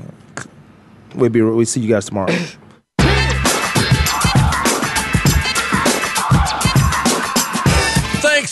We'll 1.16 1.30
be. 1.30 1.42
We 1.42 1.52
will 1.52 1.66
see 1.66 1.82
you 1.82 1.90
guys 1.90 2.06
tomorrow. 2.06 2.34